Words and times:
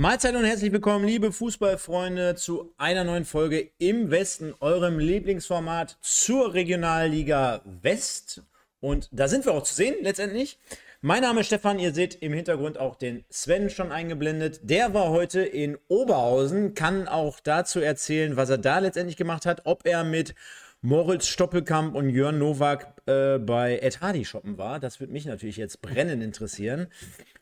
Mahlzeit 0.00 0.34
und 0.34 0.44
herzlich 0.46 0.72
willkommen, 0.72 1.04
liebe 1.04 1.30
Fußballfreunde, 1.30 2.34
zu 2.34 2.72
einer 2.78 3.04
neuen 3.04 3.26
Folge 3.26 3.68
im 3.76 4.10
Westen, 4.10 4.54
eurem 4.60 4.98
Lieblingsformat 4.98 5.98
zur 6.00 6.54
Regionalliga 6.54 7.60
West. 7.82 8.42
Und 8.80 9.10
da 9.12 9.28
sind 9.28 9.44
wir 9.44 9.52
auch 9.52 9.62
zu 9.62 9.74
sehen, 9.74 9.96
letztendlich. 10.00 10.58
Mein 11.02 11.20
Name 11.20 11.40
ist 11.40 11.48
Stefan, 11.48 11.78
ihr 11.78 11.92
seht 11.92 12.14
im 12.22 12.32
Hintergrund 12.32 12.78
auch 12.78 12.96
den 12.96 13.26
Sven 13.28 13.68
schon 13.68 13.92
eingeblendet. 13.92 14.60
Der 14.62 14.94
war 14.94 15.10
heute 15.10 15.42
in 15.42 15.76
Oberhausen, 15.88 16.72
kann 16.72 17.06
auch 17.06 17.38
dazu 17.38 17.80
erzählen, 17.80 18.38
was 18.38 18.48
er 18.48 18.56
da 18.56 18.78
letztendlich 18.78 19.18
gemacht 19.18 19.44
hat, 19.44 19.66
ob 19.66 19.86
er 19.86 20.02
mit 20.02 20.34
Moritz 20.80 21.26
Stoppelkamp 21.26 21.94
und 21.94 22.08
Jörn 22.08 22.38
Nowak 22.38 22.94
äh, 23.04 23.36
bei 23.36 23.78
Ed 23.80 24.00
Hardy 24.00 24.24
shoppen 24.24 24.56
war. 24.56 24.80
Das 24.80 24.98
würde 24.98 25.12
mich 25.12 25.26
natürlich 25.26 25.58
jetzt 25.58 25.82
brennend 25.82 26.22
interessieren. 26.22 26.86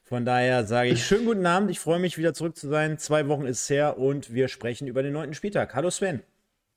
Von 0.08 0.24
daher 0.24 0.64
sage 0.64 0.88
ich 0.88 1.04
schönen 1.04 1.26
guten 1.26 1.44
Abend. 1.44 1.70
Ich 1.70 1.80
freue 1.80 1.98
mich 1.98 2.16
wieder 2.16 2.32
zurück 2.32 2.56
zu 2.56 2.66
sein. 2.66 2.96
Zwei 2.96 3.28
Wochen 3.28 3.44
ist 3.44 3.68
her 3.68 3.98
und 3.98 4.32
wir 4.32 4.48
sprechen 4.48 4.88
über 4.88 5.02
den 5.02 5.12
neunten 5.12 5.34
Spieltag. 5.34 5.74
Hallo 5.74 5.90
Sven. 5.90 6.22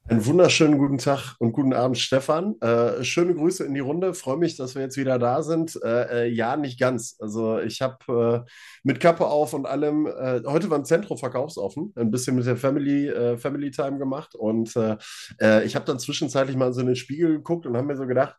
Einen 0.10 0.26
wunderschönen 0.26 0.78
guten 0.78 0.98
Tag 0.98 1.36
und 1.40 1.54
guten 1.54 1.74
Abend, 1.74 1.98
Stefan. 1.98 2.60
Äh, 2.60 3.04
schöne 3.04 3.34
Grüße 3.34 3.64
in 3.64 3.74
die 3.74 3.80
Runde. 3.80 4.16
Freue 4.16 4.36
mich, 4.36 4.58
dass 4.58 4.76
wir 4.76 4.82
jetzt 4.82 4.98
wieder 4.98 5.18
da 5.18 5.44
sind. 5.44 5.80
Äh, 5.82 6.26
äh, 6.26 6.28
ja, 6.28 6.58
nicht 6.58 6.78
ganz. 6.78 7.16
Also 7.20 7.60
ich 7.60 7.82
habe 7.82 8.44
äh, 8.46 8.50
mit 8.84 9.00
Kappe 9.00 9.28
auf 9.28 9.54
und 9.54 9.66
allem 9.66 10.08
äh, 10.08 10.42
heute 10.46 10.68
beim 10.68 10.84
Zentrum 10.84 11.18
verkaufsoffen, 11.18 11.94
ein 11.96 12.12
bisschen 12.12 12.36
mit 12.36 12.48
der 12.48 12.58
Family, 12.58 13.08
äh, 13.08 13.38
Family 13.38 13.72
Time 13.72 13.98
gemacht 13.98 14.36
und 14.36 14.76
ich 14.76 15.76
habe 15.76 15.86
dann 15.86 16.00
zwischenzeitlich 16.00 16.58
mal 16.58 16.74
so 16.74 16.82
in 16.82 16.88
den 16.88 16.96
Spiegel 16.96 17.38
geguckt 17.38 17.66
und 17.66 17.78
habe 17.78 17.88
mir 17.88 17.96
so 17.96 18.06
gedacht, 18.06 18.36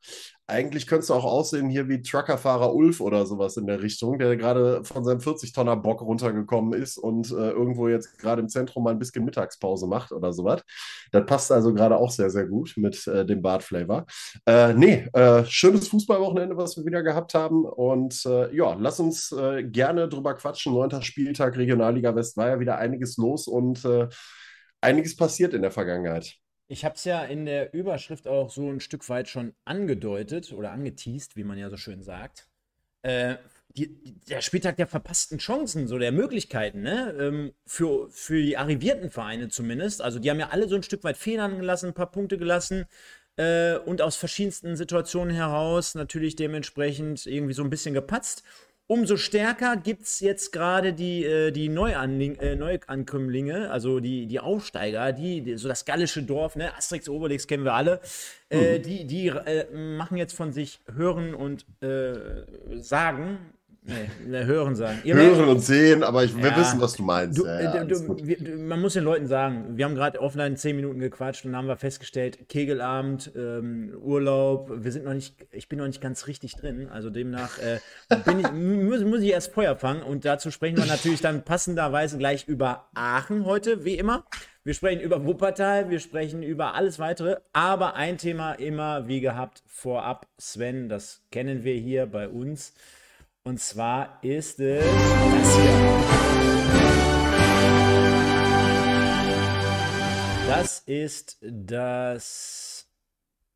eigentlich 0.46 0.86
könntest 0.86 1.10
du 1.10 1.14
auch 1.14 1.24
aussehen 1.24 1.70
hier 1.70 1.88
wie 1.88 2.02
Truckerfahrer 2.02 2.74
Ulf 2.74 3.00
oder 3.00 3.26
sowas 3.26 3.56
in 3.56 3.66
der 3.66 3.80
Richtung, 3.80 4.18
der 4.18 4.36
gerade 4.36 4.84
von 4.84 5.04
seinem 5.04 5.20
40-Tonner 5.20 5.76
Bock 5.76 6.02
runtergekommen 6.02 6.72
ist 6.80 6.98
und 6.98 7.30
äh, 7.30 7.50
irgendwo 7.50 7.88
jetzt 7.88 8.18
gerade 8.18 8.42
im 8.42 8.48
Zentrum 8.48 8.84
mal 8.84 8.90
ein 8.90 8.98
bisschen 8.98 9.24
Mittagspause 9.24 9.86
macht 9.86 10.12
oder 10.12 10.32
sowas. 10.32 10.62
Das 11.12 11.24
passt 11.26 11.52
also 11.52 11.72
gerade 11.72 11.96
auch 11.96 12.10
sehr, 12.10 12.28
sehr 12.30 12.46
gut 12.46 12.74
mit 12.76 13.06
äh, 13.06 13.24
dem 13.24 13.40
Bartflavor. 13.40 14.04
Äh, 14.46 14.74
nee, 14.74 15.08
äh, 15.12 15.44
schönes 15.46 15.88
Fußballwochenende, 15.88 16.56
was 16.56 16.76
wir 16.76 16.84
wieder 16.84 17.02
gehabt 17.02 17.34
haben. 17.34 17.64
Und 17.64 18.24
äh, 18.26 18.54
ja, 18.54 18.74
lass 18.78 19.00
uns 19.00 19.32
äh, 19.32 19.62
gerne 19.62 20.08
drüber 20.08 20.34
quatschen. 20.34 20.74
Neunter 20.74 21.02
Spieltag 21.02 21.56
Regionalliga 21.56 22.14
West 22.14 22.36
war 22.36 22.48
ja 22.48 22.60
wieder 22.60 22.78
einiges 22.78 23.16
los 23.16 23.46
und 23.46 23.86
einiges 24.80 25.16
passiert 25.16 25.54
in 25.54 25.62
der 25.62 25.70
Vergangenheit. 25.70 26.41
Ich 26.72 26.86
habe 26.86 26.94
es 26.94 27.04
ja 27.04 27.22
in 27.22 27.44
der 27.44 27.74
Überschrift 27.74 28.26
auch 28.26 28.48
so 28.48 28.66
ein 28.70 28.80
Stück 28.80 29.06
weit 29.10 29.28
schon 29.28 29.52
angedeutet 29.66 30.54
oder 30.54 30.72
angeteased, 30.72 31.36
wie 31.36 31.44
man 31.44 31.58
ja 31.58 31.68
so 31.68 31.76
schön 31.76 32.02
sagt. 32.02 32.48
Äh, 33.02 33.36
die, 33.76 33.94
der 34.26 34.40
Spieltag 34.40 34.78
der 34.78 34.86
verpassten 34.86 35.36
Chancen, 35.36 35.86
so 35.86 35.98
der 35.98 36.12
Möglichkeiten, 36.12 36.80
ne? 36.80 37.14
Ähm, 37.20 37.52
für, 37.66 38.08
für 38.10 38.40
die 38.40 38.56
arrivierten 38.56 39.10
Vereine 39.10 39.50
zumindest. 39.50 40.00
Also 40.00 40.18
die 40.18 40.30
haben 40.30 40.40
ja 40.40 40.48
alle 40.48 40.66
so 40.66 40.74
ein 40.74 40.82
Stück 40.82 41.04
weit 41.04 41.18
Fehlern 41.18 41.58
gelassen, 41.58 41.88
ein 41.88 41.94
paar 41.94 42.10
Punkte 42.10 42.38
gelassen 42.38 42.86
äh, 43.36 43.76
und 43.76 44.00
aus 44.00 44.16
verschiedensten 44.16 44.74
Situationen 44.74 45.34
heraus 45.36 45.94
natürlich 45.94 46.36
dementsprechend 46.36 47.26
irgendwie 47.26 47.52
so 47.52 47.62
ein 47.62 47.70
bisschen 47.70 47.92
gepatzt. 47.92 48.44
Umso 48.88 49.16
stärker 49.16 49.76
gibt 49.76 50.02
es 50.02 50.20
jetzt 50.20 50.52
gerade 50.52 50.92
die, 50.92 51.24
äh, 51.24 51.50
die 51.50 51.68
Neuanling 51.68 52.34
äh, 52.36 52.56
Neuankömmlinge, 52.56 53.70
also 53.70 54.00
die, 54.00 54.26
die 54.26 54.40
Aufsteiger, 54.40 55.12
die, 55.12 55.40
die, 55.40 55.56
so 55.56 55.68
das 55.68 55.84
gallische 55.84 56.22
Dorf, 56.22 56.56
ne? 56.56 56.74
Asterix, 56.76 57.08
Obelix 57.08 57.46
kennen 57.46 57.64
wir 57.64 57.74
alle, 57.74 58.00
äh, 58.50 58.78
mhm. 58.78 58.82
die, 58.82 59.06
die 59.06 59.28
äh, 59.28 59.72
machen 59.74 60.16
jetzt 60.16 60.34
von 60.34 60.52
sich 60.52 60.80
hören 60.94 61.34
und 61.34 61.64
äh, 61.80 62.14
sagen, 62.80 63.54
Nee, 63.84 64.08
ne, 64.28 64.46
hören 64.46 64.76
sagen. 64.76 65.00
Ihr 65.02 65.16
hören 65.16 65.38
merkt, 65.38 65.50
und 65.50 65.58
sehen, 65.58 66.04
aber 66.04 66.22
ich, 66.22 66.36
wir 66.36 66.50
ja, 66.50 66.56
wissen, 66.56 66.80
was 66.80 66.92
du 66.92 67.02
meinst. 67.02 67.36
Du, 67.36 67.46
ja, 67.46 67.82
du, 67.82 68.16
wir, 68.22 68.56
man 68.56 68.80
muss 68.80 68.92
den 68.92 69.02
Leuten 69.02 69.26
sagen, 69.26 69.76
wir 69.76 69.84
haben 69.84 69.96
gerade 69.96 70.20
offline 70.20 70.56
zehn 70.56 70.76
Minuten 70.76 71.00
gequatscht 71.00 71.44
und 71.44 71.56
haben 71.56 71.66
wir 71.66 71.76
festgestellt, 71.76 72.48
Kegelabend, 72.48 73.32
ähm, 73.34 73.92
Urlaub, 74.00 74.70
wir 74.72 74.92
sind 74.92 75.04
noch 75.04 75.14
nicht, 75.14 75.34
ich 75.50 75.68
bin 75.68 75.80
noch 75.80 75.88
nicht 75.88 76.00
ganz 76.00 76.28
richtig 76.28 76.54
drin. 76.54 76.88
Also 76.92 77.10
demnach 77.10 77.58
äh, 77.58 77.80
ich, 78.08 78.52
muss, 78.52 79.02
muss, 79.02 79.20
ich 79.20 79.32
erst 79.32 79.52
Feuer 79.52 79.74
fangen 79.74 80.04
und 80.04 80.24
dazu 80.24 80.52
sprechen 80.52 80.76
wir 80.76 80.86
natürlich 80.86 81.20
dann 81.20 81.42
passenderweise 81.42 82.18
gleich 82.18 82.46
über 82.46 82.88
Aachen 82.94 83.44
heute, 83.46 83.84
wie 83.84 83.98
immer. 83.98 84.24
Wir 84.62 84.74
sprechen 84.74 85.00
über 85.00 85.24
Wuppertal, 85.24 85.90
wir 85.90 85.98
sprechen 85.98 86.44
über 86.44 86.74
alles 86.74 87.00
weitere, 87.00 87.38
aber 87.52 87.96
ein 87.96 88.16
Thema 88.16 88.52
immer 88.52 89.08
wie 89.08 89.20
gehabt 89.20 89.64
vorab, 89.66 90.28
Sven, 90.38 90.88
das 90.88 91.24
kennen 91.32 91.64
wir 91.64 91.74
hier 91.74 92.06
bei 92.06 92.28
uns. 92.28 92.74
Und 93.44 93.58
zwar 93.58 94.20
ist 94.22 94.60
es 94.60 94.84
das 94.84 95.56
hier. 95.56 95.72
Das 100.46 100.78
ist 100.86 101.38
das 101.40 102.86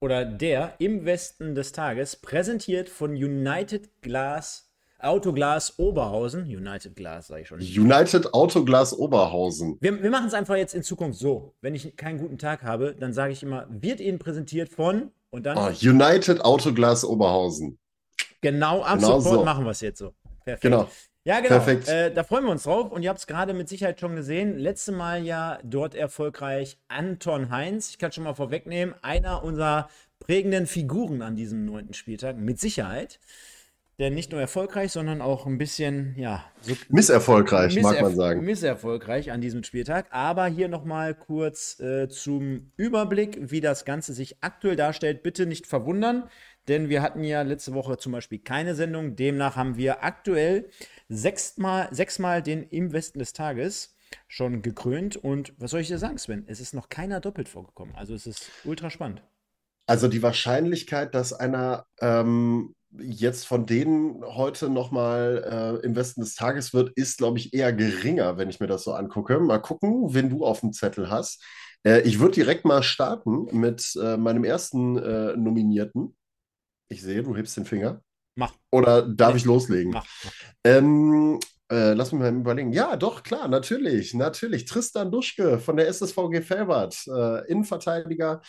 oder 0.00 0.24
der 0.24 0.74
im 0.78 1.04
Westen 1.04 1.54
des 1.54 1.70
Tages, 1.70 2.16
präsentiert 2.16 2.88
von 2.88 3.12
United 3.12 4.02
Glass 4.02 4.72
Autoglas 4.98 5.78
Oberhausen. 5.78 6.42
United 6.44 6.96
Glass, 6.96 7.28
sage 7.28 7.42
ich 7.42 7.48
schon. 7.48 7.60
United 7.60 8.34
Autoglas 8.34 8.92
Oberhausen. 8.92 9.78
Wir, 9.80 10.02
wir 10.02 10.10
machen 10.10 10.26
es 10.26 10.34
einfach 10.34 10.56
jetzt 10.56 10.74
in 10.74 10.82
Zukunft 10.82 11.20
so. 11.20 11.54
Wenn 11.60 11.76
ich 11.76 11.96
keinen 11.96 12.18
guten 12.18 12.38
Tag 12.38 12.64
habe, 12.64 12.96
dann 12.98 13.12
sage 13.12 13.32
ich 13.32 13.42
immer, 13.44 13.68
wird 13.70 14.00
Ihnen 14.00 14.18
präsentiert 14.18 14.68
von 14.68 15.12
und 15.30 15.46
dann. 15.46 15.56
Oh, 15.56 15.70
United 15.80 16.44
Autoglas 16.44 17.04
Oberhausen. 17.04 17.78
Genau, 18.40 18.82
ab 18.82 18.98
genau 18.98 19.20
sofort 19.20 19.40
so. 19.40 19.44
machen 19.44 19.64
wir 19.64 19.70
es 19.70 19.80
jetzt 19.80 19.98
so. 19.98 20.14
Perfekt. 20.44 20.62
Genau. 20.62 20.88
Ja, 21.26 21.40
genau. 21.40 21.48
Perfekt. 21.48 21.88
Äh, 21.88 22.14
da 22.14 22.22
freuen 22.22 22.44
wir 22.44 22.52
uns 22.52 22.62
drauf. 22.62 22.92
Und 22.92 23.02
ihr 23.02 23.08
habt 23.08 23.18
es 23.18 23.26
gerade 23.26 23.52
mit 23.52 23.68
Sicherheit 23.68 23.98
schon 23.98 24.14
gesehen. 24.14 24.56
Letzte 24.58 24.92
Mal 24.92 25.24
ja 25.24 25.58
dort 25.64 25.96
erfolgreich 25.96 26.78
Anton 26.86 27.50
Heinz. 27.50 27.90
Ich 27.90 27.98
kann 27.98 28.12
schon 28.12 28.22
mal 28.22 28.34
vorwegnehmen, 28.34 28.94
einer 29.02 29.42
unserer 29.42 29.88
prägenden 30.20 30.68
Figuren 30.68 31.22
an 31.22 31.34
diesem 31.34 31.64
neunten 31.64 31.94
Spieltag. 31.94 32.36
Mit 32.36 32.60
Sicherheit. 32.60 33.18
Denn 33.98 34.14
nicht 34.14 34.30
nur 34.30 34.40
erfolgreich, 34.40 34.92
sondern 34.92 35.20
auch 35.20 35.46
ein 35.46 35.58
bisschen, 35.58 36.14
ja. 36.16 36.44
So 36.60 36.74
misserfolgreich, 36.90 37.74
misserf 37.74 37.94
mag 37.94 38.02
man 38.02 38.14
sagen. 38.14 38.44
Misserfolgreich 38.44 39.32
an 39.32 39.40
diesem 39.40 39.64
Spieltag. 39.64 40.06
Aber 40.10 40.46
hier 40.46 40.68
nochmal 40.68 41.14
kurz 41.14 41.80
äh, 41.80 42.06
zum 42.08 42.70
Überblick, 42.76 43.38
wie 43.50 43.62
das 43.62 43.84
Ganze 43.84 44.12
sich 44.12 44.36
aktuell 44.42 44.76
darstellt. 44.76 45.24
Bitte 45.24 45.46
nicht 45.46 45.66
verwundern 45.66 46.28
denn 46.68 46.88
wir 46.88 47.02
hatten 47.02 47.24
ja 47.24 47.42
letzte 47.42 47.74
Woche 47.74 47.96
zum 47.96 48.12
Beispiel 48.12 48.38
keine 48.38 48.74
Sendung. 48.74 49.16
Demnach 49.16 49.56
haben 49.56 49.76
wir 49.76 50.04
aktuell 50.04 50.68
sechsmal, 51.08 51.88
sechsmal 51.92 52.42
den 52.42 52.62
im 52.64 52.92
Westen 52.92 53.18
des 53.18 53.32
Tages 53.32 53.94
schon 54.28 54.62
gekrönt. 54.62 55.16
Und 55.16 55.54
was 55.58 55.70
soll 55.70 55.80
ich 55.80 55.88
dir 55.88 55.98
sagen, 55.98 56.18
Sven? 56.18 56.44
Es 56.46 56.60
ist 56.60 56.74
noch 56.74 56.88
keiner 56.88 57.20
doppelt 57.20 57.48
vorgekommen. 57.48 57.94
Also 57.94 58.14
es 58.14 58.26
ist 58.26 58.50
ultra 58.64 58.90
spannend. 58.90 59.22
Also 59.86 60.08
die 60.08 60.22
Wahrscheinlichkeit, 60.22 61.14
dass 61.14 61.32
einer 61.32 61.86
ähm, 62.00 62.74
jetzt 62.98 63.46
von 63.46 63.66
denen 63.66 64.24
heute 64.24 64.68
nochmal 64.68 65.80
äh, 65.82 65.86
im 65.86 65.94
Westen 65.94 66.22
des 66.22 66.34
Tages 66.34 66.74
wird, 66.74 66.90
ist, 66.96 67.18
glaube 67.18 67.38
ich, 67.38 67.54
eher 67.54 67.72
geringer, 67.72 68.36
wenn 68.36 68.50
ich 68.50 68.60
mir 68.60 68.66
das 68.66 68.84
so 68.84 68.92
angucke. 68.92 69.38
Mal 69.38 69.58
gucken, 69.58 70.14
wen 70.14 70.30
du 70.30 70.44
auf 70.44 70.60
dem 70.60 70.72
Zettel 70.72 71.10
hast. 71.10 71.44
Äh, 71.84 72.00
ich 72.02 72.18
würde 72.18 72.34
direkt 72.34 72.64
mal 72.64 72.82
starten 72.82 73.46
mit 73.52 73.96
äh, 74.00 74.16
meinem 74.16 74.44
ersten 74.44 74.98
äh, 74.98 75.36
Nominierten. 75.36 76.16
Ich 76.88 77.02
sehe, 77.02 77.22
du 77.22 77.36
hebst 77.36 77.56
den 77.56 77.64
Finger. 77.64 78.00
Mach. 78.36 78.52
Oder 78.70 79.02
darf 79.02 79.32
nee. 79.32 79.38
ich 79.38 79.44
loslegen? 79.44 79.92
Mach. 79.92 80.06
Ähm, 80.64 81.40
äh, 81.70 81.94
lass 81.94 82.12
mich 82.12 82.20
mal 82.20 82.32
überlegen. 82.32 82.72
Ja, 82.72 82.96
doch, 82.96 83.22
klar, 83.22 83.48
natürlich, 83.48 84.14
natürlich. 84.14 84.66
Tristan 84.66 85.10
Duschke 85.10 85.58
von 85.58 85.76
der 85.76 85.88
SSVG 85.88 86.42
Felbert, 86.42 86.96
äh, 87.08 87.46
Innenverteidiger, 87.50 88.40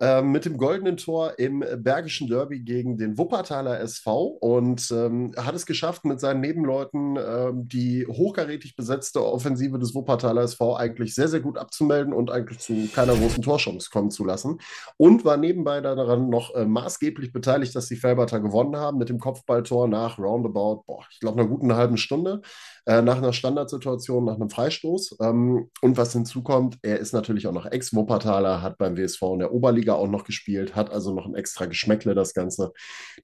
ähm, 0.00 0.32
mit 0.32 0.46
dem 0.46 0.56
goldenen 0.56 0.96
Tor 0.96 1.38
im 1.38 1.62
Bergischen 1.76 2.26
Derby 2.26 2.60
gegen 2.60 2.96
den 2.96 3.18
Wuppertaler 3.18 3.80
SV 3.80 4.38
und 4.40 4.90
ähm, 4.90 5.32
hat 5.36 5.54
es 5.54 5.66
geschafft, 5.66 6.04
mit 6.06 6.20
seinen 6.20 6.40
Nebenleuten 6.40 7.16
ähm, 7.16 7.68
die 7.68 8.06
hochkarätig 8.06 8.76
besetzte 8.76 9.24
Offensive 9.24 9.78
des 9.78 9.94
Wuppertaler 9.94 10.42
SV 10.42 10.76
eigentlich 10.76 11.14
sehr, 11.14 11.28
sehr 11.28 11.40
gut 11.40 11.58
abzumelden 11.58 12.14
und 12.14 12.30
eigentlich 12.30 12.60
zu 12.60 12.88
keiner 12.94 13.14
großen 13.14 13.42
Torchance 13.42 13.90
kommen 13.90 14.10
zu 14.10 14.24
lassen. 14.24 14.58
Und 14.96 15.24
war 15.24 15.36
nebenbei 15.36 15.80
daran 15.80 16.30
noch 16.30 16.54
äh, 16.54 16.64
maßgeblich 16.64 17.32
beteiligt, 17.32 17.76
dass 17.76 17.88
die 17.88 17.96
Felberter 17.96 18.40
gewonnen 18.40 18.76
haben 18.76 18.98
mit 18.98 19.10
dem 19.10 19.18
Kopfballtor 19.18 19.86
nach 19.86 20.18
roundabout, 20.18 20.84
boah, 20.86 21.04
ich 21.10 21.20
glaube, 21.20 21.40
einer 21.40 21.48
guten 21.48 21.74
halben 21.74 21.96
Stunde 21.96 22.40
äh, 22.86 23.02
nach 23.02 23.18
einer 23.18 23.32
Standardsituation, 23.32 24.24
nach 24.24 24.36
einem 24.36 24.50
Freistoß. 24.50 25.18
Ähm, 25.20 25.68
und 25.80 25.96
was 25.96 26.12
hinzukommt, 26.12 26.78
er 26.82 26.98
ist 26.98 27.12
natürlich 27.12 27.46
auch 27.46 27.52
noch 27.52 27.66
Ex-Wuppertaler, 27.66 28.62
hat 28.62 28.78
beim 28.78 28.96
WSV 28.96 29.22
in 29.34 29.38
der 29.40 29.52
Oberliga 29.52 29.89
Bundesliga 29.90 29.94
auch 29.94 30.08
noch 30.08 30.24
gespielt, 30.24 30.74
hat 30.74 30.90
also 30.90 31.14
noch 31.14 31.26
ein 31.26 31.34
extra 31.34 31.66
Geschmäckle, 31.66 32.14
das 32.14 32.34
Ganze. 32.34 32.72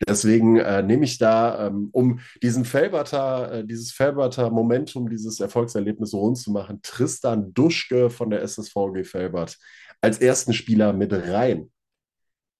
Deswegen 0.07 0.57
äh, 0.57 0.83
nehme 0.83 1.05
ich 1.05 1.19
da, 1.19 1.67
ähm, 1.67 1.89
um 1.93 2.21
diesen 2.43 2.65
Felberter, 2.65 3.53
äh, 3.53 3.65
dieses 3.65 3.93
Felberter 3.93 4.51
Momentum, 4.51 5.09
dieses 5.09 5.41
Erfolgserlebnis 5.41 6.15
rund 6.15 6.39
zu 6.39 6.51
machen, 6.51 6.81
Tristan 6.83 7.53
Duschke 7.55 8.11
von 8.11 8.31
der 8.31 8.43
SSVG 8.43 9.05
Felbert 9.05 9.59
als 10.01 10.19
ersten 10.19 10.53
Spieler 10.53 10.93
mit 10.93 11.13
rein. 11.13 11.71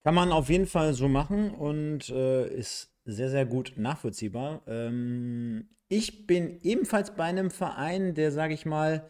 Kann 0.03 0.15
man 0.15 0.31
auf 0.31 0.49
jeden 0.49 0.67
Fall 0.67 0.93
so 0.93 1.07
machen 1.07 1.51
und 1.51 2.09
äh, 2.09 2.47
ist 2.47 2.89
sehr, 3.05 3.29
sehr 3.29 3.45
gut 3.45 3.73
nachvollziehbar. 3.77 4.61
Ähm, 4.67 5.69
ich 5.89 6.27
bin 6.27 6.59
ebenfalls 6.63 7.15
bei 7.15 7.25
einem 7.25 7.51
Verein, 7.51 8.13
der, 8.13 8.31
sage 8.31 8.53
ich 8.53 8.65
mal, 8.65 9.07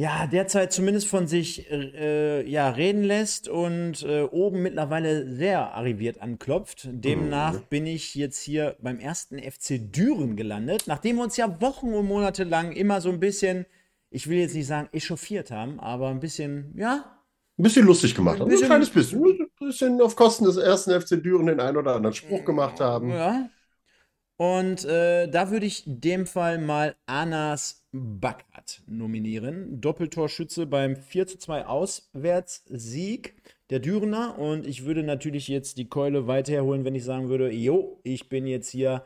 ja, 0.00 0.26
derzeit 0.26 0.72
zumindest 0.72 1.08
von 1.08 1.26
sich 1.26 1.70
äh, 1.70 2.48
ja, 2.48 2.70
reden 2.70 3.04
lässt 3.04 3.50
und 3.50 4.02
äh, 4.02 4.22
oben 4.22 4.62
mittlerweile 4.62 5.30
sehr 5.30 5.74
arriviert 5.74 6.22
anklopft. 6.22 6.88
Demnach 6.90 7.52
mhm. 7.52 7.64
bin 7.68 7.86
ich 7.86 8.14
jetzt 8.14 8.40
hier 8.40 8.76
beim 8.80 8.98
ersten 8.98 9.38
FC 9.38 9.78
Düren 9.78 10.36
gelandet, 10.36 10.84
nachdem 10.86 11.16
wir 11.16 11.24
uns 11.24 11.36
ja 11.36 11.60
Wochen 11.60 11.92
und 11.92 12.06
Monate 12.06 12.44
lang 12.44 12.72
immer 12.72 13.02
so 13.02 13.10
ein 13.10 13.20
bisschen, 13.20 13.66
ich 14.08 14.26
will 14.26 14.38
jetzt 14.38 14.54
nicht 14.54 14.68
sagen 14.68 14.88
echauffiert 14.92 15.50
haben, 15.50 15.78
aber 15.80 16.08
ein 16.08 16.20
bisschen, 16.20 16.72
ja. 16.78 17.04
Ein 17.58 17.62
bisschen 17.62 17.84
lustig 17.84 18.14
gemacht 18.14 18.40
haben. 18.40 18.46
Ein, 18.46 18.52
bisschen, 18.52 18.64
ein 18.64 18.70
kleines 18.70 18.88
bisschen. 18.88 19.22
Ein 19.22 19.50
bisschen 19.58 20.00
auf 20.00 20.16
Kosten 20.16 20.46
des 20.46 20.56
ersten 20.56 20.98
FC 20.98 21.22
Düren 21.22 21.44
den 21.44 21.60
einen 21.60 21.76
oder 21.76 21.96
anderen 21.96 22.14
Spruch 22.14 22.46
gemacht 22.46 22.80
haben. 22.80 23.10
Ja. 23.10 23.50
Und 24.40 24.86
äh, 24.86 25.28
da 25.28 25.50
würde 25.50 25.66
ich 25.66 25.86
in 25.86 26.00
dem 26.00 26.26
Fall 26.26 26.56
mal 26.56 26.96
Anas 27.04 27.84
Backert 27.92 28.82
nominieren. 28.86 29.82
Doppeltorschütze 29.82 30.64
beim 30.64 30.96
4 30.96 31.26
zu 31.26 31.36
2 31.36 31.66
Auswärtssieg 31.66 33.34
der 33.68 33.80
Dürener. 33.80 34.38
Und 34.38 34.66
ich 34.66 34.86
würde 34.86 35.02
natürlich 35.02 35.46
jetzt 35.46 35.76
die 35.76 35.90
Keule 35.90 36.26
weiter 36.26 36.54
herholen, 36.54 36.86
wenn 36.86 36.94
ich 36.94 37.04
sagen 37.04 37.28
würde, 37.28 37.52
jo, 37.52 38.00
ich 38.02 38.30
bin 38.30 38.46
jetzt 38.46 38.70
hier 38.70 39.04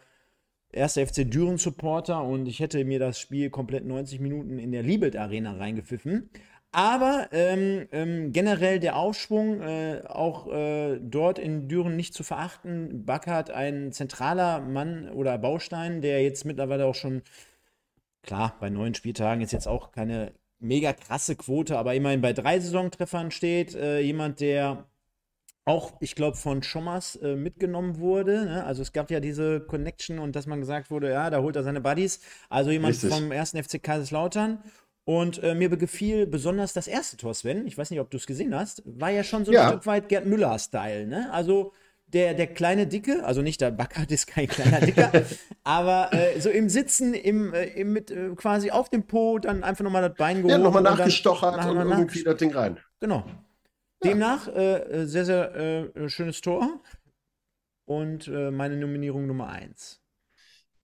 erster 0.71 1.05
FC 1.05 1.29
Düren 1.29 1.59
Supporter 1.59 2.23
und 2.23 2.47
ich 2.47 2.61
hätte 2.61 2.85
mir 2.85 3.01
das 3.01 3.19
Spiel 3.19 3.51
komplett 3.51 3.85
90 3.85 4.21
Minuten 4.21 4.61
in 4.61 4.71
der 4.71 4.85
Liebelt 4.85 5.17
Arena 5.17 5.57
reingepfiffen. 5.57 6.31
Aber 6.75 7.29
ähm, 7.31 7.87
ähm, 7.93 8.33
generell 8.33 8.81
der 8.81 8.97
Aufschwung, 8.97 9.61
äh, 9.61 10.03
auch 10.09 10.53
äh, 10.53 10.99
dort 11.01 11.39
in 11.39 11.69
Düren 11.69 11.95
nicht 11.95 12.15
zu 12.15 12.25
verachten. 12.25 13.05
Backert, 13.07 13.53
ein 13.53 13.93
zentraler 13.93 14.61
Mann 14.61 15.09
oder 15.11 15.39
Baustein, 15.39 16.03
der 16.03 16.25
jetzt 16.25 16.45
mittlerweile 16.45 16.87
auch 16.87 16.97
schon, 16.97 17.23
klar, 18.25 18.57
bei 18.59 18.71
neun 18.71 18.95
Spieltagen 18.95 19.41
ist 19.41 19.53
jetzt 19.53 19.69
auch 19.69 19.93
keine 19.93 20.33
mega 20.59 20.93
krasse 20.93 21.37
Quote, 21.37 21.79
aber 21.79 21.95
immerhin 21.95 22.21
bei 22.21 22.33
drei 22.33 22.59
Saisontreffern 22.59 23.31
steht. 23.31 23.77
Äh, 23.77 24.01
jemand, 24.01 24.41
der 24.41 24.89
auch, 25.67 25.93
ich 26.01 26.17
glaube, 26.17 26.37
von 26.37 26.65
Schommers 26.65 27.17
äh, 27.17 27.37
mitgenommen 27.37 27.99
wurde. 27.99 28.47
Ne? 28.47 28.65
Also 28.65 28.83
es 28.83 28.93
gab 28.93 29.13
ja 29.13 29.21
diese 29.21 29.61
Connection 29.61 30.19
und 30.19 30.35
dass 30.35 30.47
man 30.47 30.61
gesagt 30.61 30.91
wurde, 30.91 31.11
ja, 31.11 31.31
da 31.31 31.41
holt 31.41 31.55
er 31.55 31.63
seine 31.63 31.81
Buddies. 31.81 32.21
Also 32.49 32.71
jemand 32.71 32.95
Richtig. 32.95 33.11
vom 33.11 33.31
ersten 33.31 33.63
FC 33.63 33.83
Kaiserslautern. 33.83 34.59
Und 35.07 35.43
äh, 35.43 35.55
mir 35.55 35.69
gefiel 35.69 36.27
besonders 36.27 36.73
das 36.73 36.87
erste 36.87 37.19
Tor, 37.19 37.35
Sven. 37.35 37.67
Ich 37.67 37.77
weiß 37.77 37.91
nicht, 37.91 38.01
ob 38.01 38.11
du 38.11 38.17
es 38.17 38.27
gesehen 38.27 38.55
hast. 38.55 38.83
War 38.87 39.11
ja 39.11 39.23
schon 39.23 39.45
so 39.45 39.51
ein 39.51 39.55
ja. 39.55 39.69
Stück 39.69 39.87
weit 39.87 40.09
Gerd 40.09 40.25
Müller-Style. 40.25 41.07
Ne? 41.07 41.31
Also 41.31 41.73
der, 42.15 42.35
der 42.35 42.47
kleine 42.47 42.87
Dicke, 42.87 43.25
also 43.25 43.43
nicht 43.43 43.61
der 43.61 43.71
Backert 43.71 44.11
ist 44.11 44.27
kein 44.27 44.49
kleiner 44.49 44.81
Dicker, 44.81 45.13
aber 45.65 46.13
äh, 46.13 46.41
so 46.41 46.49
im 46.49 46.69
Sitzen, 46.69 47.13
im, 47.13 47.53
äh, 47.53 47.65
im 47.65 47.93
mit 47.93 48.11
äh, 48.11 48.31
quasi 48.37 48.71
auf 48.71 48.89
dem 48.89 49.07
Po, 49.07 49.39
dann 49.39 49.63
einfach 49.63 49.85
nochmal 49.85 50.09
das 50.09 50.17
Bein 50.17 50.37
gehoben. 50.37 50.51
Ja, 50.51 50.59
nochmal 50.59 50.83
nachgestochert 50.83 51.67
und, 51.67 51.77
und 51.77 51.91
irgendwie 51.91 52.23
das 52.23 52.37
Ding 52.37 52.53
rein. 52.53 52.79
Genau. 53.01 53.25
Ja. 53.27 54.11
Demnach 54.11 54.49
äh, 54.49 54.77
äh, 54.77 55.07
sehr, 55.07 55.25
sehr 55.25 55.91
schönes 56.07 56.41
Tor 56.41 56.81
und 57.87 58.29
meine 58.29 58.77
Nominierung 58.77 59.27
Nummer 59.27 59.49
1. 59.49 60.04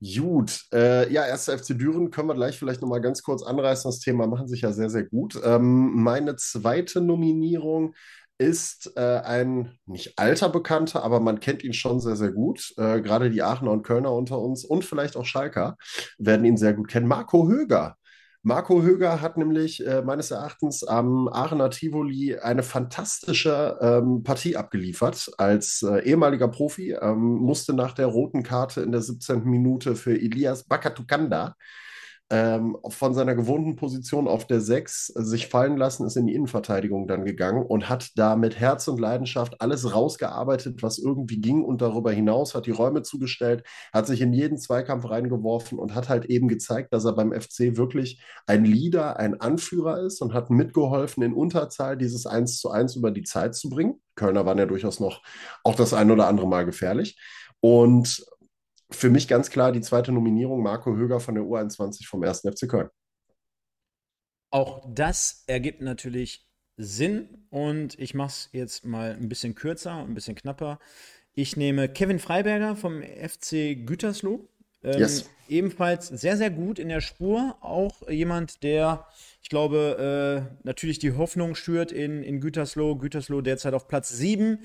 Gut, 0.02 0.64
äh, 0.72 1.12
ja, 1.12 1.24
1. 1.24 1.50
FC 1.50 1.78
Düren 1.78 2.10
können 2.10 2.28
wir 2.28 2.34
gleich 2.34 2.58
vielleicht 2.58 2.80
nochmal 2.80 3.02
ganz 3.02 3.22
kurz 3.22 3.42
anreißen. 3.42 3.86
Das 3.86 3.98
Thema 3.98 4.26
machen 4.26 4.48
sich 4.48 4.62
ja 4.62 4.72
sehr, 4.72 4.88
sehr 4.88 5.04
gut. 5.04 5.38
Ähm, 5.44 6.02
meine 6.02 6.36
zweite 6.36 7.02
Nominierung 7.02 7.94
ist 8.38 8.90
äh, 8.96 9.20
ein 9.22 9.78
nicht 9.84 10.18
alter 10.18 10.48
Bekannter, 10.48 11.02
aber 11.04 11.20
man 11.20 11.38
kennt 11.40 11.62
ihn 11.62 11.74
schon 11.74 12.00
sehr, 12.00 12.16
sehr 12.16 12.32
gut. 12.32 12.72
Äh, 12.78 13.02
Gerade 13.02 13.28
die 13.28 13.42
Aachener 13.42 13.72
und 13.72 13.82
Kölner 13.82 14.14
unter 14.14 14.38
uns 14.38 14.64
und 14.64 14.86
vielleicht 14.86 15.18
auch 15.18 15.26
Schalker 15.26 15.76
werden 16.16 16.46
ihn 16.46 16.56
sehr 16.56 16.72
gut 16.72 16.88
kennen. 16.88 17.06
Marco 17.06 17.46
Höger 17.46 17.96
Marco 18.42 18.82
Höger 18.82 19.20
hat 19.20 19.36
nämlich 19.36 19.86
äh, 19.86 20.00
meines 20.00 20.30
Erachtens 20.30 20.82
am 20.82 21.28
Aachener 21.28 21.68
Tivoli 21.68 22.38
eine 22.38 22.62
fantastische 22.62 23.76
ähm, 23.82 24.22
Partie 24.22 24.56
abgeliefert. 24.56 25.30
Als 25.36 25.82
äh, 25.82 26.02
ehemaliger 26.04 26.48
Profi 26.48 26.92
ähm, 26.92 27.18
musste 27.18 27.74
nach 27.74 27.92
der 27.92 28.06
roten 28.06 28.42
Karte 28.42 28.80
in 28.80 28.92
der 28.92 29.02
17. 29.02 29.44
Minute 29.44 29.94
für 29.94 30.18
Elias 30.18 30.64
Bakatukanda 30.64 31.54
ähm, 32.30 32.76
von 32.88 33.12
seiner 33.12 33.34
gewohnten 33.34 33.74
Position 33.74 34.28
auf 34.28 34.46
der 34.46 34.60
6 34.60 35.08
sich 35.08 35.48
fallen 35.48 35.76
lassen, 35.76 36.06
ist 36.06 36.16
in 36.16 36.26
die 36.26 36.34
Innenverteidigung 36.34 37.08
dann 37.08 37.24
gegangen 37.24 37.66
und 37.66 37.88
hat 37.88 38.10
da 38.14 38.36
mit 38.36 38.58
Herz 38.58 38.86
und 38.86 39.00
Leidenschaft 39.00 39.60
alles 39.60 39.92
rausgearbeitet, 39.92 40.82
was 40.82 40.98
irgendwie 40.98 41.40
ging 41.40 41.64
und 41.64 41.82
darüber 41.82 42.12
hinaus 42.12 42.54
hat 42.54 42.66
die 42.66 42.70
Räume 42.70 43.02
zugestellt, 43.02 43.64
hat 43.92 44.06
sich 44.06 44.20
in 44.20 44.32
jeden 44.32 44.58
Zweikampf 44.58 45.10
reingeworfen 45.10 45.78
und 45.78 45.94
hat 45.96 46.08
halt 46.08 46.26
eben 46.26 46.46
gezeigt, 46.46 46.92
dass 46.92 47.04
er 47.04 47.14
beim 47.14 47.32
FC 47.32 47.76
wirklich 47.76 48.22
ein 48.46 48.64
Leader, 48.64 49.18
ein 49.18 49.40
Anführer 49.40 50.00
ist 50.00 50.22
und 50.22 50.32
hat 50.32 50.50
mitgeholfen, 50.50 51.24
in 51.24 51.34
Unterzahl 51.34 51.96
dieses 51.96 52.26
1 52.26 52.60
zu 52.60 52.70
1 52.70 52.94
über 52.94 53.10
die 53.10 53.24
Zeit 53.24 53.56
zu 53.56 53.68
bringen. 53.68 54.00
Kölner 54.14 54.46
waren 54.46 54.58
ja 54.58 54.66
durchaus 54.66 55.00
noch 55.00 55.22
auch 55.64 55.74
das 55.74 55.94
ein 55.94 56.10
oder 56.12 56.28
andere 56.28 56.46
Mal 56.46 56.64
gefährlich. 56.64 57.18
Und 57.60 58.24
für 58.90 59.10
mich 59.10 59.28
ganz 59.28 59.50
klar 59.50 59.72
die 59.72 59.80
zweite 59.80 60.12
Nominierung, 60.12 60.62
Marco 60.62 60.94
Höger 60.94 61.20
von 61.20 61.34
der 61.34 61.44
U21 61.44 62.06
vom 62.06 62.22
1. 62.22 62.40
FC 62.40 62.68
Köln. 62.68 62.88
Auch 64.50 64.84
das 64.92 65.44
ergibt 65.46 65.80
natürlich 65.80 66.46
Sinn 66.76 67.46
und 67.50 67.98
ich 67.98 68.14
mache 68.14 68.28
es 68.28 68.48
jetzt 68.52 68.84
mal 68.84 69.12
ein 69.12 69.28
bisschen 69.28 69.54
kürzer 69.54 69.98
und 69.98 70.10
ein 70.10 70.14
bisschen 70.14 70.34
knapper. 70.34 70.78
Ich 71.34 71.56
nehme 71.56 71.88
Kevin 71.88 72.18
Freiberger 72.18 72.74
vom 72.74 73.02
FC 73.02 73.86
Gütersloh. 73.86 74.48
Ähm, 74.82 74.98
yes. 74.98 75.30
Ebenfalls 75.48 76.08
sehr, 76.08 76.36
sehr 76.36 76.50
gut 76.50 76.78
in 76.78 76.88
der 76.88 77.00
Spur. 77.00 77.56
Auch 77.60 78.08
jemand, 78.08 78.62
der, 78.62 79.06
ich 79.42 79.48
glaube, 79.48 80.48
äh, 80.48 80.56
natürlich 80.64 80.98
die 80.98 81.12
Hoffnung 81.12 81.54
schürt 81.54 81.92
in, 81.92 82.22
in 82.22 82.40
Gütersloh. 82.40 82.96
Gütersloh 82.96 83.42
derzeit 83.42 83.74
auf 83.74 83.86
Platz 83.86 84.08
7 84.08 84.58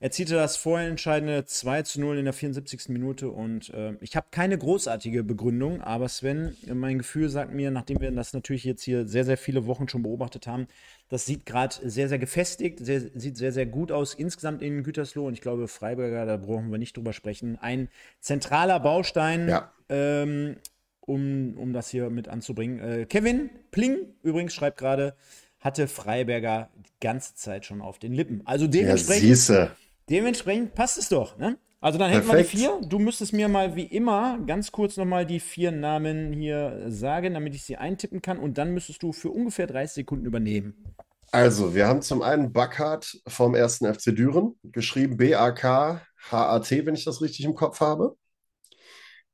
erzielte 0.00 0.34
das 0.34 0.56
vorentscheidende 0.56 1.44
2 1.44 1.82
zu 1.82 2.00
0 2.00 2.18
in 2.18 2.24
der 2.24 2.32
74. 2.32 2.88
Minute 2.88 3.28
und 3.28 3.68
äh, 3.70 3.92
ich 4.00 4.16
habe 4.16 4.28
keine 4.30 4.56
großartige 4.56 5.22
Begründung, 5.22 5.82
aber 5.82 6.08
Sven, 6.08 6.56
mein 6.72 6.98
Gefühl 6.98 7.28
sagt 7.28 7.52
mir, 7.52 7.70
nachdem 7.70 8.00
wir 8.00 8.10
das 8.10 8.32
natürlich 8.32 8.64
jetzt 8.64 8.82
hier 8.82 9.06
sehr, 9.06 9.26
sehr 9.26 9.36
viele 9.36 9.66
Wochen 9.66 9.88
schon 9.88 10.02
beobachtet 10.02 10.46
haben, 10.46 10.66
das 11.10 11.26
sieht 11.26 11.44
gerade 11.44 11.74
sehr, 11.84 12.08
sehr 12.08 12.18
gefestigt, 12.18 12.78
sehr, 12.80 13.02
sieht 13.14 13.36
sehr, 13.36 13.52
sehr 13.52 13.66
gut 13.66 13.92
aus 13.92 14.14
insgesamt 14.14 14.62
in 14.62 14.82
Gütersloh 14.82 15.26
und 15.26 15.34
ich 15.34 15.42
glaube, 15.42 15.68
Freiberger, 15.68 16.24
da 16.24 16.38
brauchen 16.38 16.70
wir 16.70 16.78
nicht 16.78 16.96
drüber 16.96 17.12
sprechen. 17.12 17.58
Ein 17.60 17.88
zentraler 18.20 18.80
Baustein, 18.80 19.48
ja. 19.48 19.70
ähm, 19.90 20.56
um, 21.02 21.58
um 21.58 21.74
das 21.74 21.90
hier 21.90 22.08
mit 22.08 22.26
anzubringen. 22.28 22.78
Äh, 22.78 23.04
Kevin 23.04 23.50
Pling 23.70 23.98
übrigens 24.22 24.54
schreibt 24.54 24.78
gerade, 24.78 25.14
hatte 25.58 25.88
Freiberger 25.88 26.70
die 26.74 27.06
ganze 27.06 27.34
Zeit 27.34 27.66
schon 27.66 27.82
auf 27.82 27.98
den 27.98 28.14
Lippen. 28.14 28.40
Also 28.46 28.66
dementsprechend. 28.66 29.48
Ja, 29.48 29.70
Dementsprechend 30.10 30.74
passt 30.74 30.98
es 30.98 31.08
doch. 31.08 31.38
Ne? 31.38 31.58
Also 31.80 31.98
dann 31.98 32.10
hätten 32.10 32.26
Perfekt. 32.26 32.52
wir 32.52 32.58
die 32.58 32.80
vier. 32.80 32.88
Du 32.88 32.98
müsstest 32.98 33.32
mir 33.32 33.48
mal 33.48 33.76
wie 33.76 33.84
immer 33.84 34.38
ganz 34.46 34.72
kurz 34.72 34.96
nochmal 34.96 35.24
die 35.24 35.40
vier 35.40 35.70
Namen 35.70 36.32
hier 36.32 36.84
sagen, 36.88 37.34
damit 37.34 37.54
ich 37.54 37.62
sie 37.62 37.76
eintippen 37.76 38.20
kann. 38.20 38.38
Und 38.38 38.58
dann 38.58 38.74
müsstest 38.74 39.02
du 39.02 39.12
für 39.12 39.30
ungefähr 39.30 39.66
30 39.66 39.94
Sekunden 39.94 40.26
übernehmen. 40.26 40.94
Also, 41.32 41.76
wir 41.76 41.86
haben 41.86 42.02
zum 42.02 42.22
einen 42.22 42.52
Backhardt 42.52 43.20
vom 43.28 43.54
1. 43.54 43.78
FC 43.78 44.16
Düren, 44.16 44.58
geschrieben 44.64 45.16
B-A-K-H-A-T, 45.16 46.86
wenn 46.86 46.94
ich 46.94 47.04
das 47.04 47.22
richtig 47.22 47.44
im 47.44 47.54
Kopf 47.54 47.80
habe. 47.80 48.16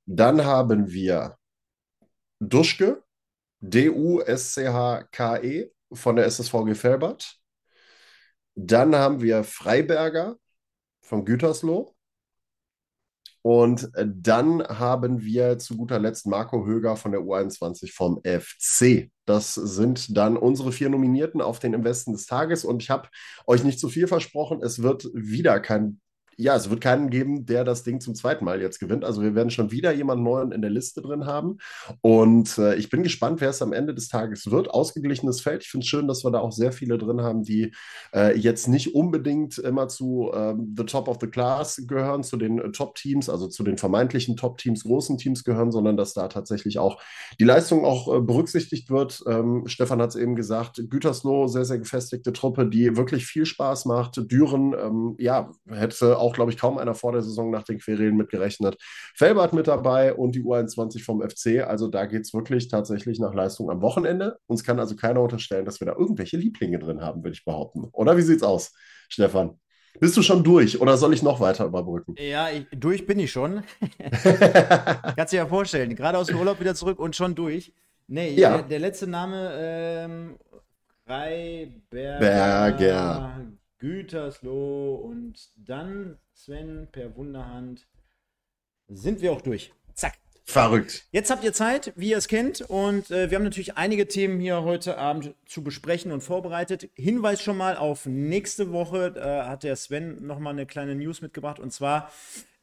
Dann 0.05 0.45
haben 0.45 0.93
wir 0.93 1.39
Duschke, 2.39 3.03
D-U-S-C-H-K-E 3.61 5.71
von 5.91 6.17
der 6.17 6.27
SSVG 6.27 6.75
Felbert. 6.75 7.39
Dann 8.55 8.95
haben 8.95 9.23
wir 9.23 9.43
Freiberger 9.43 10.37
von 11.07 11.25
Gütersloh. 11.25 11.95
Und 13.43 13.95
äh, 13.95 14.07
dann 14.09 14.61
haben 14.63 15.23
wir 15.23 15.59
zu 15.59 15.77
guter 15.77 16.01
Letzt 16.01 16.27
Marco 16.27 16.67
Höger 16.67 16.97
von 16.97 17.13
der 17.13 17.21
U21 17.21 17.93
vom 17.95 18.21
FC. 18.25 19.09
Das 19.25 19.55
sind 19.55 20.17
dann 20.17 20.37
unsere 20.37 20.73
vier 20.73 20.89
Nominierten 20.89 21.41
auf 21.41 21.61
den 21.61 21.73
Im 21.73 21.85
des 21.85 22.27
Tages. 22.27 22.65
Und 22.65 22.83
ich 22.83 22.91
habe 22.91 23.09
euch 23.47 23.63
nicht 23.63 23.79
zu 23.79 23.89
viel 23.89 24.09
versprochen. 24.09 24.63
Es 24.63 24.83
wird 24.83 25.09
wieder 25.15 25.61
kein 25.61 26.01
ja, 26.39 26.55
es 26.55 26.69
wird 26.69 26.81
keinen 26.81 27.09
geben, 27.09 27.47
der 27.47 27.65
das 27.65 27.83
Ding 27.83 28.01
zum 28.01 28.15
zweiten 28.15 28.45
Mal 28.45 28.61
jetzt 28.61 28.79
gewinnt. 28.79 29.05
Also 29.05 29.23
wir 29.23 29.35
werden 29.35 29.51
schon 29.51 29.71
wieder 29.71 29.93
jemanden 29.93 30.25
neuen 30.25 30.53
in 30.53 30.61
der 30.61 30.71
Liste 30.71 31.01
drin 31.01 31.25
haben. 31.25 31.59
Und 32.03 32.59
äh, 32.59 32.75
ich 32.77 32.91
bin 32.91 33.03
gespannt, 33.03 33.41
wer 33.41 33.51
es 33.51 33.63
am 33.63 33.73
Ende 33.73 33.95
des 33.95 34.09
Tages 34.09 34.51
wird. 34.51 34.71
Ausgeglichenes 34.71 35.41
Feld. 35.41 35.63
Ich 35.63 35.71
finde 35.71 35.85
es 35.85 35.89
schön, 35.89 36.09
dass 36.09 36.25
wir 36.25 36.31
da 36.31 36.41
auch 36.41 36.53
sehr 36.53 36.73
viele 36.73 36.99
drin 36.99 37.23
haben, 37.23 37.43
die 37.43 37.73
äh, 38.15 38.37
jetzt 38.39 38.69
nicht 38.69 38.95
unbedingt 38.95 39.59
immer 39.59 39.89
zu 39.89 40.31
äh, 40.35 40.55
the 40.77 40.85
top 40.85 41.09
of 41.09 41.19
the 41.21 41.27
class 41.27 41.83
gehören, 41.87 42.23
zu 42.23 42.37
den 42.37 42.59
äh, 42.59 42.71
Top-Teams, 42.71 43.31
also 43.31 43.49
zu 43.49 43.63
den 43.63 43.79
vermeintlichen 43.79 44.37
Top-Teams, 44.37 44.85
großen 44.85 45.17
Teams 45.17 45.43
gehören, 45.43 45.73
sondern 45.73 45.97
dass 45.97 46.13
da 46.13 46.29
tatsächlich 46.29 46.79
auch 46.79 47.01
die 47.41 47.45
Leistung 47.45 47.85
auch 47.85 48.15
äh, 48.15 48.21
berücksichtigt 48.21 48.91
wird. 48.91 49.23
Ähm, 49.27 49.63
Stefan 49.67 50.03
hat 50.03 50.11
es 50.11 50.17
eben 50.17 50.37
gesagt, 50.37 50.83
Gütersloh, 50.91 51.47
sehr, 51.47 51.65
sehr 51.65 51.79
gefestigte 51.79 52.35
Truppe, 52.35 52.67
die 52.67 52.97
wirklich 52.97 53.25
viel 53.25 53.47
Spaß 53.47 53.87
macht. 53.87 54.21
Düren, 54.31 54.75
ähm, 54.79 55.15
ja, 55.19 55.51
hätte 55.67 56.19
auch 56.19 56.26
auch, 56.27 56.35
glaube 56.35 56.51
ich, 56.51 56.59
kaum 56.59 56.79
einer 56.79 56.95
vor 56.95 57.13
der 57.13 57.23
Saison 57.23 57.51
nach 57.51 57.63
den 57.63 57.79
Querelen 57.79 58.17
mitgerechnet. 58.17 58.77
Felbert 59.15 59.53
mit 59.53 59.67
dabei 59.69 60.15
und 60.15 60.35
die 60.35 60.43
U21 60.43 61.05
vom 61.05 61.23
FC. 61.23 61.67
Also 61.67 61.89
da 61.89 62.07
geht 62.07 62.23
es 62.23 62.35
wirklich 62.35 62.69
tatsächlich 62.69 63.19
nach 63.19 63.35
Leistung 63.35 63.71
am 63.71 63.81
Wochenende. 63.81 64.39
Uns 64.47 64.65
kann 64.65 64.81
also 64.81 64.97
keiner 64.97 65.23
unterstellen, 65.23 65.65
dass 65.65 65.81
wir 65.81 65.87
da 65.87 65.95
irgendwelche 65.95 66.37
Lieblinge 66.37 66.79
drin 66.79 67.01
haben, 67.01 67.23
würde 67.23 67.35
ich 67.35 67.45
behaupten. 67.45 67.85
Oder 67.93 68.17
wie 68.17 68.23
sieht's 68.23 68.43
aus, 68.43 68.73
Stefan? 69.09 69.59
Bist 70.01 70.17
du 70.17 70.23
schon 70.23 70.45
durch 70.45 70.81
oder 70.81 70.97
soll 70.97 71.15
ich 71.15 71.23
noch 71.23 71.41
weiter 71.41 71.65
überbrücken? 71.65 72.15
Ja, 72.19 72.51
ich, 72.51 72.67
durch 72.71 73.07
bin 73.07 73.19
ich 73.19 73.33
schon. 73.33 73.63
Kannst 74.23 75.33
du 75.33 75.37
dir 75.37 75.37
ja 75.37 75.47
vorstellen, 75.47 75.95
gerade 75.97 76.19
aus 76.19 76.27
dem 76.27 76.39
Urlaub 76.39 76.61
wieder 76.61 76.75
zurück 76.75 76.99
und 76.99 77.17
schon 77.17 77.35
durch. 77.35 77.73
Nee, 78.09 78.35
ja. 78.35 78.59
der, 78.59 78.63
der 78.63 78.79
letzte 78.79 79.07
Name 79.07 79.53
ähm, 79.59 80.37
Freiberger, 81.07 82.19
Gütersloh 83.79 84.97
und 84.97 85.51
dann 85.57 86.19
Sven 86.33 86.89
per 86.93 87.17
Wunderhand 87.17 87.87
sind 88.89 89.21
wir 89.21 89.33
auch 89.33 89.43
durch. 89.43 89.73
Zack. 89.95 90.15
Verrückt. 90.49 91.09
Jetzt 91.11 91.31
habt 91.31 91.43
ihr 91.43 91.53
Zeit, 91.53 91.93
wie 91.97 92.11
ihr 92.11 92.19
es 92.19 92.29
kennt. 92.29 92.61
Und 92.61 93.11
äh, 93.11 93.31
wir 93.31 93.37
haben 93.37 93.43
natürlich 93.43 93.77
einige 93.77 94.07
Themen 94.07 94.39
hier 94.39 94.63
heute 94.63 94.97
Abend 94.97 95.35
zu 95.45 95.65
besprechen 95.65 96.13
und 96.13 96.21
vorbereitet. 96.21 96.89
Hinweis 96.95 97.43
schon 97.43 97.57
mal 97.57 97.77
auf 97.77 98.07
nächste 98.07 98.71
Woche. 98.71 99.11
Da 99.11 99.43
äh, 99.43 99.49
hat 99.49 99.65
der 99.65 99.75
Sven 99.75 100.25
nochmal 100.25 100.53
eine 100.53 100.65
kleine 100.65 100.95
News 100.95 101.21
mitgebracht. 101.21 101.59
Und 101.59 101.73
zwar, 101.73 102.13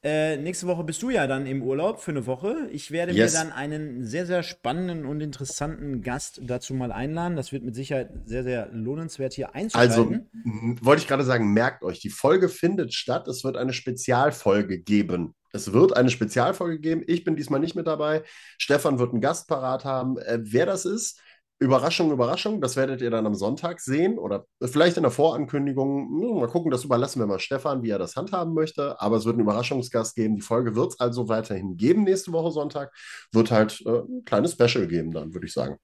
äh, 0.04 0.36
nächste 0.36 0.68
Woche 0.68 0.84
bist 0.84 1.02
du 1.02 1.10
ja 1.10 1.28
dann 1.28 1.46
im 1.46 1.64
Urlaub 1.64 2.02
für 2.02 2.12
eine 2.12 2.26
Woche. 2.26 2.68
Ich 2.72 2.92
werde 2.92 3.14
yes. 3.14 3.32
mir 3.32 3.40
dann 3.40 3.52
einen 3.54 4.04
sehr, 4.04 4.26
sehr 4.26 4.44
spannenden 4.44 5.06
und 5.06 5.22
interessanten 5.22 6.02
Gast 6.02 6.42
dazu 6.44 6.74
mal 6.74 6.92
einladen. 6.92 7.38
Das 7.38 7.54
wird 7.54 7.64
mit 7.64 7.74
Sicherheit 7.74 8.10
sehr, 8.26 8.44
sehr 8.44 8.70
lohnenswert 8.74 9.34
hier 9.34 9.56
einzuschalten. 9.56 10.30
Also, 10.44 10.86
wollte 10.86 11.02
ich 11.02 11.08
gerade 11.08 11.24
sagen, 11.24 11.54
merkt 11.54 11.84
euch, 11.84 12.00
die 12.00 12.10
Folge 12.10 12.50
findet 12.50 12.94
statt. 12.94 13.30
Es 13.30 13.46
wird 13.46 13.56
eine 13.56 13.72
Spezialfolge 13.72 14.80
geben. 14.80 15.36
Es 15.54 15.72
wird 15.72 15.96
eine 15.96 16.10
Spezialfolge 16.10 16.80
geben. 16.80 17.04
Ich 17.08 17.24
bin 17.24 17.38
diesmal 17.38 17.62
nicht 17.62 17.76
mit 17.76 17.88
dabei. 17.88 18.24
Stefan 18.58 19.00
wird 19.00 19.14
einen 19.14 19.22
Gast 19.22 19.48
parat 19.48 19.86
haben. 19.86 20.18
Äh, 20.18 20.40
wer 20.42 20.66
das 20.66 20.84
ist, 20.84 21.22
Überraschung, 21.64 22.12
Überraschung, 22.12 22.62
das 22.62 22.76
werdet 22.76 23.02
ihr 23.02 23.10
dann 23.10 23.26
am 23.26 23.36
Sonntag 23.36 23.80
sehen 23.80 24.20
oder 24.20 24.46
vielleicht 24.62 24.98
in 24.98 25.04
der 25.04 25.12
Vorankündigung. 25.12 26.08
Hm, 26.08 26.40
mal 26.40 26.48
gucken, 26.48 26.72
das 26.72 26.84
überlassen 26.84 27.20
wir 27.20 27.26
mal 27.26 27.40
Stefan, 27.40 27.84
wie 27.84 27.90
er 27.90 28.00
das 28.00 28.16
handhaben 28.16 28.54
möchte. 28.54 29.00
Aber 29.02 29.18
es 29.18 29.26
wird 29.26 29.36
einen 29.36 29.44
Überraschungsgast 29.44 30.16
geben. 30.16 30.36
Die 30.36 30.42
Folge 30.42 30.76
wird 30.76 30.92
es 30.92 31.00
also 31.00 31.30
weiterhin 31.30 31.78
geben 31.78 32.04
nächste 32.04 32.32
Woche 32.32 32.52
Sonntag. 32.52 32.94
Wird 33.32 33.52
halt 33.52 33.82
äh, 33.86 34.00
ein 34.00 34.24
kleines 34.26 34.54
Special 34.54 34.88
geben, 34.88 35.12
dann 35.12 35.34
würde 35.34 35.48
ich 35.48 35.54
sagen. 35.54 35.78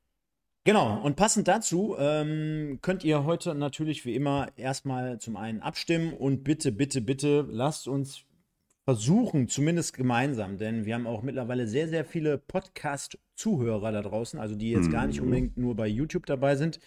Genau, 0.65 1.01
und 1.01 1.15
passend 1.15 1.47
dazu 1.47 1.95
ähm, 1.97 2.79
könnt 2.81 3.03
ihr 3.03 3.23
heute 3.23 3.55
natürlich 3.55 4.05
wie 4.05 4.13
immer 4.13 4.49
erstmal 4.55 5.17
zum 5.17 5.37
einen 5.37 5.61
abstimmen 5.61 6.13
und 6.13 6.43
bitte, 6.43 6.71
bitte, 6.71 7.01
bitte 7.01 7.47
lasst 7.49 7.87
uns 7.87 8.25
versuchen, 8.89 9.47
zumindest 9.47 9.95
gemeinsam, 9.95 10.57
denn 10.57 10.83
wir 10.83 10.95
haben 10.95 11.05
auch 11.05 11.21
mittlerweile 11.21 11.67
sehr, 11.67 11.87
sehr 11.87 12.03
viele 12.03 12.39
Podcast-Zuhörer 12.39 13.91
da 13.91 14.01
draußen, 14.01 14.39
also 14.39 14.55
die 14.55 14.71
jetzt 14.71 14.89
gar 14.89 15.05
nicht 15.05 15.19
mhm. 15.19 15.25
unbedingt 15.25 15.57
nur 15.57 15.75
bei 15.75 15.85
YouTube 15.85 16.25
dabei 16.25 16.55
sind. 16.55 16.79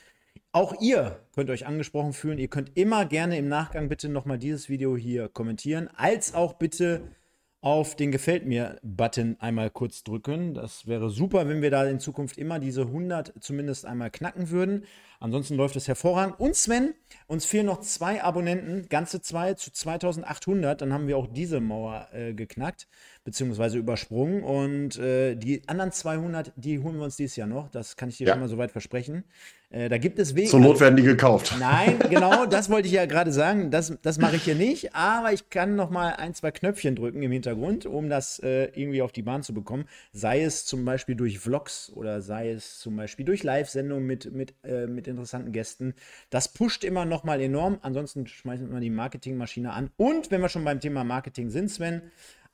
Auch 0.51 0.75
ihr 0.81 1.21
könnt 1.33 1.49
euch 1.49 1.65
angesprochen 1.65 2.13
fühlen. 2.13 2.39
Ihr 2.39 2.49
könnt 2.49 2.77
immer 2.77 3.07
gerne 3.07 3.39
im 3.39 3.47
Nachgang 3.47 3.89
bitte 3.89 4.09
nochmal 4.09 4.39
dieses 4.39 4.69
Video 4.69 4.97
hier 4.97 5.29
kommentieren, 5.29 5.89
als 5.95 6.35
auch 6.35 6.55
bitte 6.55 7.03
auf 7.63 7.95
den 7.95 8.11
Gefällt 8.11 8.45
mir-Button 8.45 9.37
einmal 9.39 9.71
kurz 9.71 10.03
drücken. 10.03 10.53
Das 10.53 10.89
wäre 10.89 11.11
super, 11.11 11.49
wenn 11.49 11.63
wir 11.63 11.71
da 11.71 11.85
in 11.85 12.01
Zukunft 12.01 12.37
immer 12.37 12.59
diese 12.59 12.83
100 12.83 13.35
zumindest 13.39 13.87
einmal 13.87 14.11
knacken 14.11 14.51
würden. 14.51 14.85
Ansonsten 15.21 15.55
läuft 15.55 15.77
es 15.77 15.87
hervorragend. 15.87 16.41
Und 16.41 16.57
Sven, 16.57 16.95
uns 17.29 17.45
fehlen 17.45 17.67
noch 17.67 17.81
zwei 17.81 18.25
Abonnenten, 18.25 18.89
ganze 18.89 19.21
zwei 19.21 19.55
zu 19.55 19.71
2800. 19.71 20.83
Dann 20.83 20.93
haben 20.93 21.07
wir 21.07 21.17
auch 21.17 21.29
diese 21.29 21.61
Mauer 21.61 22.09
äh, 22.13 22.35
geknackt, 22.35 22.89
beziehungsweise 23.23 23.79
übersprungen. 23.79 24.43
Und 24.43 24.99
äh, 24.99 25.37
die 25.37 25.63
anderen 25.69 25.93
200, 25.93 26.53
die 26.57 26.81
holen 26.81 26.97
wir 26.97 27.05
uns 27.05 27.15
dieses 27.15 27.37
Jahr 27.37 27.47
noch. 27.47 27.69
Das 27.69 27.97
kann 27.97 28.09
ich 28.09 28.17
dir 28.17 28.27
ja. 28.27 28.33
schon 28.33 28.41
mal 28.41 28.49
soweit 28.49 28.73
versprechen. 28.73 29.23
Äh, 29.73 29.89
da 29.89 29.97
gibt 29.97 30.19
es 30.19 30.35
Wege. 30.35 30.49
Zur 30.49 30.61
Not 30.61 30.81
werden 30.81 30.97
die 30.97 31.03
gekauft. 31.03 31.57
Nein, 31.59 31.99
genau, 32.11 32.45
das 32.45 32.69
wollte 32.69 32.89
ich 32.89 32.95
ja 32.95 33.07
gerade 33.07 33.33
sagen. 33.33 33.71
Das, 33.71 33.97
das 34.03 34.19
mache 34.19 34.37
ich 34.37 34.43
hier 34.43 34.55
nicht. 34.55 34.95
Aber 34.95 35.33
ich 35.33 35.49
kann 35.49 35.77
noch 35.77 35.89
mal 35.89 36.11
ein, 36.11 36.35
zwei 36.35 36.51
Knöpfchen 36.51 36.95
drücken 36.95 37.23
im 37.23 37.33
Hintergrund, 37.33 37.87
um 37.87 38.11
das 38.11 38.39
äh, 38.41 38.65
irgendwie 38.75 39.01
auf 39.01 39.13
die 39.13 39.23
Bahn 39.23 39.43
zu 39.43 39.55
bekommen. 39.55 39.87
Sei 40.13 40.43
es 40.43 40.67
zum 40.67 40.85
Beispiel 40.85 41.15
durch 41.15 41.39
Vlogs 41.39 41.91
oder 41.95 42.21
sei 42.21 42.51
es 42.51 42.81
zum 42.81 42.97
Beispiel 42.97 43.25
durch 43.25 43.43
Live-Sendungen 43.43 44.07
mit, 44.07 44.33
mit, 44.33 44.55
äh, 44.63 44.87
mit 44.87 45.09
interessanten 45.09 45.53
Gästen. 45.53 45.95
Das 46.29 46.53
pusht 46.53 46.85
immer 46.85 47.07
noch 47.07 47.25
mal 47.25 47.41
enorm. 47.41 47.79
Ansonsten 47.81 48.27
schmeißen 48.27 48.71
wir 48.71 48.81
die 48.81 48.91
Marketingmaschine 48.91 49.73
an. 49.73 49.91
Und 49.97 50.31
wenn 50.31 50.43
wir 50.43 50.51
schon 50.51 50.65
beim 50.65 50.81
Thema 50.81 51.03
Marketing 51.03 51.49
sind, 51.49 51.71
Sven, 51.71 52.03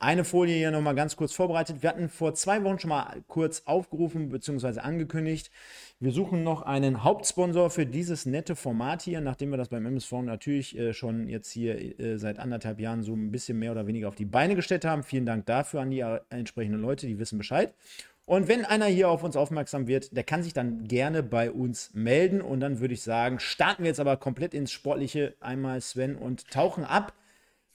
eine 0.00 0.24
Folie 0.24 0.54
hier 0.54 0.70
nochmal 0.70 0.94
ganz 0.94 1.16
kurz 1.16 1.32
vorbereitet. 1.32 1.82
Wir 1.82 1.90
hatten 1.90 2.08
vor 2.08 2.34
zwei 2.34 2.62
Wochen 2.62 2.78
schon 2.78 2.90
mal 2.90 3.16
kurz 3.26 3.62
aufgerufen 3.64 4.28
bzw. 4.28 4.80
angekündigt. 4.80 5.50
Wir 5.98 6.12
suchen 6.12 6.44
noch 6.44 6.62
einen 6.62 7.02
Hauptsponsor 7.02 7.70
für 7.70 7.84
dieses 7.84 8.24
nette 8.24 8.54
Format 8.54 9.02
hier, 9.02 9.20
nachdem 9.20 9.50
wir 9.50 9.56
das 9.56 9.70
beim 9.70 9.86
MSV 9.86 10.12
natürlich 10.22 10.78
äh, 10.78 10.92
schon 10.92 11.28
jetzt 11.28 11.50
hier 11.50 11.98
äh, 11.98 12.16
seit 12.18 12.38
anderthalb 12.38 12.78
Jahren 12.78 13.02
so 13.02 13.12
ein 13.14 13.32
bisschen 13.32 13.58
mehr 13.58 13.72
oder 13.72 13.88
weniger 13.88 14.06
auf 14.06 14.14
die 14.14 14.24
Beine 14.24 14.54
gestellt 14.54 14.84
haben. 14.84 15.02
Vielen 15.02 15.26
Dank 15.26 15.46
dafür 15.46 15.80
an 15.80 15.90
die 15.90 16.00
äh, 16.00 16.20
entsprechenden 16.30 16.80
Leute, 16.80 17.08
die 17.08 17.18
wissen 17.18 17.38
Bescheid. 17.38 17.74
Und 18.24 18.46
wenn 18.46 18.64
einer 18.66 18.86
hier 18.86 19.08
auf 19.08 19.24
uns 19.24 19.36
aufmerksam 19.36 19.88
wird, 19.88 20.14
der 20.14 20.22
kann 20.22 20.42
sich 20.42 20.52
dann 20.52 20.84
gerne 20.84 21.22
bei 21.22 21.50
uns 21.50 21.90
melden. 21.94 22.40
Und 22.40 22.60
dann 22.60 22.78
würde 22.78 22.94
ich 22.94 23.02
sagen, 23.02 23.40
starten 23.40 23.82
wir 23.82 23.88
jetzt 23.88 24.00
aber 24.00 24.18
komplett 24.18 24.54
ins 24.54 24.70
Sportliche 24.70 25.34
einmal, 25.40 25.80
Sven, 25.80 26.14
und 26.14 26.48
tauchen 26.50 26.84
ab 26.84 27.14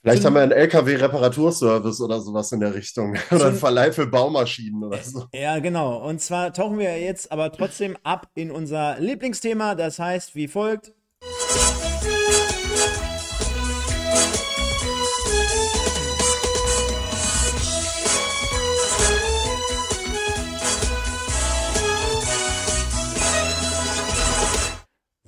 Vielleicht 0.04 0.22
haben 0.26 0.34
wir 0.34 0.42
einen 0.42 0.52
LKW-Reparaturservice 0.52 2.02
oder 2.02 2.20
sowas 2.20 2.52
in 2.52 2.60
der 2.60 2.74
Richtung. 2.74 3.16
Oder 3.30 3.46
einen 3.46 3.56
Verleih 3.56 3.90
für 3.90 4.06
Baumaschinen 4.06 4.84
oder 4.84 4.98
so. 5.02 5.24
Ja, 5.32 5.58
genau. 5.60 6.06
Und 6.06 6.20
zwar 6.20 6.52
tauchen 6.52 6.78
wir 6.78 7.00
jetzt 7.00 7.32
aber 7.32 7.50
trotzdem 7.50 7.96
ab 8.02 8.28
in 8.34 8.50
unser 8.50 9.00
Lieblingsthema. 9.00 9.74
Das 9.74 9.98
heißt 9.98 10.34
wie 10.34 10.46
folgt. 10.46 10.92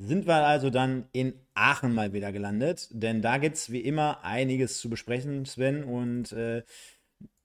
Sind 0.07 0.27
wir 0.27 0.47
also 0.47 0.71
dann 0.71 1.07
in 1.13 1.35
Aachen 1.55 1.95
mal 1.95 2.13
wieder 2.13 2.33
gelandet, 2.33 2.89
denn 2.93 3.23
da 3.23 3.39
gibt 3.39 3.57
es 3.57 3.71
wie 3.73 3.81
immer 3.81 4.25
einiges 4.25 4.79
zu 4.79 4.89
besprechen, 4.89 5.45
Sven. 5.45 5.85
Und 5.85 6.33
äh, 6.33 6.63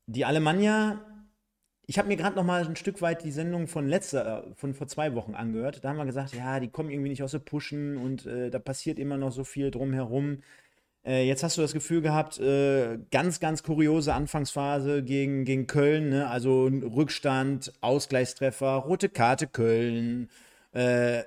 die 0.06 0.26
Alemannia, 0.26 1.00
ich 1.88 1.98
habe 1.98 2.08
mir 2.08 2.18
gerade 2.18 2.36
noch 2.36 2.44
mal 2.44 2.66
ein 2.66 2.76
Stück 2.76 3.02
weit 3.02 3.24
die 3.24 3.32
Sendung 3.32 3.68
von 3.68 3.88
letzter, 3.88 4.46
äh, 4.46 4.56
von 4.56 4.74
vor 4.74 4.88
zwei 4.88 5.16
Wochen 5.16 5.36
angehört. 5.36 5.84
Da 5.84 5.90
haben 5.90 5.98
wir 5.98 6.06
gesagt, 6.06 6.34
ja, 6.36 6.60
die 6.60 6.70
kommen 6.70 6.90
irgendwie 6.90 7.10
nicht 7.10 7.24
aus 7.24 7.32
der 7.32 7.40
Pushen 7.40 7.98
und 7.98 8.26
äh, 8.26 8.50
da 8.50 8.60
passiert 8.60 9.00
immer 9.00 9.18
noch 9.18 9.32
so 9.32 9.44
viel 9.44 9.72
drumherum. 9.72 10.44
Äh, 11.04 11.28
jetzt 11.28 11.44
hast 11.44 11.58
du 11.58 11.62
das 11.62 11.74
Gefühl 11.74 12.02
gehabt, 12.02 12.40
äh, 12.40 13.00
ganz, 13.10 13.40
ganz 13.40 13.64
kuriose 13.64 14.14
Anfangsphase 14.14 15.04
gegen, 15.04 15.46
gegen 15.46 15.66
Köln, 15.68 16.10
ne? 16.10 16.28
also 16.28 16.66
Rückstand, 16.66 17.74
Ausgleichstreffer, 17.82 18.76
rote 18.76 19.10
Karte 19.10 19.48
Köln. 19.48 20.30
Äh, 20.74 21.24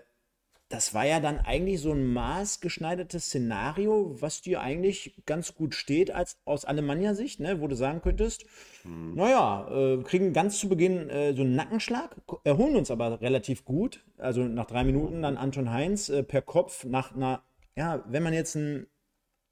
das 0.75 0.93
war 0.93 1.07
ja 1.07 1.21
dann 1.21 1.39
eigentlich 1.39 1.81
so 1.81 1.93
ein 1.93 2.13
maßgeschneidertes 2.13 3.27
Szenario, 3.27 4.21
was 4.21 4.43
dir 4.43 4.61
eigentlich 4.61 5.23
ganz 5.25 5.55
gut 5.55 5.75
steht 5.75 6.11
als 6.11 6.37
aus 6.45 6.65
Alemannia-Sicht, 6.65 7.39
ne? 7.39 7.61
wo 7.61 7.69
du 7.69 7.77
sagen 7.77 8.03
könntest, 8.03 8.45
hm. 8.83 9.15
naja, 9.15 9.69
äh, 9.71 10.03
kriegen 10.03 10.33
ganz 10.33 10.59
zu 10.59 10.69
Beginn 10.69 11.09
äh, 11.11 11.33
so 11.33 11.43
einen 11.43 11.55
Nackenschlag, 11.55 12.17
erholen 12.43 12.75
uns 12.75 12.91
aber 12.91 13.21
relativ 13.21 13.65
gut. 13.65 14.05
Also 14.19 14.43
nach 14.43 14.67
drei 14.67 14.83
Minuten 14.83 15.23
dann 15.23 15.37
Anton 15.37 15.71
Heinz 15.71 16.09
äh, 16.09 16.25
per 16.25 16.43
Kopf 16.43 16.85
nach 16.85 17.15
einer, 17.15 17.45
ja, 17.77 18.05
wenn 18.09 18.25
man 18.25 18.35
jetzt 18.35 18.57
einen 18.57 18.89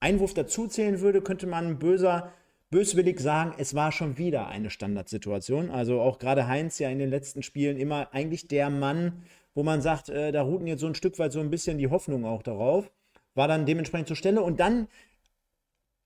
Einwurf 0.01 0.35
dazuzählen 0.35 1.01
würde, 1.01 1.23
könnte 1.23 1.47
man 1.47 1.79
böser, 1.79 2.33
böswillig 2.71 3.21
sagen, 3.21 3.55
es 3.59 3.75
war 3.77 3.93
schon 3.93 4.19
wieder 4.19 4.49
eine 4.49 4.71
Standardsituation. 4.71 5.71
Also 5.71 6.01
auch 6.01 6.19
gerade 6.19 6.49
Heinz 6.49 6.81
ja 6.81 6.91
in 6.91 6.99
den 6.99 7.11
letzten 7.11 7.45
Spielen 7.45 7.77
immer 7.77 8.13
eigentlich 8.13 8.49
der 8.49 8.71
Mann, 8.71 9.23
wo 9.55 9.63
man 9.63 9.83
sagt, 9.83 10.09
äh, 10.09 10.33
da 10.33 10.43
ruhten 10.43 10.67
jetzt 10.67 10.81
so 10.81 10.87
ein 10.87 10.95
Stück 10.95 11.19
weit 11.19 11.33
so 11.33 11.41
ein 11.41 11.51
bisschen 11.51 11.79
die 11.79 11.89
Hoffnung 11.89 12.25
auch 12.25 12.43
darauf. 12.43 12.91
War 13.35 13.49
dann 13.49 13.67
dementsprechend 13.67 14.09
zur 14.09 14.17
Stelle. 14.17 14.43
Und 14.43 14.61
dann 14.61 14.89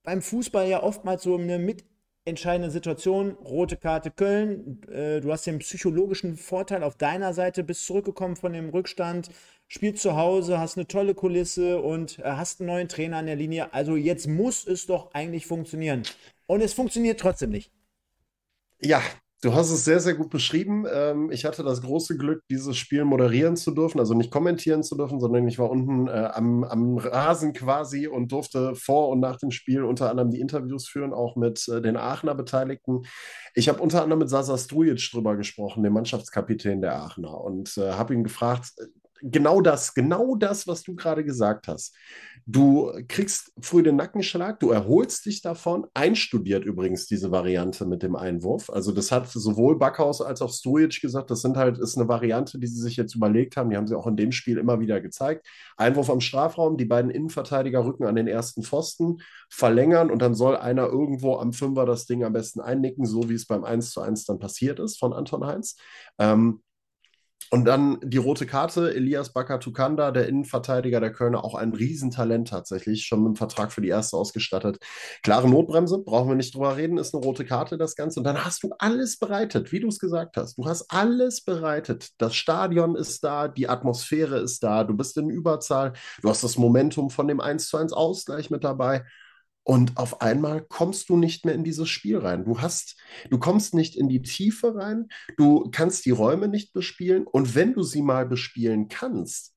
beim 0.03 0.23
Fußball 0.23 0.69
ja 0.69 0.83
oftmals 0.83 1.23
so 1.25 1.37
eine 1.37 1.59
mitentscheidende 1.59 2.71
Situation. 2.71 3.33
Rote 3.33 3.77
Karte 3.77 4.11
Köln. 4.11 4.83
Äh, 4.89 5.21
du 5.21 5.33
hast 5.33 5.47
den 5.47 5.59
psychologischen 5.59 6.37
Vorteil 6.37 6.83
auf 6.83 6.97
deiner 6.97 7.33
Seite, 7.35 7.65
bist 7.65 7.87
zurückgekommen 7.87 8.37
von 8.37 8.53
dem 8.53 8.71
Rückstand, 8.71 9.31
spielst 9.69 10.03
zu 10.03 10.17
Hause, 10.17 10.59
hast 10.59 10.77
eine 10.77 10.87
tolle 10.87 11.15
Kulisse 11.15 11.81
und 11.81 12.19
äh, 12.21 12.23
hast 12.23 12.61
einen 12.61 12.69
neuen 12.69 12.89
Trainer 12.89 13.19
an 13.19 13.27
der 13.27 13.37
Linie. 13.37 13.73
Also 13.75 13.97
jetzt 13.97 14.27
muss 14.29 14.67
es 14.67 14.87
doch 14.87 15.13
eigentlich 15.13 15.47
funktionieren. 15.47 16.03
Und 16.47 16.61
es 16.61 16.73
funktioniert 16.73 17.21
trotzdem 17.21 17.51
nicht. 17.51 17.73
Ja, 18.81 19.03
Du 19.43 19.55
hast 19.55 19.71
es 19.71 19.85
sehr, 19.85 20.01
sehr 20.01 20.15
gut 20.15 20.31
beschrieben. 20.31 20.87
Ähm, 20.91 21.31
ich 21.31 21.45
hatte 21.45 21.63
das 21.63 21.83
große 21.83 22.17
Glück, 22.17 22.43
dieses 22.51 22.77
Spiel 22.79 23.05
moderieren 23.05 23.55
zu 23.57 23.71
dürfen, 23.73 23.99
also 24.01 24.15
nicht 24.15 24.31
kommentieren 24.31 24.83
zu 24.83 24.97
dürfen, 24.97 25.21
sondern 25.21 25.47
ich 25.47 25.59
war 25.59 25.71
unten 25.71 26.09
äh, 26.09 26.31
am, 26.33 26.65
am 26.65 26.97
Rasen 26.97 27.53
quasi 27.53 28.07
und 28.07 28.33
durfte 28.33 28.75
vor 28.75 29.11
und 29.11 29.21
nach 29.21 29.37
dem 29.37 29.51
Spiel 29.51 29.85
unter 29.85 30.11
anderem 30.11 30.31
die 30.31 30.41
Interviews 30.41 30.89
führen, 30.89 31.13
auch 31.13 31.37
mit 31.37 31.69
äh, 31.69 31.83
den 31.83 31.99
Aachener 31.99 32.35
Beteiligten. 32.35 33.03
Ich 33.55 33.69
habe 33.69 33.83
unter 33.83 34.03
anderem 34.03 34.21
mit 34.21 34.31
Sasa 34.31 34.57
Strujic 34.57 35.11
drüber 35.13 35.37
gesprochen, 35.37 35.83
dem 35.83 35.93
Mannschaftskapitän 35.93 36.81
der 36.81 36.97
Aachener, 36.97 37.39
und 37.39 37.77
äh, 37.77 37.93
habe 37.93 38.15
ihn 38.15 38.25
gefragt, 38.25 38.73
genau 39.21 39.61
das, 39.61 39.95
genau 39.95 40.35
das, 40.37 40.67
was 40.67 40.83
du 40.83 40.95
gerade 40.95 41.25
gesagt 41.25 41.69
hast. 41.69 41.95
Du 42.49 42.93
kriegst 43.09 43.53
früh 43.61 43.83
den 43.83 43.97
Nackenschlag, 43.97 44.61
du 44.61 44.71
erholst 44.71 45.27
dich 45.27 45.43
davon. 45.43 45.85
Einstudiert 45.95 46.65
übrigens 46.65 47.07
diese 47.07 47.33
Variante 47.33 47.85
mit 47.87 48.05
dem 48.05 48.15
Einwurf. 48.15 48.71
Also 48.71 48.93
das 48.93 49.11
hat 49.11 49.29
sowohl 49.29 49.77
Backhaus 49.81 50.23
als 50.23 50.41
auch 50.43 50.53
Stojic 50.53 51.01
gesagt, 51.01 51.33
das 51.33 51.43
sind 51.43 51.57
halt, 51.57 51.77
ist 51.79 51.99
eine 51.99 52.07
Variante, 52.07 52.61
die 52.61 52.69
sie 52.69 52.81
sich 52.81 52.97
jetzt 52.97 53.17
überlegt 53.17 53.57
haben. 53.57 53.71
Die 53.71 53.77
haben 53.77 53.89
sie 53.89 53.99
auch 53.99 54.07
in 54.07 54.15
dem 54.15 54.31
Spiel 54.31 54.59
immer 54.59 54.79
wieder 54.79 55.01
gezeigt. 55.01 55.45
Einwurf 55.77 56.09
am 56.09 56.21
Strafraum, 56.21 56.77
die 56.77 56.85
beiden 56.85 57.11
Innenverteidiger 57.11 57.85
rücken 57.85 58.05
an 58.05 58.15
den 58.15 58.29
ersten 58.29 58.63
Pfosten, 58.63 59.19
verlängern 59.51 60.09
und 60.09 60.23
dann 60.23 60.37
soll 60.37 60.57
einer 60.57 60.87
irgendwo 60.87 61.39
am 61.39 61.53
Fünfer 61.53 61.85
das 61.85 62.07
Ding 62.07 62.23
am 62.23 62.33
besten 62.33 62.61
einnicken, 62.61 63.07
so 63.07 63.29
wie 63.29 63.35
es 63.35 63.47
beim 63.47 63.65
1 63.65 63.91
zu 63.91 64.01
1 64.01 64.25
dann 64.25 64.39
passiert 64.39 64.79
ist 64.79 65.01
von 65.01 65.13
Anton 65.13 65.45
Heinz. 65.45 65.77
Ähm, 66.21 66.61
und 67.51 67.65
dann 67.65 67.99
die 68.03 68.17
rote 68.17 68.47
Karte, 68.47 68.95
Elias 68.95 69.33
Bakatukanda, 69.33 70.11
der 70.11 70.29
Innenverteidiger 70.29 71.01
der 71.01 71.13
Kölner, 71.13 71.45
auch 71.45 71.55
ein 71.55 71.73
Riesentalent 71.73 72.49
tatsächlich, 72.49 73.07
schon 73.07 73.23
mit 73.23 73.35
dem 73.35 73.37
Vertrag 73.37 73.73
für 73.73 73.81
die 73.81 73.89
erste 73.89 74.17
ausgestattet. 74.17 74.79
Klare 75.23 75.49
Notbremse, 75.49 75.99
brauchen 75.99 76.29
wir 76.29 76.37
nicht 76.37 76.55
drüber 76.55 76.77
reden, 76.77 76.99
ist 76.99 77.15
eine 77.15 77.25
rote 77.25 77.45
Karte 77.45 77.79
das 77.79 77.95
Ganze. 77.95 78.21
Und 78.21 78.25
dann 78.25 78.45
hast 78.45 78.63
du 78.63 78.71
alles 78.79 79.19
bereitet, 79.19 79.73
wie 79.73 79.81
du 79.81 79.89
es 79.89 79.99
gesagt 79.99 80.37
hast. 80.37 80.59
Du 80.59 80.67
hast 80.67 80.91
alles 80.91 81.43
bereitet. 81.43 82.11
Das 82.19 82.35
Stadion 82.35 82.97
ist 82.97 83.23
da, 83.23 83.49
die 83.49 83.69
Atmosphäre 83.69 84.39
ist 84.39 84.63
da, 84.63 84.85
du 84.85 84.97
bist 84.97 85.17
in 85.17 85.31
Überzahl, 85.31 85.93
du 86.23 86.29
hast 86.29 86.43
das 86.43 86.59
Momentum 86.59 87.11
von 87.11 87.29
dem 87.29 87.41
1 87.41 87.69
zu 87.69 87.77
1 87.77 87.93
Ausgleich 87.93 88.51
mit 88.51 88.65
dabei. 88.65 89.05
Und 89.67 89.97
auf 89.97 90.21
einmal 90.21 90.63
kommst 90.63 91.09
du 91.09 91.17
nicht 91.17 91.45
mehr 91.45 91.55
in 91.55 91.65
dieses 91.65 91.89
Spiel 91.89 92.19
rein. 92.19 92.45
Du 92.45 92.61
hast, 92.61 92.97
du 93.31 93.39
kommst 93.41 93.75
nicht 93.75 93.97
in 93.97 94.09
die 94.09 94.23
Tiefe 94.23 94.77
rein, 94.77 95.09
du 95.37 95.71
kannst 95.73 96.07
die 96.07 96.13
Räume 96.13 96.47
nicht 96.47 96.73
bespielen. 96.73 97.27
Und 97.27 97.57
wenn 97.57 97.75
du 97.75 97.83
sie 97.83 98.01
mal 98.01 98.27
bespielen 98.27 98.87
kannst, 98.87 99.57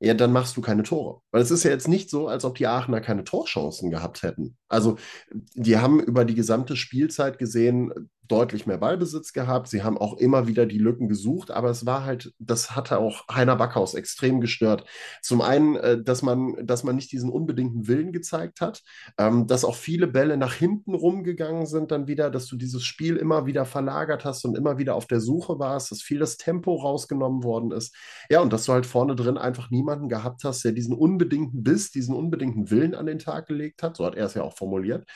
ja, 0.00 0.14
dann 0.14 0.32
machst 0.32 0.56
du 0.56 0.62
keine 0.62 0.82
Tore. 0.82 1.20
Weil 1.30 1.42
es 1.42 1.50
ist 1.50 1.64
ja 1.64 1.70
jetzt 1.70 1.88
nicht 1.88 2.08
so, 2.08 2.26
als 2.26 2.46
ob 2.46 2.54
die 2.54 2.66
Aachener 2.66 3.02
keine 3.02 3.22
Torchancen 3.22 3.90
gehabt 3.90 4.22
hätten. 4.22 4.56
Also, 4.68 4.96
die 5.30 5.76
haben 5.76 6.00
über 6.00 6.24
die 6.24 6.34
gesamte 6.34 6.74
Spielzeit 6.74 7.38
gesehen 7.38 7.92
deutlich 8.30 8.66
mehr 8.66 8.78
Ballbesitz 8.78 9.32
gehabt. 9.32 9.68
Sie 9.68 9.82
haben 9.82 9.98
auch 9.98 10.16
immer 10.18 10.46
wieder 10.46 10.66
die 10.66 10.78
Lücken 10.78 11.08
gesucht, 11.08 11.50
aber 11.50 11.70
es 11.70 11.86
war 11.86 12.04
halt, 12.04 12.32
das 12.38 12.76
hatte 12.76 12.98
auch 12.98 13.26
Heiner 13.28 13.56
Backhaus 13.56 13.94
extrem 13.94 14.40
gestört. 14.40 14.84
Zum 15.22 15.40
einen, 15.40 15.76
äh, 15.76 16.02
dass 16.02 16.22
man, 16.22 16.54
dass 16.66 16.84
man 16.84 16.96
nicht 16.96 17.12
diesen 17.12 17.30
unbedingten 17.30 17.88
Willen 17.88 18.12
gezeigt 18.12 18.60
hat, 18.60 18.82
ähm, 19.18 19.46
dass 19.46 19.64
auch 19.64 19.74
viele 19.74 20.06
Bälle 20.06 20.36
nach 20.36 20.54
hinten 20.54 20.94
rumgegangen 20.94 21.66
sind, 21.66 21.90
dann 21.90 22.06
wieder, 22.06 22.30
dass 22.30 22.46
du 22.46 22.56
dieses 22.56 22.84
Spiel 22.84 23.16
immer 23.16 23.46
wieder 23.46 23.64
verlagert 23.64 24.24
hast 24.24 24.44
und 24.44 24.56
immer 24.56 24.78
wieder 24.78 24.94
auf 24.94 25.06
der 25.06 25.20
Suche 25.20 25.58
warst, 25.58 25.90
dass 25.90 26.02
viel 26.02 26.18
das 26.18 26.36
Tempo 26.36 26.74
rausgenommen 26.76 27.42
worden 27.42 27.72
ist. 27.72 27.94
Ja, 28.30 28.40
und 28.40 28.52
dass 28.52 28.64
du 28.64 28.72
halt 28.72 28.86
vorne 28.86 29.16
drin 29.16 29.38
einfach 29.38 29.70
niemanden 29.70 30.08
gehabt 30.08 30.44
hast, 30.44 30.64
der 30.64 30.72
diesen 30.72 30.94
unbedingten 30.94 31.62
Biss, 31.62 31.90
diesen 31.90 32.14
unbedingten 32.14 32.70
Willen 32.70 32.94
an 32.94 33.06
den 33.06 33.18
Tag 33.18 33.46
gelegt 33.46 33.82
hat, 33.82 33.96
so 33.96 34.04
hat 34.04 34.14
er 34.14 34.26
es 34.26 34.34
ja 34.34 34.42
auch 34.42 34.56
formuliert, 34.56 35.06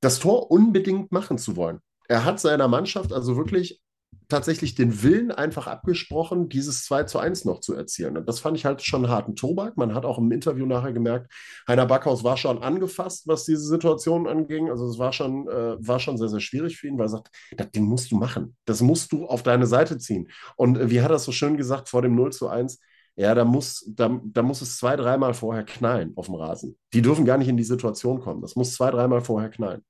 das 0.00 0.18
Tor 0.18 0.50
unbedingt 0.50 1.12
machen 1.12 1.38
zu 1.38 1.56
wollen. 1.56 1.80
Er 2.08 2.24
hat 2.24 2.40
seiner 2.40 2.68
Mannschaft 2.68 3.12
also 3.12 3.36
wirklich 3.36 3.80
tatsächlich 4.28 4.74
den 4.74 5.02
Willen 5.02 5.30
einfach 5.30 5.66
abgesprochen, 5.66 6.48
dieses 6.48 6.84
2 6.84 7.04
zu 7.04 7.18
1 7.18 7.44
noch 7.44 7.60
zu 7.60 7.74
erzielen. 7.74 8.16
Und 8.16 8.28
das 8.28 8.40
fand 8.40 8.56
ich 8.56 8.64
halt 8.64 8.82
schon 8.82 9.04
einen 9.04 9.12
harten 9.12 9.36
Tobak. 9.36 9.76
Man 9.76 9.94
hat 9.94 10.04
auch 10.04 10.18
im 10.18 10.30
Interview 10.32 10.66
nachher 10.66 10.92
gemerkt, 10.92 11.32
Heiner 11.68 11.86
Backhaus 11.86 12.24
war 12.24 12.36
schon 12.36 12.62
angefasst, 12.62 13.28
was 13.28 13.44
diese 13.44 13.62
Situation 13.62 14.26
anging. 14.26 14.68
Also 14.70 14.88
es 14.88 14.98
war 14.98 15.12
schon, 15.12 15.48
äh, 15.48 15.76
war 15.78 16.00
schon 16.00 16.18
sehr, 16.18 16.28
sehr 16.28 16.40
schwierig 16.40 16.76
für 16.76 16.88
ihn, 16.88 16.98
weil 16.98 17.06
er 17.06 17.10
sagt, 17.10 17.28
das 17.56 17.70
Ding 17.70 17.84
musst 17.84 18.10
du 18.10 18.16
machen. 18.16 18.56
Das 18.64 18.80
musst 18.80 19.12
du 19.12 19.26
auf 19.26 19.42
deine 19.42 19.66
Seite 19.66 19.98
ziehen. 19.98 20.28
Und 20.56 20.78
äh, 20.78 20.90
wie 20.90 21.02
hat 21.02 21.10
er 21.10 21.16
es 21.16 21.24
so 21.24 21.32
schön 21.32 21.56
gesagt 21.56 21.88
vor 21.88 22.02
dem 22.02 22.16
0 22.16 22.32
zu 22.32 22.48
1? 22.48 22.80
Ja, 23.14 23.34
da 23.34 23.44
muss, 23.44 23.84
da, 23.88 24.20
da 24.24 24.42
muss 24.42 24.60
es 24.60 24.76
zwei, 24.76 24.94
dreimal 24.96 25.32
vorher 25.32 25.64
knallen 25.64 26.12
auf 26.16 26.26
dem 26.26 26.34
Rasen. 26.34 26.76
Die 26.92 27.00
dürfen 27.00 27.24
gar 27.24 27.38
nicht 27.38 27.48
in 27.48 27.56
die 27.56 27.64
Situation 27.64 28.20
kommen. 28.20 28.42
Das 28.42 28.56
muss 28.56 28.74
zwei, 28.74 28.90
dreimal 28.90 29.22
vorher 29.22 29.48
knallen. 29.48 29.82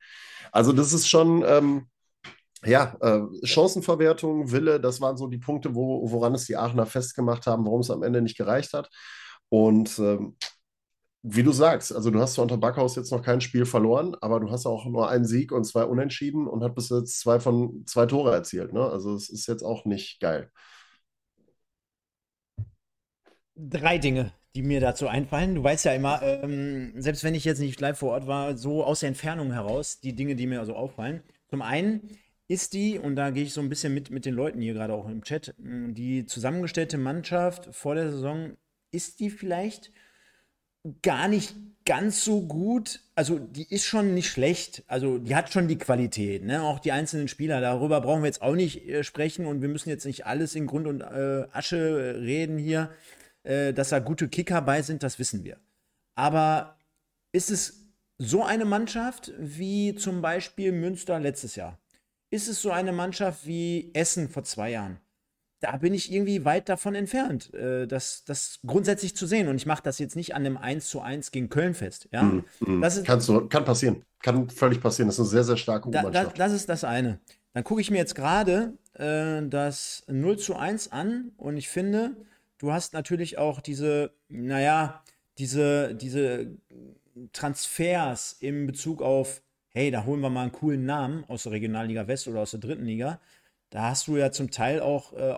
Also 0.52 0.72
das 0.72 0.92
ist 0.92 1.08
schon, 1.08 1.42
ähm, 1.44 1.86
ja, 2.66 2.96
äh, 3.00 3.22
Chancenverwertung, 3.44 4.50
Wille, 4.50 4.80
das 4.80 5.00
waren 5.00 5.16
so 5.16 5.26
die 5.28 5.38
Punkte, 5.38 5.74
wo, 5.74 6.10
woran 6.10 6.34
es 6.34 6.46
die 6.46 6.56
Aachener 6.56 6.86
festgemacht 6.86 7.46
haben, 7.46 7.64
warum 7.64 7.80
es 7.80 7.90
am 7.90 8.02
Ende 8.02 8.22
nicht 8.22 8.36
gereicht 8.36 8.72
hat. 8.72 8.90
Und 9.48 9.98
ähm, 9.98 10.36
wie 11.28 11.42
du 11.42 11.50
sagst, 11.50 11.92
also 11.92 12.10
du 12.10 12.20
hast 12.20 12.34
zwar 12.34 12.44
unter 12.44 12.56
Backhaus 12.56 12.94
jetzt 12.94 13.10
noch 13.10 13.22
kein 13.22 13.40
Spiel 13.40 13.66
verloren, 13.66 14.14
aber 14.20 14.38
du 14.38 14.50
hast 14.50 14.64
auch 14.64 14.86
nur 14.86 15.08
einen 15.08 15.24
Sieg 15.24 15.50
und 15.50 15.64
zwei 15.64 15.84
Unentschieden 15.84 16.46
und 16.46 16.62
hat 16.62 16.76
bis 16.76 16.88
jetzt 16.90 17.18
zwei 17.18 17.40
von 17.40 17.84
zwei 17.86 18.06
Tore 18.06 18.32
erzielt. 18.32 18.72
Ne? 18.72 18.80
Also 18.80 19.14
es 19.14 19.28
ist 19.28 19.48
jetzt 19.48 19.62
auch 19.62 19.84
nicht 19.86 20.20
geil. 20.20 20.50
Drei 23.56 23.98
Dinge, 23.98 24.32
die 24.54 24.62
mir 24.62 24.80
dazu 24.80 25.08
einfallen. 25.08 25.56
Du 25.56 25.64
weißt 25.64 25.86
ja 25.86 25.94
immer, 25.94 26.22
ähm, 26.22 26.92
selbst 26.96 27.24
wenn 27.24 27.34
ich 27.34 27.44
jetzt 27.44 27.58
nicht 27.58 27.80
live 27.80 27.98
vor 27.98 28.12
Ort 28.12 28.28
war, 28.28 28.56
so 28.56 28.84
aus 28.84 29.00
der 29.00 29.08
Entfernung 29.08 29.50
heraus, 29.52 29.98
die 29.98 30.14
Dinge, 30.14 30.36
die 30.36 30.46
mir 30.46 30.60
also 30.60 30.76
auffallen. 30.76 31.24
Zum 31.48 31.62
einen, 31.62 32.18
ist 32.48 32.72
die, 32.72 32.98
und 32.98 33.16
da 33.16 33.30
gehe 33.30 33.44
ich 33.44 33.52
so 33.52 33.60
ein 33.60 33.68
bisschen 33.68 33.92
mit, 33.92 34.10
mit 34.10 34.24
den 34.24 34.34
Leuten 34.34 34.60
hier 34.60 34.74
gerade 34.74 34.94
auch 34.94 35.08
im 35.08 35.22
Chat, 35.22 35.54
die 35.58 36.26
zusammengestellte 36.26 36.98
Mannschaft 36.98 37.68
vor 37.74 37.94
der 37.94 38.10
Saison, 38.10 38.56
ist 38.92 39.20
die 39.20 39.30
vielleicht 39.30 39.90
gar 41.02 41.26
nicht 41.28 41.54
ganz 41.84 42.24
so 42.24 42.42
gut. 42.42 43.00
Also 43.14 43.38
die 43.38 43.66
ist 43.68 43.84
schon 43.84 44.14
nicht 44.14 44.28
schlecht. 44.28 44.84
Also 44.86 45.18
die 45.18 45.34
hat 45.34 45.52
schon 45.52 45.66
die 45.66 45.78
Qualität. 45.78 46.44
Ne? 46.44 46.62
Auch 46.62 46.78
die 46.78 46.92
einzelnen 46.92 47.28
Spieler. 47.28 47.60
Darüber 47.60 48.00
brauchen 48.00 48.22
wir 48.22 48.28
jetzt 48.28 48.42
auch 48.42 48.54
nicht 48.54 48.88
äh, 48.88 49.02
sprechen 49.02 49.46
und 49.46 49.62
wir 49.62 49.68
müssen 49.68 49.88
jetzt 49.88 50.06
nicht 50.06 50.26
alles 50.26 50.54
in 50.54 50.66
Grund 50.66 50.86
und 50.86 51.00
äh, 51.00 51.46
Asche 51.52 52.20
reden 52.20 52.58
hier. 52.58 52.90
Äh, 53.46 53.72
dass 53.72 53.90
da 53.90 54.00
gute 54.00 54.28
Kicker 54.28 54.60
bei 54.60 54.82
sind, 54.82 55.02
das 55.02 55.18
wissen 55.18 55.44
wir. 55.44 55.58
Aber 56.16 56.76
ist 57.32 57.50
es 57.50 57.86
so 58.18 58.42
eine 58.42 58.64
Mannschaft 58.64 59.32
wie 59.38 59.94
zum 59.94 60.20
Beispiel 60.20 60.72
Münster 60.72 61.20
letztes 61.20 61.54
Jahr? 61.54 61.78
Ist 62.30 62.48
es 62.48 62.60
so 62.60 62.70
eine 62.70 62.92
Mannschaft 62.92 63.46
wie 63.46 63.90
Essen 63.94 64.28
vor 64.28 64.44
zwei 64.44 64.70
Jahren. 64.70 64.98
Da 65.60 65.78
bin 65.78 65.94
ich 65.94 66.12
irgendwie 66.12 66.44
weit 66.44 66.68
davon 66.68 66.94
entfernt, 66.94 67.52
äh, 67.54 67.86
das, 67.86 68.24
das 68.24 68.60
grundsätzlich 68.66 69.16
zu 69.16 69.26
sehen. 69.26 69.48
Und 69.48 69.56
ich 69.56 69.66
mache 69.66 69.82
das 69.82 69.98
jetzt 69.98 70.14
nicht 70.14 70.34
an 70.34 70.44
einem 70.44 70.56
1 70.56 70.88
zu 70.88 71.00
1 71.00 71.30
gegen 71.30 71.48
Köln 71.48 71.74
fest. 71.74 72.08
Ja? 72.12 72.24
Mm, 72.24 72.44
mm. 72.60 72.80
Das 72.82 72.98
ist, 72.98 73.08
du, 73.28 73.48
kann 73.48 73.64
passieren. 73.64 74.04
Kann 74.20 74.50
völlig 74.50 74.80
passieren. 74.80 75.08
Das 75.08 75.16
ist 75.16 75.20
eine 75.20 75.28
sehr, 75.28 75.44
sehr 75.44 75.56
starke 75.56 75.90
da, 75.90 76.02
Mannschaft. 76.02 76.38
Da, 76.38 76.44
das 76.44 76.52
ist 76.52 76.68
das 76.68 76.84
eine. 76.84 77.20
Dann 77.54 77.64
gucke 77.64 77.80
ich 77.80 77.90
mir 77.90 77.96
jetzt 77.96 78.14
gerade 78.14 78.74
äh, 78.94 79.40
das 79.48 80.04
0 80.08 80.38
zu 80.38 80.56
1 80.56 80.92
an 80.92 81.32
und 81.38 81.56
ich 81.56 81.70
finde, 81.70 82.16
du 82.58 82.72
hast 82.72 82.92
natürlich 82.92 83.38
auch 83.38 83.62
diese, 83.62 84.12
naja, 84.28 85.02
diese, 85.38 85.94
diese 85.94 86.54
Transfers 87.32 88.36
in 88.40 88.66
Bezug 88.66 89.00
auf 89.00 89.42
hey, 89.76 89.90
da 89.90 90.06
holen 90.06 90.22
wir 90.22 90.30
mal 90.30 90.40
einen 90.40 90.52
coolen 90.52 90.86
Namen 90.86 91.24
aus 91.28 91.42
der 91.42 91.52
Regionalliga 91.52 92.08
West 92.08 92.26
oder 92.28 92.40
aus 92.40 92.52
der 92.52 92.60
dritten 92.60 92.86
Liga. 92.86 93.20
Da 93.68 93.90
hast 93.90 94.08
du 94.08 94.16
ja 94.16 94.32
zum 94.32 94.50
Teil 94.50 94.80
auch 94.80 95.12
äh, 95.12 95.34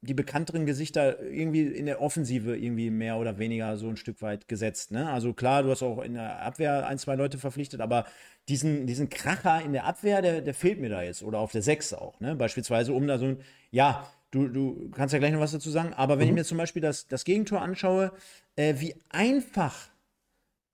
die 0.00 0.14
bekannteren 0.14 0.64
Gesichter 0.64 1.20
irgendwie 1.20 1.62
in 1.62 1.86
der 1.86 2.00
Offensive 2.00 2.56
irgendwie 2.56 2.90
mehr 2.90 3.16
oder 3.16 3.36
weniger 3.38 3.76
so 3.76 3.88
ein 3.88 3.96
Stück 3.96 4.22
weit 4.22 4.46
gesetzt. 4.46 4.92
Ne? 4.92 5.10
Also 5.10 5.32
klar, 5.32 5.64
du 5.64 5.70
hast 5.70 5.82
auch 5.82 6.04
in 6.04 6.14
der 6.14 6.40
Abwehr 6.42 6.86
ein, 6.86 6.98
zwei 6.98 7.16
Leute 7.16 7.36
verpflichtet, 7.36 7.80
aber 7.80 8.04
diesen, 8.48 8.86
diesen 8.86 9.08
Kracher 9.08 9.60
in 9.60 9.72
der 9.72 9.86
Abwehr, 9.86 10.22
der, 10.22 10.40
der 10.40 10.54
fehlt 10.54 10.78
mir 10.78 10.90
da 10.90 11.02
jetzt. 11.02 11.24
Oder 11.24 11.40
auf 11.40 11.50
der 11.50 11.62
Sechs 11.62 11.92
auch. 11.92 12.20
Ne? 12.20 12.36
Beispielsweise, 12.36 12.92
um 12.92 13.08
da 13.08 13.18
so 13.18 13.24
ein, 13.24 13.38
ja, 13.72 14.08
du, 14.30 14.46
du 14.46 14.88
kannst 14.90 15.14
ja 15.14 15.18
gleich 15.18 15.32
noch 15.32 15.40
was 15.40 15.50
dazu 15.50 15.70
sagen, 15.70 15.94
aber 15.94 16.20
wenn 16.20 16.26
mhm. 16.26 16.34
ich 16.34 16.34
mir 16.36 16.44
zum 16.44 16.58
Beispiel 16.58 16.82
das, 16.82 17.08
das 17.08 17.24
Gegentor 17.24 17.60
anschaue, 17.60 18.12
äh, 18.54 18.74
wie 18.78 18.94
einfach 19.08 19.88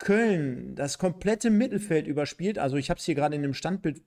Köln 0.00 0.74
das 0.74 0.98
komplette 0.98 1.50
Mittelfeld 1.50 2.06
überspielt. 2.08 2.58
Also 2.58 2.76
ich 2.76 2.90
habe 2.90 2.98
es 2.98 3.04
hier 3.04 3.14
gerade 3.14 3.36
in 3.36 3.42
dem 3.42 3.54
Standbild 3.54 4.02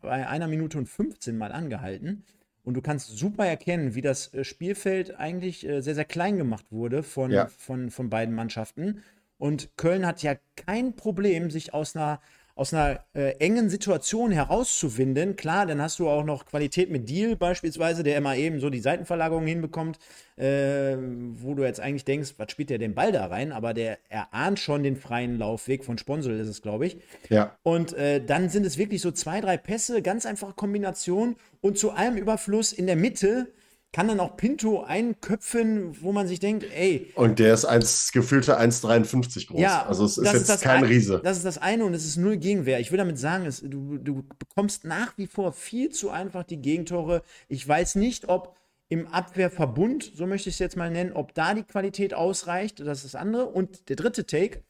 bei 0.00 0.26
einer 0.26 0.48
Minute 0.48 0.78
und 0.78 0.88
15 0.88 1.38
mal 1.38 1.52
angehalten. 1.52 2.24
Und 2.64 2.74
du 2.74 2.80
kannst 2.80 3.16
super 3.16 3.46
erkennen, 3.46 3.94
wie 3.94 4.00
das 4.00 4.32
äh, 4.32 4.42
Spielfeld 4.42 5.18
eigentlich 5.20 5.68
äh, 5.68 5.82
sehr, 5.82 5.94
sehr 5.94 6.06
klein 6.06 6.38
gemacht 6.38 6.64
wurde 6.70 7.02
von, 7.02 7.30
ja. 7.30 7.46
von, 7.46 7.90
von 7.90 8.08
beiden 8.08 8.34
Mannschaften. 8.34 9.02
Und 9.36 9.76
Köln 9.76 10.06
hat 10.06 10.22
ja 10.22 10.36
kein 10.56 10.96
Problem, 10.96 11.50
sich 11.50 11.74
aus 11.74 11.94
einer, 11.94 12.22
aus 12.56 12.72
einer 12.72 13.00
äh, 13.14 13.36
engen 13.38 13.68
Situation 13.68 14.30
herauszuwinden. 14.30 15.34
Klar, 15.34 15.66
dann 15.66 15.82
hast 15.82 15.98
du 15.98 16.08
auch 16.08 16.24
noch 16.24 16.46
Qualität 16.46 16.88
mit 16.88 17.08
Deal 17.08 17.34
beispielsweise, 17.34 18.04
der 18.04 18.16
immer 18.16 18.36
eben 18.36 18.60
so 18.60 18.70
die 18.70 18.78
Seitenverlagerung 18.78 19.44
hinbekommt, 19.46 19.98
äh, 20.36 20.96
wo 21.34 21.54
du 21.54 21.64
jetzt 21.64 21.80
eigentlich 21.80 22.04
denkst, 22.04 22.34
was 22.36 22.52
spielt 22.52 22.70
der 22.70 22.78
den 22.78 22.94
Ball 22.94 23.10
da 23.10 23.26
rein? 23.26 23.50
Aber 23.50 23.74
der 23.74 23.98
erahnt 24.08 24.60
schon 24.60 24.84
den 24.84 24.96
freien 24.96 25.38
Laufweg 25.38 25.84
von 25.84 25.98
Sponsel, 25.98 26.38
ist 26.38 26.48
es, 26.48 26.62
glaube 26.62 26.86
ich. 26.86 26.98
Ja. 27.28 27.56
Und 27.64 27.92
äh, 27.94 28.24
dann 28.24 28.48
sind 28.48 28.64
es 28.64 28.78
wirklich 28.78 29.00
so 29.00 29.10
zwei, 29.10 29.40
drei 29.40 29.56
Pässe, 29.56 30.00
ganz 30.00 30.24
einfache 30.24 30.54
Kombinationen 30.54 31.34
und 31.60 31.76
zu 31.76 31.90
allem 31.90 32.16
Überfluss 32.16 32.72
in 32.72 32.86
der 32.86 32.96
Mitte 32.96 33.48
kann 33.94 34.08
dann 34.08 34.18
auch 34.18 34.36
Pinto 34.36 34.82
einköpfen, 34.82 36.02
wo 36.02 36.10
man 36.10 36.26
sich 36.26 36.40
denkt, 36.40 36.66
ey. 36.74 37.12
Und 37.14 37.38
der 37.38 37.54
ist 37.54 37.64
eins, 37.64 38.10
gefühlte 38.10 38.58
1,53 38.58 39.46
groß. 39.46 39.60
Ja, 39.60 39.86
also 39.86 40.04
es 40.04 40.18
ist 40.18 40.32
jetzt 40.32 40.48
ist 40.48 40.62
kein 40.62 40.78
ein, 40.78 40.84
Riese. 40.84 41.20
Das 41.22 41.36
ist 41.36 41.46
das 41.46 41.58
eine 41.58 41.84
und 41.84 41.94
es 41.94 42.04
ist 42.04 42.16
null 42.16 42.36
Gegenwehr. 42.36 42.80
Ich 42.80 42.90
will 42.90 42.98
damit 42.98 43.20
sagen, 43.20 43.46
es, 43.46 43.60
du, 43.60 43.98
du 43.98 44.24
bekommst 44.40 44.84
nach 44.84 45.16
wie 45.16 45.28
vor 45.28 45.52
viel 45.52 45.90
zu 45.90 46.10
einfach 46.10 46.42
die 46.42 46.56
Gegentore. 46.56 47.22
Ich 47.46 47.66
weiß 47.68 47.94
nicht, 47.94 48.28
ob 48.28 48.56
im 48.88 49.06
Abwehrverbund, 49.06 50.10
so 50.12 50.26
möchte 50.26 50.48
ich 50.48 50.56
es 50.56 50.58
jetzt 50.58 50.76
mal 50.76 50.90
nennen, 50.90 51.12
ob 51.12 51.32
da 51.32 51.54
die 51.54 51.62
Qualität 51.62 52.14
ausreicht. 52.14 52.80
Das 52.80 53.04
ist 53.04 53.14
das 53.14 53.14
andere. 53.14 53.46
Und 53.46 53.88
der 53.88 53.94
dritte 53.94 54.26
Take, 54.26 54.64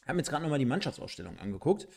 ich 0.00 0.06
habe 0.06 0.14
mir 0.14 0.20
jetzt 0.20 0.30
gerade 0.30 0.44
nochmal 0.44 0.60
die 0.60 0.64
Mannschaftsausstellung 0.64 1.40
angeguckt. 1.40 1.88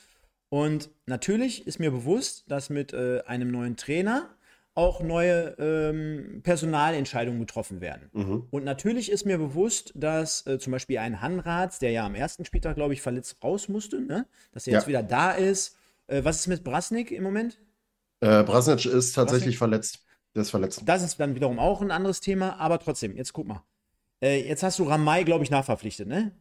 Und 0.50 0.90
natürlich 1.06 1.68
ist 1.68 1.78
mir 1.78 1.92
bewusst, 1.92 2.46
dass 2.48 2.72
mit 2.72 2.94
äh, 2.94 3.22
einem 3.28 3.52
neuen 3.52 3.78
Trainer 3.78 4.36
auch 4.78 5.02
neue 5.02 5.56
ähm, 5.58 6.42
Personalentscheidungen 6.44 7.40
getroffen 7.40 7.82
werden. 7.82 8.12
Mhm. 8.14 8.44
Und 8.52 8.64
natürlich 8.64 9.12
ist 9.12 9.26
mir 9.26 9.40
bewusst, 9.40 9.92
dass 9.96 10.46
äh, 10.46 10.60
zum 10.60 10.72
Beispiel 10.72 11.00
ein 11.00 11.20
Hanrats, 11.20 11.80
der 11.80 11.90
ja 11.90 12.06
am 12.06 12.14
ersten 12.14 12.46
Spieltag, 12.46 12.76
glaube 12.76 12.94
ich, 12.94 13.02
verletzt 13.02 13.38
raus 13.44 13.70
musste, 13.70 14.00
ne? 14.00 14.28
dass 14.52 14.68
er 14.68 14.74
ja. 14.74 14.80
jetzt 14.80 14.88
wieder 14.88 15.02
da 15.02 15.32
ist. 15.32 15.76
Äh, 16.06 16.24
was 16.24 16.42
ist 16.42 16.48
mit 16.48 16.64
Brasnik 16.64 17.10
im 17.10 17.24
Moment? 17.24 17.60
Äh, 18.20 18.44
Brasnic 18.44 18.86
ist 18.86 19.14
tatsächlich 19.14 19.58
Brasnik? 19.58 19.58
verletzt. 19.58 20.04
Der 20.36 20.44
ist 20.44 20.52
verletzt. 20.52 20.84
Das 20.86 21.02
ist 21.02 21.20
dann 21.20 21.34
wiederum 21.34 21.58
auch 21.58 21.82
ein 21.82 21.90
anderes 21.90 22.22
Thema, 22.22 22.60
aber 22.60 22.78
trotzdem, 22.78 23.18
jetzt 23.18 23.34
guck 23.34 23.48
mal. 23.48 23.64
Äh, 24.22 24.48
jetzt 24.48 24.62
hast 24.62 24.78
du 24.78 24.84
Ramay, 24.84 25.24
glaube 25.24 25.44
ich, 25.44 25.50
nachverpflichtet, 25.50 26.08
ne? 26.08 26.34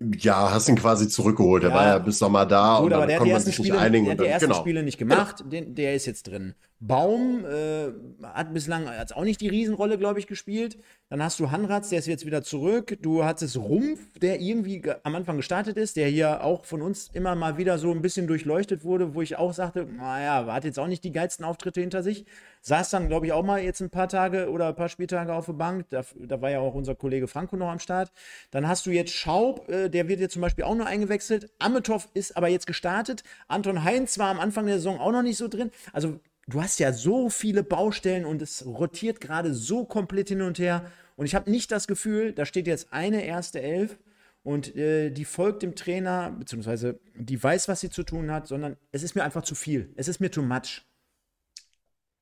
Ja, 0.00 0.52
hast 0.52 0.68
ihn 0.68 0.76
quasi 0.76 1.08
zurückgeholt. 1.08 1.62
Der 1.62 1.72
war 1.72 1.86
ja 1.86 1.98
bis 1.98 2.18
Sommer 2.18 2.44
da 2.44 2.76
Gut, 2.76 2.84
und 2.84 2.90
dann 2.90 2.98
aber 2.98 3.06
der 3.06 3.18
konnte 3.18 3.32
man 3.32 3.42
sich 3.42 3.54
Spiele, 3.54 3.72
nicht 3.72 3.80
einigen. 3.80 4.04
Der 4.04 4.12
hat 4.12 4.20
die 4.20 4.26
ersten 4.26 4.48
genau. 4.50 4.60
Spiele 4.60 4.82
nicht 4.82 4.98
gemacht, 4.98 5.38
genau. 5.38 5.50
den, 5.50 5.74
der 5.74 5.94
ist 5.94 6.06
jetzt 6.06 6.26
drin. 6.28 6.54
Baum 6.80 7.44
äh, 7.44 7.88
hat 8.22 8.54
bislang 8.54 8.88
hat's 8.88 9.10
auch 9.10 9.24
nicht 9.24 9.40
die 9.40 9.48
Riesenrolle, 9.48 9.98
glaube 9.98 10.20
ich, 10.20 10.28
gespielt. 10.28 10.78
Dann 11.08 11.20
hast 11.22 11.40
du 11.40 11.50
Hanratz, 11.50 11.88
der 11.88 11.98
ist 11.98 12.06
jetzt 12.06 12.24
wieder 12.24 12.42
zurück. 12.42 12.98
Du 13.02 13.24
hattest 13.24 13.56
Rumpf, 13.56 14.18
der 14.20 14.40
irgendwie 14.40 14.82
am 15.02 15.16
Anfang 15.16 15.38
gestartet 15.38 15.76
ist, 15.76 15.96
der 15.96 16.06
hier 16.06 16.44
auch 16.44 16.64
von 16.64 16.80
uns 16.80 17.08
immer 17.12 17.34
mal 17.34 17.58
wieder 17.58 17.78
so 17.78 17.90
ein 17.90 18.00
bisschen 18.00 18.28
durchleuchtet 18.28 18.84
wurde, 18.84 19.14
wo 19.14 19.22
ich 19.22 19.36
auch 19.36 19.52
sagte, 19.52 19.86
naja, 19.86 20.46
hat 20.46 20.64
jetzt 20.64 20.78
auch 20.78 20.86
nicht 20.86 21.02
die 21.02 21.10
geilsten 21.10 21.44
Auftritte 21.44 21.80
hinter 21.80 22.04
sich. 22.04 22.26
Saß 22.60 22.90
dann, 22.90 23.08
glaube 23.08 23.26
ich, 23.26 23.32
auch 23.32 23.44
mal 23.44 23.60
jetzt 23.60 23.80
ein 23.80 23.90
paar 23.90 24.08
Tage 24.08 24.48
oder 24.48 24.68
ein 24.68 24.76
paar 24.76 24.88
Spieltage 24.88 25.34
auf 25.34 25.46
der 25.46 25.54
Bank. 25.54 25.86
Da, 25.88 26.04
da 26.16 26.40
war 26.40 26.50
ja 26.50 26.60
auch 26.60 26.74
unser 26.74 26.94
Kollege 26.94 27.26
Franco 27.26 27.56
noch 27.56 27.70
am 27.70 27.80
Start. 27.80 28.12
Dann 28.52 28.68
hast 28.68 28.86
du 28.86 28.90
jetzt 28.90 29.12
Schaub, 29.12 29.68
äh, 29.68 29.88
der 29.88 30.06
wird 30.06 30.20
jetzt 30.20 30.34
zum 30.34 30.42
Beispiel 30.42 30.64
auch 30.64 30.76
noch 30.76 30.86
eingewechselt. 30.86 31.50
Ametov 31.58 32.08
ist 32.14 32.36
aber 32.36 32.48
jetzt 32.48 32.68
gestartet. 32.68 33.24
Anton 33.48 33.82
Heinz 33.82 34.18
war 34.18 34.28
am 34.28 34.38
Anfang 34.38 34.66
der 34.66 34.76
Saison 34.76 35.00
auch 35.00 35.12
noch 35.12 35.22
nicht 35.22 35.38
so 35.38 35.48
drin. 35.48 35.72
Also 35.92 36.20
du 36.48 36.62
hast 36.62 36.80
ja 36.80 36.92
so 36.92 37.30
viele 37.30 37.62
Baustellen 37.62 38.24
und 38.24 38.42
es 38.42 38.66
rotiert 38.66 39.20
gerade 39.20 39.54
so 39.54 39.84
komplett 39.84 40.28
hin 40.28 40.42
und 40.42 40.58
her. 40.58 40.90
Und 41.16 41.26
ich 41.26 41.34
habe 41.34 41.50
nicht 41.50 41.70
das 41.70 41.86
Gefühl, 41.86 42.32
da 42.32 42.46
steht 42.46 42.66
jetzt 42.66 42.92
eine 42.92 43.24
erste 43.24 43.60
Elf 43.60 43.98
und 44.42 44.74
äh, 44.76 45.10
die 45.10 45.24
folgt 45.24 45.62
dem 45.62 45.74
Trainer, 45.74 46.30
beziehungsweise 46.30 47.00
die 47.14 47.42
weiß, 47.42 47.68
was 47.68 47.80
sie 47.80 47.90
zu 47.90 48.02
tun 48.02 48.30
hat, 48.30 48.46
sondern 48.46 48.76
es 48.92 49.02
ist 49.02 49.14
mir 49.14 49.24
einfach 49.24 49.42
zu 49.42 49.54
viel. 49.54 49.92
Es 49.96 50.08
ist 50.08 50.20
mir 50.20 50.30
too 50.30 50.42
much. 50.42 50.87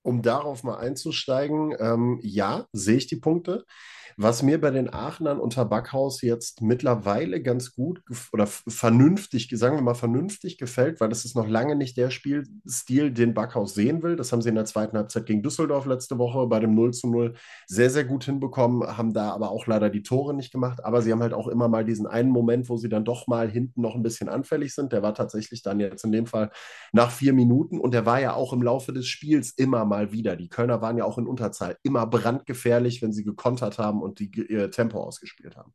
Um 0.07 0.23
darauf 0.23 0.63
mal 0.63 0.77
einzusteigen, 0.77 1.75
ähm, 1.81 2.21
ja, 2.23 2.67
sehe 2.73 2.97
ich 2.97 3.09
die 3.09 3.17
Punkte. 3.17 3.65
Was 4.19 4.43
mir 4.43 4.59
bei 4.59 4.71
den 4.71 4.91
Aachenern 4.91 5.39
unter 5.39 5.67
Backhaus 5.67 6.23
jetzt 6.23 6.63
mittlerweile 6.63 7.43
ganz 7.43 7.75
gut 7.75 8.01
oder 8.33 8.47
vernünftig, 8.47 9.51
sagen 9.53 9.77
wir 9.77 9.83
mal 9.83 9.93
vernünftig 9.93 10.57
gefällt, 10.57 11.01
weil 11.01 11.11
das 11.11 11.27
ist 11.27 11.37
noch 11.37 11.47
lange 11.47 11.77
nicht 11.77 11.99
der 11.99 12.09
Spielstil, 12.09 13.11
den 13.11 13.35
Backhaus 13.35 13.75
sehen 13.75 14.03
will. 14.03 14.17
Das 14.17 14.33
haben 14.33 14.41
sie 14.41 14.49
in 14.49 14.55
der 14.55 14.65
zweiten 14.65 14.97
Halbzeit 14.97 15.27
gegen 15.27 15.43
Düsseldorf 15.43 15.85
letzte 15.85 16.17
Woche 16.17 16.47
bei 16.47 16.61
dem 16.61 16.75
0 16.75 16.95
zu 16.95 17.11
0 17.11 17.35
sehr, 17.67 17.91
sehr 17.91 18.05
gut 18.05 18.25
hinbekommen, 18.25 18.97
haben 18.97 19.13
da 19.13 19.33
aber 19.33 19.51
auch 19.51 19.67
leider 19.67 19.91
die 19.91 20.03
Tore 20.03 20.33
nicht 20.33 20.51
gemacht. 20.51 20.83
Aber 20.83 21.03
sie 21.03 21.13
haben 21.13 21.21
halt 21.23 21.35
auch 21.35 21.49
immer 21.49 21.69
mal 21.69 21.85
diesen 21.85 22.07
einen 22.07 22.31
Moment, 22.31 22.71
wo 22.71 22.79
sie 22.79 22.89
dann 22.89 23.05
doch 23.05 23.27
mal 23.27 23.51
hinten 23.51 23.83
noch 23.83 23.97
ein 23.97 24.03
bisschen 24.03 24.31
anfällig 24.31 24.75
sind. 24.75 24.95
Der 24.95 25.03
war 25.03 25.13
tatsächlich 25.13 25.61
dann 25.61 25.79
jetzt 25.79 26.05
in 26.05 26.13
dem 26.13 26.25
Fall 26.25 26.51
nach 26.93 27.11
vier 27.11 27.35
Minuten 27.35 27.79
und 27.79 27.93
der 27.93 28.07
war 28.07 28.19
ja 28.19 28.33
auch 28.33 28.55
im 28.55 28.63
Laufe 28.63 28.95
des 28.95 29.07
Spiels 29.07 29.53
immer 29.59 29.85
mal 29.85 29.96
wieder. 30.13 30.37
Die 30.37 30.49
Kölner 30.49 30.81
waren 30.81 30.97
ja 30.97 31.05
auch 31.05 31.19
in 31.19 31.27
Unterzahl 31.27 31.77
immer 31.83 32.07
brandgefährlich, 32.07 33.03
wenn 33.03 33.13
sie 33.13 33.25
gekontert 33.25 33.79
haben 33.79 34.03
und 34.03 34.19
die, 34.19 34.31
ihr 34.49 34.71
Tempo 34.71 35.03
ausgespielt 35.03 35.57
haben. 35.57 35.73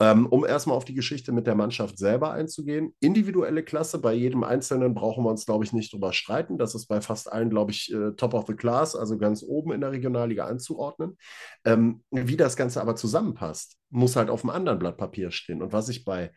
Ähm, 0.00 0.26
um 0.26 0.44
erstmal 0.44 0.76
auf 0.76 0.84
die 0.84 0.94
Geschichte 0.94 1.32
mit 1.32 1.46
der 1.46 1.54
Mannschaft 1.54 1.98
selber 1.98 2.32
einzugehen. 2.32 2.94
Individuelle 3.00 3.62
Klasse, 3.62 3.98
bei 3.98 4.12
jedem 4.14 4.44
Einzelnen 4.44 4.94
brauchen 4.94 5.24
wir 5.24 5.30
uns, 5.30 5.46
glaube 5.46 5.64
ich, 5.64 5.72
nicht 5.72 5.92
drüber 5.92 6.12
streiten. 6.12 6.58
Das 6.58 6.74
ist 6.74 6.86
bei 6.86 7.00
fast 7.00 7.32
allen, 7.32 7.50
glaube 7.50 7.72
ich, 7.72 7.92
äh, 7.92 8.12
top 8.12 8.34
of 8.34 8.46
the 8.46 8.54
class, 8.54 8.94
also 8.96 9.18
ganz 9.18 9.42
oben 9.42 9.72
in 9.72 9.80
der 9.80 9.92
Regionalliga 9.92 10.46
einzuordnen. 10.46 11.16
Ähm, 11.64 12.02
wie 12.10 12.36
das 12.36 12.56
Ganze 12.56 12.80
aber 12.80 12.96
zusammenpasst, 12.96 13.76
muss 13.90 14.16
halt 14.16 14.30
auf 14.30 14.42
einem 14.42 14.50
anderen 14.50 14.78
Blatt 14.78 14.96
Papier 14.96 15.30
stehen. 15.30 15.62
Und 15.62 15.72
was 15.72 15.88
ich 15.88 16.04
bei 16.04 16.32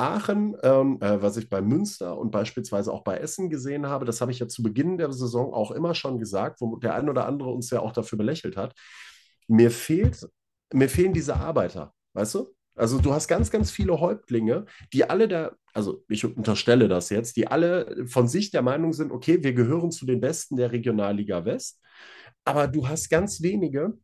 Aachen, 0.00 0.56
ähm, 0.62 0.98
äh, 1.00 1.20
was 1.22 1.36
ich 1.36 1.48
bei 1.48 1.60
Münster 1.60 2.18
und 2.18 2.30
beispielsweise 2.30 2.92
auch 2.92 3.04
bei 3.04 3.18
Essen 3.18 3.50
gesehen 3.50 3.86
habe, 3.86 4.04
das 4.04 4.20
habe 4.20 4.32
ich 4.32 4.38
ja 4.38 4.48
zu 4.48 4.62
Beginn 4.62 4.98
der 4.98 5.12
Saison 5.12 5.52
auch 5.52 5.70
immer 5.70 5.94
schon 5.94 6.18
gesagt, 6.18 6.60
wo 6.60 6.76
der 6.76 6.94
ein 6.94 7.08
oder 7.08 7.26
andere 7.26 7.50
uns 7.50 7.70
ja 7.70 7.80
auch 7.80 7.92
dafür 7.92 8.18
belächelt 8.18 8.56
hat. 8.56 8.74
Mir 9.48 9.70
fehlt 9.70 10.26
mir 10.72 10.88
fehlen 10.88 11.12
diese 11.12 11.36
Arbeiter, 11.36 11.94
weißt 12.14 12.34
du? 12.36 12.54
Also 12.76 12.98
du 12.98 13.12
hast 13.12 13.28
ganz, 13.28 13.50
ganz 13.50 13.70
viele 13.70 14.00
Häuptlinge, 14.00 14.66
die 14.92 15.08
alle 15.08 15.28
da, 15.28 15.52
also 15.74 16.04
ich 16.08 16.24
unterstelle 16.24 16.88
das 16.88 17.10
jetzt, 17.10 17.36
die 17.36 17.48
alle 17.48 18.06
von 18.06 18.28
sich 18.28 18.50
der 18.50 18.62
Meinung 18.62 18.92
sind, 18.92 19.12
okay, 19.12 19.42
wir 19.42 19.52
gehören 19.52 19.90
zu 19.90 20.06
den 20.06 20.20
Besten 20.20 20.56
der 20.56 20.72
Regionalliga 20.72 21.44
West, 21.44 21.80
aber 22.44 22.68
du 22.68 22.88
hast 22.88 23.10
ganz 23.10 23.42
wenige, 23.42 23.98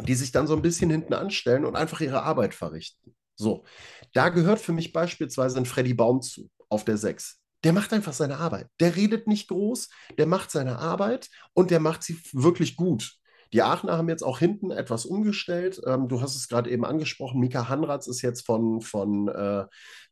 die 0.00 0.14
sich 0.14 0.32
dann 0.32 0.46
so 0.46 0.54
ein 0.54 0.62
bisschen 0.62 0.90
hinten 0.90 1.14
anstellen 1.14 1.64
und 1.64 1.76
einfach 1.76 2.00
ihre 2.00 2.22
Arbeit 2.22 2.54
verrichten. 2.54 3.14
So, 3.34 3.64
da 4.12 4.28
gehört 4.28 4.60
für 4.60 4.72
mich 4.72 4.92
beispielsweise 4.92 5.58
ein 5.58 5.66
Freddy 5.66 5.94
Baum 5.94 6.22
zu, 6.22 6.50
auf 6.68 6.84
der 6.84 6.96
6. 6.96 7.38
Der 7.64 7.72
macht 7.72 7.92
einfach 7.92 8.12
seine 8.12 8.38
Arbeit. 8.38 8.68
Der 8.80 8.96
redet 8.96 9.26
nicht 9.26 9.48
groß, 9.48 9.88
der 10.18 10.26
macht 10.26 10.50
seine 10.50 10.78
Arbeit 10.78 11.28
und 11.52 11.70
der 11.70 11.80
macht 11.80 12.02
sie 12.02 12.18
wirklich 12.32 12.76
gut. 12.76 13.16
Die 13.52 13.62
Aachener 13.62 13.96
haben 13.96 14.08
jetzt 14.08 14.24
auch 14.24 14.38
hinten 14.38 14.70
etwas 14.70 15.06
umgestellt. 15.06 15.80
Ähm, 15.86 16.08
du 16.08 16.20
hast 16.20 16.34
es 16.34 16.48
gerade 16.48 16.70
eben 16.70 16.84
angesprochen. 16.84 17.40
Mika 17.40 17.68
Hanratz 17.68 18.06
ist 18.06 18.22
jetzt 18.22 18.44
von, 18.44 18.80
von, 18.80 19.28
äh, 19.28 19.64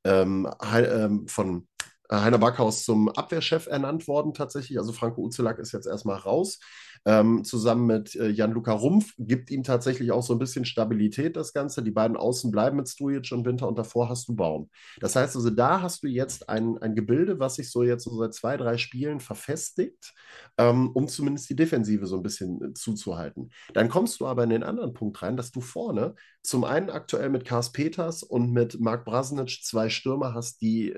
ähm, 0.05 0.49
ähm 0.73 1.29
von 1.29 1.69
Heiner 2.11 2.39
Backhaus 2.39 2.85
zum 2.85 3.09
Abwehrchef 3.09 3.67
ernannt 3.67 4.07
worden 4.07 4.35
tatsächlich. 4.35 4.79
Also 4.79 4.93
Franco 4.93 5.23
Uzelak 5.23 5.59
ist 5.59 5.73
jetzt 5.73 5.87
erstmal 5.87 6.19
raus 6.19 6.61
ähm, 7.05 7.45
zusammen 7.45 7.87
mit 7.87 8.15
äh, 8.15 8.29
Jan-Luca 8.29 8.73
Rumpf, 8.73 9.15
gibt 9.19 9.51
ihm 9.51 9.63
tatsächlich 9.63 10.13
auch 10.13 10.23
so 10.23 10.33
ein 10.35 10.39
bisschen 10.39 10.65
Stabilität, 10.65 11.37
das 11.37 11.53
Ganze. 11.53 11.83
Die 11.83 11.91
beiden 11.91 12.17
Außen 12.17 12.51
bleiben 12.51 12.77
mit 12.77 12.89
Stujic 12.89 13.31
und 13.33 13.45
Winter 13.45 13.69
und 13.69 13.79
davor 13.79 14.09
hast 14.09 14.29
du 14.29 14.35
Baum. 14.35 14.71
Das 15.01 15.17
heißt 15.17 15.37
also, 15.37 15.51
da 15.51 15.83
hast 15.83 16.03
du 16.03 16.09
jetzt 16.09 16.49
ein, 16.49 16.79
ein 16.79 16.95
Gebilde, 16.95 17.39
was 17.39 17.57
sich 17.57 17.71
so 17.71 17.83
jetzt 17.83 18.05
so 18.05 18.17
seit 18.19 18.35
zwei, 18.35 18.57
drei 18.57 18.79
Spielen 18.79 19.21
verfestigt, 19.21 20.15
ähm, 20.59 20.91
um 20.95 21.09
zumindest 21.09 21.51
die 21.51 21.57
Defensive 21.57 22.07
so 22.07 22.17
ein 22.17 22.23
bisschen 22.23 22.63
äh, 22.63 22.75
zuzuhalten. 22.75 23.51
Dann 23.75 23.89
kommst 23.89 24.21
du 24.21 24.27
aber 24.27 24.45
in 24.45 24.51
den 24.51 24.63
anderen 24.63 24.95
Punkt 24.95 25.23
rein, 25.23 25.37
dass 25.37 25.53
du 25.53 25.61
vorne 25.61 26.15
zum 26.43 26.65
einen 26.65 26.91
aktuell 26.91 27.29
mit 27.31 27.45
Kars 27.45 27.73
Peters 27.73 28.23
und 28.23 28.51
mit 28.53 28.81
Marc 28.81 29.05
Brasnic 29.05 29.61
zwei 29.63 29.89
Stürmer 29.89 30.35
hast, 30.35 30.61
die 30.63 30.95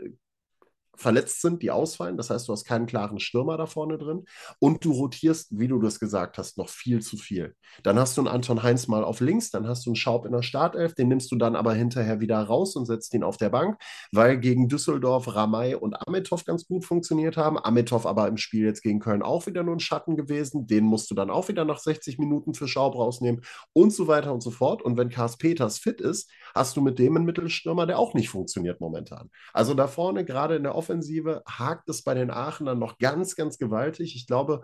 verletzt 0.97 1.43
sind, 1.43 1.63
die 1.63 1.71
ausfallen. 1.71 2.17
Das 2.17 2.31
heißt, 2.31 2.49
du 2.49 2.53
hast 2.53 2.65
keinen 2.65 2.87
klaren 2.87 3.21
Stürmer 3.21 3.57
da 3.57 3.67
vorne 3.67 3.99
drin 3.99 4.25
und 4.59 4.85
du 4.85 4.93
rotierst, 4.93 5.59
wie 5.59 5.69
du 5.69 5.81
das 5.81 6.01
gesagt 6.01 6.39
hast, 6.39 6.59
noch 6.59 6.69
viel 6.69 7.01
zu 7.01 7.17
viel. 7.17 7.55
Dann 7.83 7.99
hast 7.99 8.17
du 8.17 8.23
einen 8.23 8.29
Anton 8.29 8.63
Heinz 8.63 8.89
mal 8.89 9.05
auf 9.05 9.21
links, 9.21 9.51
dann 9.51 9.67
hast 9.67 9.87
du 9.87 9.91
einen 9.91 9.97
Schaub 9.97 10.27
in 10.27 10.33
der 10.33 10.43
Startelf, 10.43 10.95
den 10.95 11.09
nimmst 11.09 11.31
du 11.31 11.37
dann 11.37 11.57
aber 11.57 11.75
hinterher 11.75 12.21
wieder 12.21 12.43
raus 12.43 12.77
und 12.77 12.87
setzt 12.87 13.15
ihn 13.15 13.23
auf 13.23 13.37
der 13.37 13.51
Bank, 13.51 13.79
weil 14.13 14.39
gegen 14.39 14.69
Düsseldorf 14.69 15.35
Ramay 15.35 15.75
und 15.75 15.97
Ametov 16.07 16.45
ganz 16.45 16.67
gut 16.67 16.85
funktioniert 16.85 17.37
haben. 17.37 17.59
Ametov 17.59 18.07
aber 18.07 18.29
im 18.29 18.37
Spiel 18.37 18.65
jetzt 18.65 18.83
gegen 18.83 19.01
Köln 19.01 19.23
auch 19.23 19.47
wieder 19.47 19.63
nur 19.63 19.77
ein 19.77 19.81
Schatten 19.81 20.17
gewesen. 20.17 20.67
Den 20.67 20.85
musst 20.85 21.11
du 21.11 21.15
dann 21.15 21.31
auch 21.31 21.49
wieder 21.49 21.65
nach 21.65 21.79
60 21.79 22.19
Minuten 22.19 22.55
für 22.55 22.69
Schaub 22.69 22.95
rausnehmen 22.95 23.43
und 23.73 23.93
so 23.93 24.09
weiter 24.09 24.33
und 24.33 24.43
so 24.43 24.51
fort. 24.51 24.83
Und 24.83 24.97
wenn 24.97 25.09
Kars 25.09 25.37
Peters 25.37 25.79
fit 25.79 26.01
ist, 26.01 26.31
hast 26.55 26.77
du 26.77 26.81
mit 26.81 26.99
dem 26.99 27.17
einen 27.17 27.25
Mittelstürmer, 27.25 27.87
der 27.87 27.99
auch 27.99 28.15
nicht 28.15 28.29
funktioniert 28.29 28.81
momentan. 28.81 29.31
Also 29.53 29.75
da 29.75 29.87
vorne, 29.87 30.25
gerade 30.25 30.57
in 30.57 30.63
der 30.63 30.75
Offensive, 30.75 30.86
hakt 30.89 31.89
es 31.89 32.03
bei 32.03 32.15
den 32.15 32.31
Aachenern 32.31 32.79
noch 32.79 32.99
ganz, 32.99 33.37
ganz 33.37 33.59
gewaltig. 33.59 34.17
Ich 34.17 34.27
glaube, 34.27 34.63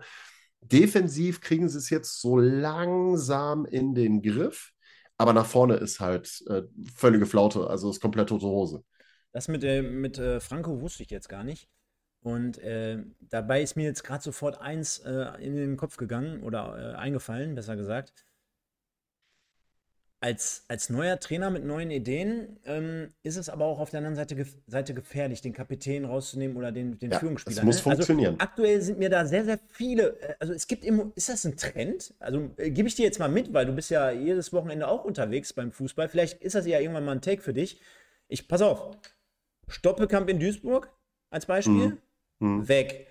defensiv 0.61 1.41
kriegen 1.41 1.69
sie 1.69 1.77
es 1.77 1.89
jetzt 1.89 2.21
so 2.21 2.37
langsam 2.37 3.65
in 3.65 3.95
den 3.95 4.21
Griff. 4.21 4.71
Aber 5.17 5.33
nach 5.33 5.45
vorne 5.45 5.75
ist 5.75 5.99
halt 5.99 6.43
äh, 6.47 6.63
völlige 6.95 7.25
Flaute, 7.25 7.67
also 7.67 7.89
ist 7.89 8.01
komplett 8.01 8.29
tote 8.29 8.45
Hose. 8.45 8.83
Das 9.31 9.47
mit, 9.47 9.63
äh, 9.63 9.81
mit 9.81 10.17
äh, 10.17 10.39
Franco 10.39 10.81
wusste 10.81 11.03
ich 11.03 11.09
jetzt 11.09 11.29
gar 11.29 11.43
nicht. 11.43 11.69
Und 12.21 12.57
äh, 12.59 13.03
dabei 13.19 13.61
ist 13.61 13.75
mir 13.75 13.83
jetzt 13.83 14.03
gerade 14.03 14.23
sofort 14.23 14.59
eins 14.61 14.99
äh, 14.99 15.43
in 15.43 15.55
den 15.55 15.77
Kopf 15.77 15.97
gegangen 15.97 16.41
oder 16.43 16.93
äh, 16.93 16.95
eingefallen, 16.95 17.53
besser 17.53 17.75
gesagt 17.75 18.13
als, 20.23 20.63
als 20.69 20.89
neuer 20.89 21.19
Trainer 21.19 21.49
mit 21.49 21.65
neuen 21.65 21.91
Ideen 21.91 22.57
ähm, 22.63 23.13
ist 23.23 23.35
es 23.35 23.49
aber 23.49 23.65
auch 23.65 23.79
auf 23.79 23.89
der 23.89 23.97
anderen 23.97 24.15
Seite, 24.15 24.37
gef 24.37 24.55
Seite 24.67 24.93
gefährlich, 24.93 25.41
den 25.41 25.51
Kapitän 25.51 26.05
rauszunehmen 26.05 26.55
oder 26.55 26.71
den, 26.71 26.97
den 26.97 27.11
ja, 27.11 27.19
Führungsspieler. 27.19 27.57
Das 27.57 27.65
muss 27.65 27.75
ne? 27.75 27.81
funktionieren. 27.81 28.35
Also, 28.35 28.43
aktuell 28.49 28.81
sind 28.81 28.99
mir 28.99 29.09
da 29.09 29.25
sehr, 29.25 29.43
sehr 29.43 29.59
viele. 29.67 30.17
Äh, 30.21 30.35
also 30.39 30.53
es 30.53 30.67
gibt 30.67 30.85
immer, 30.85 31.11
ist 31.15 31.27
das 31.27 31.43
ein 31.43 31.57
Trend? 31.57 32.13
Also 32.19 32.51
äh, 32.55 32.71
gebe 32.71 32.87
ich 32.87 32.95
dir 32.95 33.03
jetzt 33.03 33.19
mal 33.19 33.27
mit, 33.27 33.51
weil 33.51 33.65
du 33.65 33.73
bist 33.73 33.91
ja 33.91 34.11
jedes 34.11 34.53
Wochenende 34.53 34.87
auch 34.87 35.03
unterwegs 35.03 35.51
beim 35.51 35.73
Fußball. 35.73 36.07
Vielleicht 36.07 36.41
ist 36.41 36.55
das 36.55 36.65
ja 36.65 36.79
irgendwann 36.79 37.03
mal 37.03 37.11
ein 37.11 37.21
Take 37.21 37.41
für 37.41 37.53
dich. 37.53 37.81
Ich 38.29 38.47
pass 38.47 38.61
auf. 38.61 38.95
Stoppelkamp 39.67 40.29
in 40.29 40.39
Duisburg 40.39 40.89
als 41.31 41.45
Beispiel. 41.45 41.99
Mhm. 42.39 42.59
Mhm. 42.59 42.67
Weg. 42.69 43.07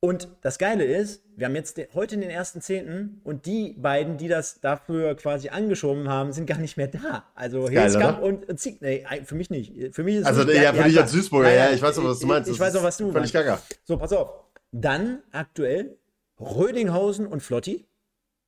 Und 0.00 0.28
das 0.42 0.58
Geile 0.58 0.84
ist, 0.84 1.22
wir 1.36 1.46
haben 1.46 1.54
jetzt 1.54 1.80
heute 1.94 2.18
den 2.18 2.28
ersten 2.28 2.60
Zehnten 2.60 3.20
und 3.24 3.46
die 3.46 3.74
beiden, 3.78 4.18
die 4.18 4.28
das 4.28 4.60
dafür 4.60 5.16
quasi 5.16 5.48
angeschoben 5.48 6.08
haben, 6.08 6.32
sind 6.32 6.46
gar 6.46 6.58
nicht 6.58 6.76
mehr 6.76 6.88
da. 6.88 7.24
Also 7.34 7.68
Hilskamp 7.68 8.22
und 8.22 8.60
Zieg, 8.60 8.82
nee, 8.82 9.04
für 9.24 9.34
mich 9.34 9.48
nicht. 9.48 9.94
Für 9.94 10.04
mich 10.04 10.16
ist 10.16 10.26
also 10.26 10.48
ja, 10.50 10.74
für 10.74 10.84
dich 10.84 11.00
als 11.00 11.12
Duisburger, 11.12 11.52
ja, 11.52 11.70
ich 11.70 11.80
weiß 11.80 11.98
auch, 11.98 12.04
was 12.04 12.20
du 12.20 12.26
meinst. 12.26 12.48
Ich, 12.48 12.54
ich 12.54 12.60
weiß 12.60 12.76
auch, 12.76 12.82
was 12.82 12.98
du 12.98 13.10
meinst. 13.10 13.32
Gaga. 13.32 13.60
So, 13.84 13.96
pass 13.96 14.12
auf. 14.12 14.30
Dann 14.70 15.22
aktuell 15.32 15.98
Rödinghausen 16.38 17.26
und 17.26 17.42
Flotti. 17.42 17.86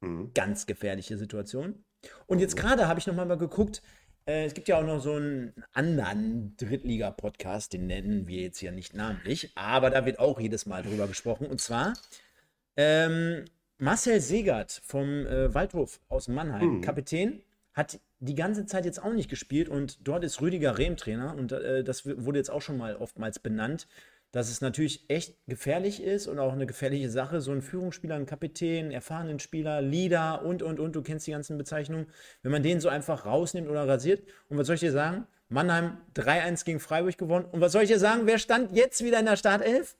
Mhm. 0.00 0.32
Ganz 0.34 0.66
gefährliche 0.66 1.16
Situation. 1.16 1.82
Und 2.26 2.38
jetzt 2.38 2.56
gerade 2.56 2.86
habe 2.86 3.00
ich 3.00 3.06
nochmal 3.06 3.26
mal 3.26 3.38
geguckt, 3.38 3.78
äh, 3.78 3.80
es 4.28 4.52
gibt 4.52 4.68
ja 4.68 4.78
auch 4.78 4.84
noch 4.84 5.00
so 5.00 5.14
einen 5.14 5.54
anderen 5.72 6.54
Drittliga-Podcast, 6.58 7.72
den 7.72 7.86
nennen 7.86 8.26
wir 8.28 8.42
jetzt 8.42 8.58
hier 8.58 8.72
nicht 8.72 8.94
namentlich, 8.94 9.52
aber 9.54 9.88
da 9.88 10.04
wird 10.04 10.18
auch 10.18 10.38
jedes 10.38 10.66
Mal 10.66 10.82
drüber 10.82 11.06
gesprochen. 11.06 11.46
Und 11.46 11.62
zwar 11.62 11.94
ähm, 12.76 13.46
Marcel 13.78 14.20
Segert 14.20 14.82
vom 14.84 15.26
äh, 15.26 15.54
Waldhof 15.54 16.00
aus 16.08 16.28
Mannheim, 16.28 16.76
mhm. 16.76 16.80
Kapitän, 16.82 17.40
hat 17.72 18.00
die 18.20 18.34
ganze 18.34 18.66
Zeit 18.66 18.84
jetzt 18.84 19.02
auch 19.02 19.14
nicht 19.14 19.30
gespielt 19.30 19.70
und 19.70 20.06
dort 20.06 20.24
ist 20.24 20.42
Rüdiger 20.42 20.76
Rehm 20.76 20.98
Trainer 20.98 21.34
und 21.34 21.52
äh, 21.52 21.82
das 21.82 22.04
wurde 22.04 22.38
jetzt 22.38 22.50
auch 22.50 22.60
schon 22.60 22.76
mal 22.76 22.96
oftmals 22.96 23.38
benannt 23.38 23.86
dass 24.32 24.50
es 24.50 24.60
natürlich 24.60 25.08
echt 25.08 25.36
gefährlich 25.46 26.02
ist 26.02 26.26
und 26.26 26.38
auch 26.38 26.52
eine 26.52 26.66
gefährliche 26.66 27.10
Sache, 27.10 27.40
so 27.40 27.50
einen 27.50 27.62
Führungsspieler, 27.62 28.14
einen 28.14 28.26
Kapitän, 28.26 28.86
einen 28.86 28.90
erfahrenen 28.92 29.38
Spieler, 29.38 29.80
Leader 29.80 30.44
und, 30.44 30.62
und, 30.62 30.80
und, 30.80 30.94
du 30.94 31.02
kennst 31.02 31.26
die 31.26 31.30
ganzen 31.30 31.56
Bezeichnungen, 31.56 32.06
wenn 32.42 32.52
man 32.52 32.62
den 32.62 32.80
so 32.80 32.88
einfach 32.88 33.24
rausnimmt 33.24 33.68
oder 33.68 33.88
rasiert. 33.88 34.22
Und 34.48 34.58
was 34.58 34.66
soll 34.66 34.74
ich 34.74 34.80
dir 34.80 34.92
sagen? 34.92 35.26
Mannheim 35.48 35.96
3-1 36.14 36.64
gegen 36.64 36.80
Freiburg 36.80 37.16
gewonnen. 37.16 37.46
Und 37.46 37.60
was 37.60 37.72
soll 37.72 37.82
ich 37.82 37.88
dir 37.88 37.98
sagen? 37.98 38.22
Wer 38.24 38.38
stand 38.38 38.76
jetzt 38.76 39.02
wieder 39.02 39.18
in 39.18 39.26
der 39.26 39.36
Startelf? 39.36 39.96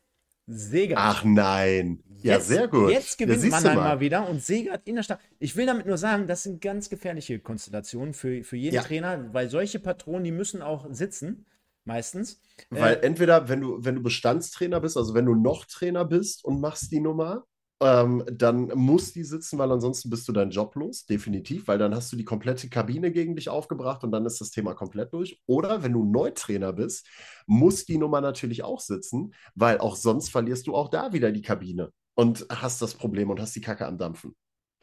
Segert. 0.46 0.98
Ach 1.00 1.24
nein. 1.24 2.02
Ja, 2.22 2.34
jetzt, 2.34 2.48
sehr 2.48 2.68
gut. 2.68 2.90
Jetzt 2.90 3.16
gewinnt 3.16 3.42
ja, 3.42 3.50
Mannheim 3.50 3.76
mal. 3.76 3.84
mal. 3.84 4.00
wieder 4.00 4.28
und 4.28 4.42
Segert 4.42 4.82
in 4.86 4.96
der 4.96 5.02
Stadt. 5.02 5.20
Ich 5.38 5.56
will 5.56 5.66
damit 5.66 5.86
nur 5.86 5.98
sagen, 5.98 6.26
das 6.26 6.42
sind 6.42 6.60
ganz 6.60 6.90
gefährliche 6.90 7.38
Konstellationen 7.38 8.12
für, 8.12 8.42
für 8.44 8.56
jeden 8.56 8.74
ja. 8.74 8.82
Trainer, 8.82 9.32
weil 9.32 9.48
solche 9.48 9.78
Patronen, 9.78 10.24
die 10.24 10.32
müssen 10.32 10.60
auch 10.60 10.86
sitzen 10.90 11.46
meistens. 11.88 12.40
Weil 12.70 12.94
äh, 12.94 13.00
entweder, 13.00 13.48
wenn 13.48 13.60
du, 13.60 13.84
wenn 13.84 13.96
du 13.96 14.02
Bestandstrainer 14.02 14.78
bist, 14.80 14.96
also 14.96 15.14
wenn 15.14 15.26
du 15.26 15.34
noch 15.34 15.64
Trainer 15.64 16.04
bist 16.04 16.44
und 16.44 16.60
machst 16.60 16.92
die 16.92 17.00
Nummer, 17.00 17.44
ähm, 17.80 18.24
dann 18.30 18.68
muss 18.74 19.12
die 19.12 19.22
sitzen, 19.22 19.58
weil 19.58 19.70
ansonsten 19.70 20.10
bist 20.10 20.26
du 20.28 20.32
deinen 20.32 20.50
Job 20.50 20.74
los, 20.74 21.06
definitiv, 21.06 21.68
weil 21.68 21.78
dann 21.78 21.94
hast 21.94 22.12
du 22.12 22.16
die 22.16 22.24
komplette 22.24 22.68
Kabine 22.68 23.12
gegen 23.12 23.36
dich 23.36 23.48
aufgebracht 23.48 24.02
und 24.02 24.10
dann 24.10 24.26
ist 24.26 24.40
das 24.40 24.50
Thema 24.50 24.74
komplett 24.74 25.12
durch. 25.12 25.40
Oder 25.46 25.82
wenn 25.82 25.92
du 25.92 26.04
Neutrainer 26.04 26.72
bist, 26.72 27.06
muss 27.46 27.84
die 27.84 27.98
Nummer 27.98 28.20
natürlich 28.20 28.64
auch 28.64 28.80
sitzen, 28.80 29.32
weil 29.54 29.78
auch 29.78 29.96
sonst 29.96 30.30
verlierst 30.30 30.66
du 30.66 30.74
auch 30.74 30.88
da 30.88 31.12
wieder 31.12 31.30
die 31.30 31.42
Kabine 31.42 31.90
und 32.14 32.46
hast 32.50 32.82
das 32.82 32.94
Problem 32.94 33.30
und 33.30 33.40
hast 33.40 33.54
die 33.54 33.60
Kacke 33.60 33.86
am 33.86 33.96
Dampfen. 33.96 34.34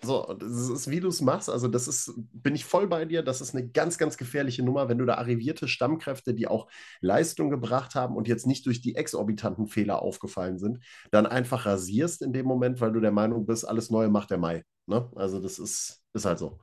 So, 0.04 0.36
das 0.40 0.70
ist, 0.70 0.90
wie 0.90 1.00
du 1.00 1.08
es 1.08 1.22
machst. 1.22 1.50
Also, 1.50 1.68
das 1.68 1.88
ist, 1.88 2.14
bin 2.32 2.54
ich 2.54 2.66
voll 2.66 2.88
bei 2.88 3.06
dir. 3.06 3.24
Das 3.24 3.42
ist 3.42 3.56
eine 3.56 3.68
ganz, 3.68 3.98
ganz 3.98 4.18
gefährliche 4.18 4.62
Nummer, 4.64 4.88
wenn 4.90 4.98
du 4.98 5.06
da 5.06 5.16
arrivierte 5.16 5.68
Stammkräfte, 5.68 6.34
die 6.34 6.48
auch 6.48 6.68
Leistung 7.02 7.50
gebracht 7.50 7.96
haben 7.96 8.16
und 8.16 8.28
jetzt 8.28 8.46
nicht 8.46 8.66
durch 8.66 8.82
die 8.82 8.96
exorbitanten 8.96 9.68
Fehler 9.68 10.02
aufgefallen 10.02 10.60
sind, 10.60 10.80
dann 11.12 11.26
einfach 11.26 11.66
rasierst 11.66 12.22
in 12.22 12.34
dem 12.34 12.46
Moment, 12.46 12.82
weil 12.82 12.92
du 12.92 13.00
der 13.00 13.12
Meinung 13.12 13.46
bist, 13.46 13.68
alles 13.68 13.90
Neue 13.90 14.10
macht 14.10 14.32
der 14.32 14.38
Mai. 14.38 14.64
Ne? 14.86 15.10
Also, 15.16 15.40
das 15.40 15.60
ist, 15.60 16.04
ist 16.14 16.26
halt 16.26 16.40
so. 16.40 16.60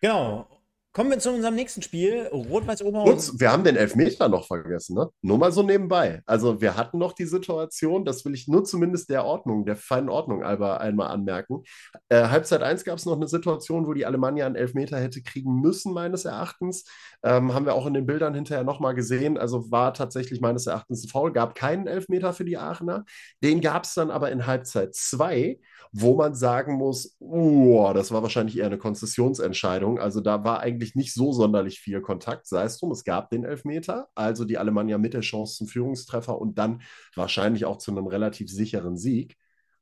Genau. 0.00 0.55
Kommen 0.96 1.10
wir 1.10 1.18
zu 1.18 1.30
unserem 1.30 1.54
nächsten 1.54 1.82
Spiel, 1.82 2.26
Rot-Weiß 2.32 2.80
Oberhausen. 2.80 3.12
Kurz, 3.12 3.38
wir 3.38 3.52
haben 3.52 3.64
den 3.64 3.76
Elfmeter 3.76 4.30
noch 4.30 4.46
vergessen, 4.46 4.94
ne? 4.96 5.10
Nur 5.20 5.36
mal 5.36 5.52
so 5.52 5.62
nebenbei. 5.62 6.22
Also 6.24 6.62
wir 6.62 6.74
hatten 6.74 6.96
noch 6.96 7.12
die 7.12 7.26
Situation, 7.26 8.06
das 8.06 8.24
will 8.24 8.32
ich 8.32 8.48
nur 8.48 8.64
zumindest 8.64 9.10
der 9.10 9.26
Ordnung, 9.26 9.66
der 9.66 9.76
feinen 9.76 10.08
Ordnung 10.08 10.42
einmal 10.42 11.08
anmerken. 11.08 11.64
Äh, 12.08 12.28
Halbzeit 12.28 12.62
1 12.62 12.84
gab 12.84 12.96
es 12.96 13.04
noch 13.04 13.16
eine 13.16 13.28
Situation, 13.28 13.86
wo 13.86 13.92
die 13.92 14.06
Alemannia 14.06 14.46
einen 14.46 14.56
Elfmeter 14.56 14.98
hätte 14.98 15.20
kriegen 15.20 15.60
müssen, 15.60 15.92
meines 15.92 16.24
Erachtens. 16.24 16.86
Ähm, 17.22 17.52
haben 17.52 17.66
wir 17.66 17.74
auch 17.74 17.84
in 17.84 17.92
den 17.92 18.06
Bildern 18.06 18.32
hinterher 18.32 18.64
nochmal 18.64 18.94
gesehen. 18.94 19.36
Also 19.36 19.70
war 19.70 19.92
tatsächlich 19.92 20.40
meines 20.40 20.66
Erachtens 20.66 21.04
ein 21.04 21.10
Foul, 21.10 21.30
gab 21.30 21.54
keinen 21.54 21.88
Elfmeter 21.88 22.32
für 22.32 22.46
die 22.46 22.56
Aachener. 22.56 23.04
Den 23.44 23.60
gab 23.60 23.84
es 23.84 23.92
dann 23.92 24.10
aber 24.10 24.32
in 24.32 24.46
Halbzeit 24.46 24.94
2 24.94 25.58
wo 25.98 26.14
man 26.14 26.34
sagen 26.34 26.74
muss, 26.74 27.16
oh, 27.20 27.90
das 27.94 28.12
war 28.12 28.22
wahrscheinlich 28.22 28.58
eher 28.58 28.66
eine 28.66 28.78
Konzessionsentscheidung. 28.78 29.98
Also 29.98 30.20
da 30.20 30.44
war 30.44 30.60
eigentlich 30.60 30.85
nicht 30.94 31.12
so 31.14 31.32
sonderlich 31.32 31.80
viel 31.80 32.00
Kontakt, 32.00 32.46
sei 32.46 32.64
es 32.64 32.78
drum, 32.78 32.92
es 32.92 33.04
gab 33.04 33.30
den 33.30 33.44
Elfmeter, 33.44 34.08
also 34.14 34.44
die 34.44 34.58
Alemannia 34.58 34.98
mit 34.98 35.14
der 35.14 35.22
Chance 35.22 35.56
zum 35.56 35.66
Führungstreffer 35.66 36.38
und 36.38 36.58
dann 36.58 36.82
wahrscheinlich 37.14 37.64
auch 37.64 37.78
zu 37.78 37.90
einem 37.90 38.06
relativ 38.06 38.50
sicheren 38.50 38.96
Sieg. 38.96 39.36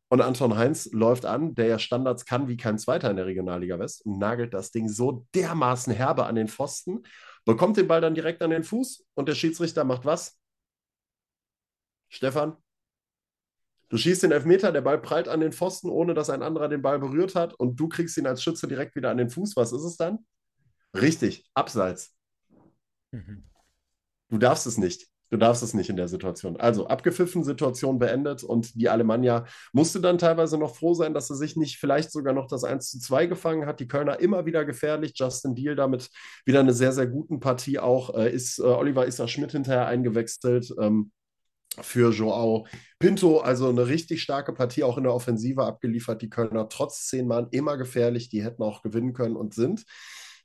Und 0.08 0.20
Anton 0.20 0.56
Heinz 0.56 0.88
läuft 0.92 1.26
an, 1.26 1.54
der 1.54 1.66
ja 1.66 1.78
Standards 1.78 2.24
kann 2.24 2.46
wie 2.48 2.56
kein 2.56 2.78
Zweiter 2.78 3.10
in 3.10 3.16
der 3.16 3.26
Regionalliga 3.26 3.78
West 3.78 4.06
und 4.06 4.18
nagelt 4.18 4.54
das 4.54 4.70
Ding 4.70 4.88
so 4.88 5.26
dermaßen 5.34 5.92
herbe 5.92 6.26
an 6.26 6.36
den 6.36 6.48
Pfosten, 6.48 7.02
bekommt 7.44 7.76
den 7.76 7.88
Ball 7.88 8.00
dann 8.00 8.14
direkt 8.14 8.42
an 8.42 8.50
den 8.50 8.64
Fuß 8.64 9.04
und 9.14 9.28
der 9.28 9.34
Schiedsrichter 9.34 9.84
macht 9.84 10.04
was? 10.04 10.38
Stefan? 12.08 12.56
Du 13.88 13.98
schießt 13.98 14.22
den 14.22 14.32
Elfmeter, 14.32 14.72
der 14.72 14.80
Ball 14.80 14.98
prallt 15.00 15.28
an 15.28 15.40
den 15.40 15.52
Pfosten, 15.52 15.88
ohne 15.88 16.14
dass 16.14 16.30
ein 16.30 16.42
anderer 16.42 16.68
den 16.68 16.82
Ball 16.82 16.98
berührt 16.98 17.34
hat 17.34 17.54
und 17.54 17.78
du 17.78 17.88
kriegst 17.88 18.16
ihn 18.16 18.26
als 18.26 18.42
Schütze 18.42 18.66
direkt 18.66 18.96
wieder 18.96 19.10
an 19.10 19.18
den 19.18 19.30
Fuß. 19.30 19.56
Was 19.56 19.72
ist 19.72 19.84
es 19.84 19.96
dann? 19.96 20.18
Richtig, 20.94 21.44
Abseits. 21.54 22.14
Mhm. 23.12 23.44
Du 24.30 24.38
darfst 24.38 24.66
es 24.66 24.78
nicht. 24.78 25.08
Du 25.30 25.38
darfst 25.38 25.62
es 25.64 25.74
nicht 25.74 25.90
in 25.90 25.96
der 25.96 26.06
Situation. 26.06 26.56
Also 26.58 26.86
abgepfiffen, 26.86 27.42
Situation 27.42 27.98
beendet 27.98 28.44
und 28.44 28.74
die 28.76 28.88
Alemannia 28.88 29.46
musste 29.72 30.00
dann 30.00 30.18
teilweise 30.18 30.58
noch 30.58 30.76
froh 30.76 30.94
sein, 30.94 31.12
dass 31.12 31.26
sie 31.26 31.34
sich 31.34 31.56
nicht 31.56 31.78
vielleicht 31.78 32.12
sogar 32.12 32.34
noch 32.34 32.46
das 32.46 32.62
1 32.62 32.90
zu 32.90 33.00
2 33.00 33.26
gefangen 33.26 33.66
hat. 33.66 33.80
Die 33.80 33.88
Kölner 33.88 34.20
immer 34.20 34.46
wieder 34.46 34.64
gefährlich. 34.64 35.12
Justin 35.16 35.56
Deal 35.56 35.74
damit 35.74 36.08
wieder 36.44 36.60
eine 36.60 36.72
sehr, 36.72 36.92
sehr 36.92 37.08
guten 37.08 37.40
Partie 37.40 37.80
auch. 37.80 38.14
Äh, 38.14 38.32
ist 38.32 38.60
äh, 38.60 38.62
Oliver 38.62 39.06
Isser 39.06 39.26
Schmidt 39.26 39.52
hinterher 39.52 39.86
eingewechselt. 39.86 40.72
Ähm, 40.80 41.10
für 41.80 42.12
Joao 42.12 42.66
Pinto. 43.00 43.40
Also 43.40 43.68
eine 43.68 43.88
richtig 43.88 44.22
starke 44.22 44.52
Partie 44.52 44.84
auch 44.84 44.98
in 44.98 45.04
der 45.04 45.14
Offensive 45.14 45.64
abgeliefert. 45.64 46.22
Die 46.22 46.30
Kölner 46.30 46.68
trotz 46.68 47.08
zehn 47.08 47.26
Mann 47.26 47.48
immer 47.50 47.76
gefährlich. 47.76 48.28
Die 48.28 48.44
hätten 48.44 48.62
auch 48.62 48.82
gewinnen 48.82 49.14
können 49.14 49.36
und 49.36 49.54
sind. 49.54 49.84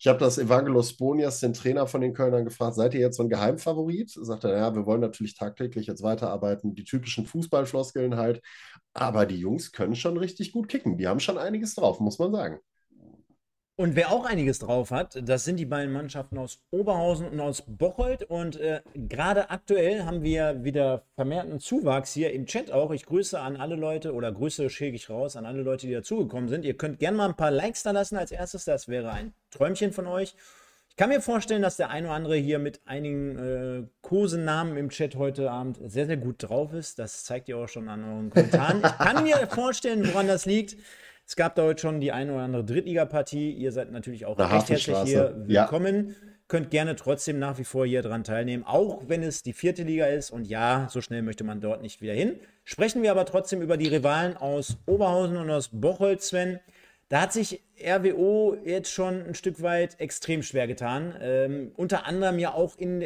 Ich 0.01 0.07
habe 0.07 0.17
das 0.17 0.38
Evangelos 0.38 0.95
Bonias, 0.95 1.41
den 1.41 1.53
Trainer 1.53 1.85
von 1.85 1.99
den 1.99 2.13
Kölnern, 2.13 2.45
gefragt, 2.45 2.75
seid 2.75 2.93
ihr 2.93 3.01
jetzt 3.01 3.17
so 3.17 3.23
ein 3.23 3.29
Geheimfavorit? 3.29 4.09
Sagt 4.12 4.45
er, 4.45 4.55
ja, 4.57 4.73
wir 4.73 4.85
wollen 4.85 5.01
natürlich 5.01 5.35
tagtäglich 5.35 5.88
jetzt 5.88 6.03
weiterarbeiten, 6.03 6.73
die 6.73 6.85
typischen 6.85 7.25
Fußballfloskeln 7.25 8.15
halt. 8.15 8.41
Aber 8.93 9.25
die 9.25 9.35
Jungs 9.35 9.73
können 9.73 9.95
schon 9.95 10.17
richtig 10.17 10.53
gut 10.53 10.69
kicken. 10.69 10.97
Die 10.97 11.07
haben 11.07 11.19
schon 11.19 11.38
einiges 11.38 11.75
drauf, 11.75 11.99
muss 11.99 12.17
man 12.17 12.31
sagen. 12.31 12.59
Und 13.80 13.96
wer 13.96 14.12
auch 14.12 14.26
einiges 14.26 14.60
drauf 14.60 14.92
hat, 14.92 15.18
das 15.24 15.46
sind 15.46 15.56
die 15.56 15.65
beiden 15.65 15.94
Mannschaften 15.94 16.38
aus 16.38 16.60
Oberhausen 16.70 17.30
und 17.30 17.39
aus 17.39 17.63
Bocholt. 17.65 18.24
Und 18.24 18.58
äh, 18.58 18.82
gerade 18.94 19.52
aktuell 19.52 20.04
haben 20.04 20.22
wir 20.22 20.65
wieder 20.65 21.06
vermehrten 21.15 21.62
Zuwachs 21.62 22.12
hier 22.12 22.34
im 22.34 22.46
Chat 22.46 22.72
auch. 22.72 22.92
Ich 22.92 23.06
grüße 23.06 23.39
an 23.39 23.56
alle 23.56 23.78
Leute 23.78 24.13
oder 24.13 24.34
Grüße 24.34 24.70
schicke 24.70 24.98
ich 24.98 25.10
raus 25.10 25.38
an 25.38 25.46
alle 25.46 25.62
Leute, 25.62 25.88
die 25.88 25.94
dazugekommen 25.94 26.50
sind. 26.50 26.65
Ihr 26.65 26.76
könnt 26.76 27.00
gerne 27.00 27.15
mal 27.15 27.30
ein 27.30 27.38
paar 27.38 27.52
Likes 27.52 27.84
da 27.84 27.92
lassen 27.92 28.18
als 28.18 28.34
erstes. 28.34 28.65
Das 28.65 28.89
wäre 28.89 29.12
ein 29.12 29.32
Träumchen 29.50 29.94
von 29.94 30.08
euch. 30.08 30.36
Ich 30.89 30.98
kann 30.98 31.08
mir 31.08 31.22
vorstellen, 31.22 31.62
dass 31.62 31.78
der 31.78 31.89
ein 31.89 32.04
oder 32.04 32.15
andere 32.15 32.36
hier 32.36 32.60
mit 32.60 32.82
einigen 32.84 33.38
äh, 33.39 33.84
Kosenamen 34.02 34.76
im 34.76 34.89
Chat 34.89 35.15
heute 35.15 35.52
Abend 35.52 35.80
sehr, 35.86 36.06
sehr 36.06 36.18
gut 36.18 36.44
drauf 36.44 36.74
ist. 36.74 37.00
Das 37.00 37.24
zeigt 37.24 37.48
ihr 37.48 37.58
auch 37.58 37.70
schon 37.70 37.88
an 37.88 38.04
euren 38.04 38.30
Kommentaren. 38.30 38.82
Ich 38.84 38.98
kann 38.98 39.24
mir 39.24 39.38
vorstellen, 39.50 40.06
woran 40.06 40.28
das 40.28 40.46
liegt. 40.46 40.76
Es 41.30 41.36
gab 41.36 41.54
da 41.54 41.62
heute 41.62 41.80
schon 41.80 42.02
die 42.02 42.12
eine 42.12 42.34
oder 42.34 42.42
andere 42.42 42.65
Drittligapartie. 42.65 43.52
Ihr 43.52 43.72
seid 43.72 43.92
natürlich 43.92 44.26
auch 44.26 44.39
recht 44.39 44.68
herzlich 44.68 44.98
hier 45.04 45.36
willkommen. 45.46 46.08
Ja. 46.10 46.15
Könnt 46.48 46.72
gerne 46.72 46.96
trotzdem 46.96 47.38
nach 47.38 47.60
wie 47.60 47.65
vor 47.65 47.86
hier 47.86 48.02
dran 48.02 48.24
teilnehmen, 48.24 48.63
auch 48.63 49.04
wenn 49.08 49.22
es 49.22 49.44
die 49.44 49.54
vierte 49.54 49.84
Liga 49.84 50.08
ist. 50.08 50.32
Und 50.32 50.46
ja, 50.46 50.88
so 50.89 51.02
schnell 51.02 51.22
möchte 51.22 51.44
man 51.44 51.62
dort 51.62 51.84
nicht 51.84 52.02
wieder 52.02 52.13
hin. 52.13 52.39
Sprechen 52.63 53.04
wir 53.04 53.12
aber 53.12 53.26
trotzdem 53.26 53.62
über 53.62 53.78
die 53.78 53.88
Rivalen 53.88 54.38
aus 54.38 54.78
Oberhausen 54.88 55.38
und 55.38 55.52
aus 55.52 55.70
Bocholt, 55.72 56.24
Sven. 56.24 56.60
Da 57.10 57.22
hat 57.22 57.32
sich 57.32 57.62
RWO 57.80 58.58
jetzt 58.65 58.92
schon 58.92 59.24
ein 59.24 59.36
Stück 59.36 59.62
weit 59.62 60.00
extrem 60.00 60.42
schwer 60.42 60.65
getan. 60.65 61.13
Ähm, 61.22 61.72
unter 61.76 62.08
anderem 62.08 62.39
ja 62.39 62.56
auch 62.56 62.76
in 62.76 63.06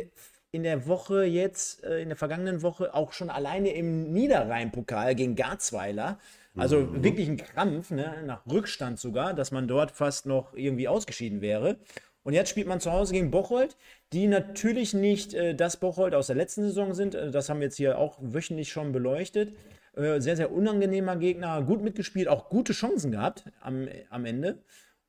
in 0.54 0.62
der 0.62 0.86
Woche 0.86 1.24
jetzt, 1.24 1.84
äh, 1.84 2.00
in 2.00 2.10
der 2.10 2.16
vergangenen 2.16 2.62
Woche, 2.62 2.94
auch 2.94 3.12
schon 3.12 3.32
alleine 3.32 3.74
im 3.74 4.14
Niederrhein-Pokal 4.14 5.16
gegen 5.16 5.36
Garzweiler. 5.36 6.20
Also 6.56 6.80
mhm. 6.80 7.04
wirklich 7.04 7.28
ein 7.28 7.38
Krampf, 7.38 7.92
ne? 7.92 8.24
nach 8.26 8.46
Rückstand 8.46 9.00
sogar, 9.00 9.34
dass 9.34 9.52
man 9.52 9.68
dort 9.68 9.92
fast 9.92 10.26
noch 10.26 10.54
irgendwie 10.54 10.88
ausgeschieden 10.88 11.42
wäre. 11.42 11.78
Und 12.24 12.34
jetzt 12.34 12.50
spielt 12.50 12.68
man 12.68 12.80
zu 12.80 12.92
Hause 12.92 13.14
gegen 13.14 13.32
Bocholt, 13.32 13.76
die 14.14 14.28
natürlich 14.28 14.94
nicht 14.94 15.34
äh, 15.34 15.56
das 15.56 15.78
Bocholt 15.78 16.16
aus 16.16 16.28
der 16.28 16.36
letzten 16.36 16.64
Saison 16.64 16.94
sind. 16.94 17.16
Äh, 17.16 17.32
das 17.32 17.50
haben 17.50 17.60
wir 17.60 17.66
jetzt 17.66 17.78
hier 17.78 17.98
auch 17.98 18.18
wöchentlich 18.22 18.72
schon 18.72 18.92
beleuchtet. 18.92 19.54
Äh, 19.96 20.22
sehr, 20.22 20.38
sehr 20.38 20.52
unangenehmer 20.52 21.18
Gegner, 21.18 21.62
gut 21.64 21.84
mitgespielt, 21.84 22.28
auch 22.28 22.50
gute 22.50 22.74
Chancen 22.74 23.12
gehabt 23.12 23.46
am, 23.60 23.88
am 24.10 24.26
Ende. 24.26 24.60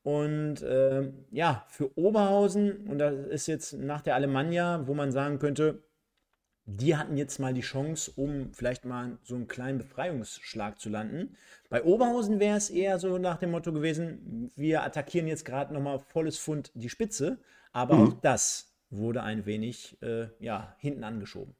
Und 0.03 0.61
äh, 0.63 1.11
ja, 1.31 1.65
für 1.69 1.97
Oberhausen, 1.97 2.87
und 2.89 2.99
das 2.99 3.15
ist 3.27 3.47
jetzt 3.47 3.73
nach 3.75 4.03
der 4.03 4.15
Alemannia, 4.15 4.87
wo 4.87 4.93
man 4.93 5.13
sagen 5.13 5.39
könnte, 5.39 5.83
die 6.67 6.97
hatten 6.97 7.17
jetzt 7.17 7.39
mal 7.39 7.53
die 7.53 7.61
Chance, 7.61 8.13
um 8.17 8.53
vielleicht 8.53 8.85
mal 8.85 9.19
so 9.23 9.35
einen 9.35 9.49
kleinen 9.49 9.79
Befreiungsschlag 9.79 10.79
zu 10.79 10.89
landen. 10.89 11.37
Bei 11.69 11.85
Oberhausen 11.85 12.41
wäre 12.41 12.57
es 12.57 12.71
eher 12.71 12.99
so 12.99 13.19
nach 13.19 13.39
dem 13.39 13.51
Motto 13.51 13.73
gewesen, 13.73 14.51
wir 14.57 14.83
attackieren 14.83 15.29
jetzt 15.29 15.45
gerade 15.45 15.75
nochmal 15.75 16.01
volles 16.01 16.39
Fund 16.39 16.71
die 16.75 16.89
Spitze, 16.89 17.39
aber 17.73 17.97
mhm. 17.97 18.09
auch 18.09 18.13
das 18.21 18.75
wurde 18.91 19.23
ein 19.23 19.45
wenig 19.45 20.01
äh, 20.03 20.29
ja, 20.39 20.75
hinten 20.79 21.05
angeschoben. 21.05 21.55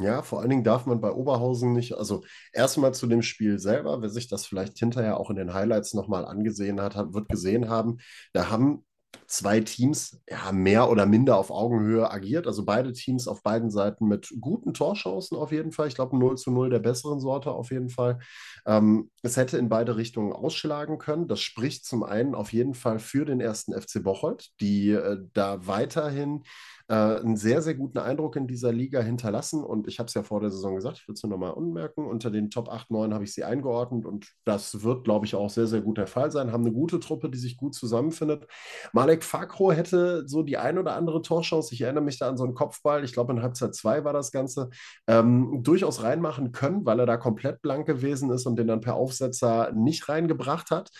Ja, 0.00 0.22
vor 0.22 0.40
allen 0.40 0.50
Dingen 0.50 0.64
darf 0.64 0.86
man 0.86 1.00
bei 1.00 1.10
Oberhausen 1.10 1.72
nicht, 1.72 1.94
also 1.94 2.22
erstmal 2.52 2.94
zu 2.94 3.08
dem 3.08 3.22
Spiel 3.22 3.58
selber, 3.58 4.00
wer 4.00 4.08
sich 4.08 4.28
das 4.28 4.46
vielleicht 4.46 4.78
hinterher 4.78 5.18
auch 5.18 5.30
in 5.30 5.36
den 5.36 5.52
Highlights 5.52 5.94
nochmal 5.94 6.24
angesehen 6.24 6.80
hat, 6.80 6.94
wird 7.12 7.28
gesehen 7.28 7.68
haben, 7.68 7.98
da 8.32 8.50
haben 8.50 8.84
zwei 9.26 9.60
Teams 9.60 10.20
ja, 10.28 10.50
mehr 10.50 10.90
oder 10.90 11.06
minder 11.06 11.36
auf 11.36 11.50
Augenhöhe 11.50 12.10
agiert. 12.10 12.46
Also 12.46 12.64
beide 12.64 12.92
Teams 12.92 13.28
auf 13.28 13.42
beiden 13.42 13.70
Seiten 13.70 14.08
mit 14.08 14.34
guten 14.40 14.74
Torchancen 14.74 15.36
auf 15.36 15.52
jeden 15.52 15.72
Fall. 15.72 15.88
Ich 15.88 15.94
glaube, 15.94 16.18
0 16.18 16.36
zu 16.36 16.50
0 16.50 16.70
der 16.70 16.80
besseren 16.80 17.20
Sorte 17.20 17.52
auf 17.52 17.70
jeden 17.70 17.90
Fall. 17.90 18.18
Ähm, 18.66 19.10
es 19.22 19.36
hätte 19.36 19.56
in 19.56 19.68
beide 19.68 19.96
Richtungen 19.96 20.32
ausschlagen 20.32 20.98
können. 20.98 21.28
Das 21.28 21.40
spricht 21.40 21.84
zum 21.84 22.02
einen 22.02 22.34
auf 22.34 22.52
jeden 22.52 22.74
Fall 22.74 22.98
für 22.98 23.24
den 23.24 23.40
ersten 23.40 23.72
FC 23.72 24.02
Bocholt, 24.02 24.50
die 24.60 24.90
äh, 24.90 25.18
da 25.32 25.66
weiterhin 25.66 26.42
äh, 26.90 27.20
einen 27.20 27.36
sehr, 27.36 27.62
sehr 27.62 27.74
guten 27.74 27.98
Eindruck 27.98 28.34
in 28.34 28.48
dieser 28.48 28.72
Liga 28.72 29.00
hinterlassen. 29.00 29.62
Und 29.62 29.86
ich 29.86 30.00
habe 30.00 30.08
es 30.08 30.14
ja 30.14 30.24
vor 30.24 30.40
der 30.40 30.50
Saison 30.50 30.74
gesagt, 30.74 30.98
ich 30.98 31.06
will 31.06 31.14
es 31.14 31.22
nur 31.22 31.30
nochmal 31.30 31.54
anmerken, 31.56 32.04
unter 32.04 32.32
den 32.32 32.50
Top 32.50 32.68
8, 32.68 32.90
9 32.90 33.14
habe 33.14 33.22
ich 33.22 33.32
sie 33.32 33.44
eingeordnet 33.44 34.04
und 34.04 34.26
das 34.44 34.82
wird, 34.82 35.04
glaube 35.04 35.24
ich, 35.24 35.36
auch 35.36 35.50
sehr, 35.50 35.68
sehr 35.68 35.82
gut 35.82 35.98
der 35.98 36.08
Fall 36.08 36.32
sein. 36.32 36.50
Haben 36.50 36.64
eine 36.64 36.72
gute 36.72 36.98
Truppe, 36.98 37.30
die 37.30 37.38
sich 37.38 37.56
gut 37.56 37.76
zusammenfindet. 37.76 38.48
Malek 38.92 39.22
Fakro 39.22 39.70
hätte 39.70 40.26
so 40.26 40.42
die 40.42 40.58
ein 40.58 40.78
oder 40.78 40.96
andere 40.96 41.22
Torchance, 41.22 41.72
ich 41.72 41.80
erinnere 41.80 42.02
mich 42.02 42.18
da 42.18 42.28
an 42.28 42.36
so 42.36 42.42
einen 42.42 42.54
Kopfball, 42.54 43.04
ich 43.04 43.12
glaube 43.12 43.32
in 43.32 43.42
Halbzeit 43.42 43.72
2 43.72 44.02
war 44.02 44.12
das 44.12 44.32
Ganze, 44.32 44.70
ähm, 45.06 45.60
durchaus 45.62 46.02
reinmachen 46.02 46.50
können, 46.50 46.84
weil 46.84 46.98
er 46.98 47.06
da 47.06 47.16
komplett 47.16 47.62
blank 47.62 47.86
gewesen 47.86 48.30
ist 48.32 48.46
und 48.46 48.56
den 48.56 48.66
dann 48.66 48.80
per 48.80 48.96
Aufsetzer 48.96 49.70
nicht 49.72 50.08
reingebracht 50.08 50.72
hat 50.72 50.90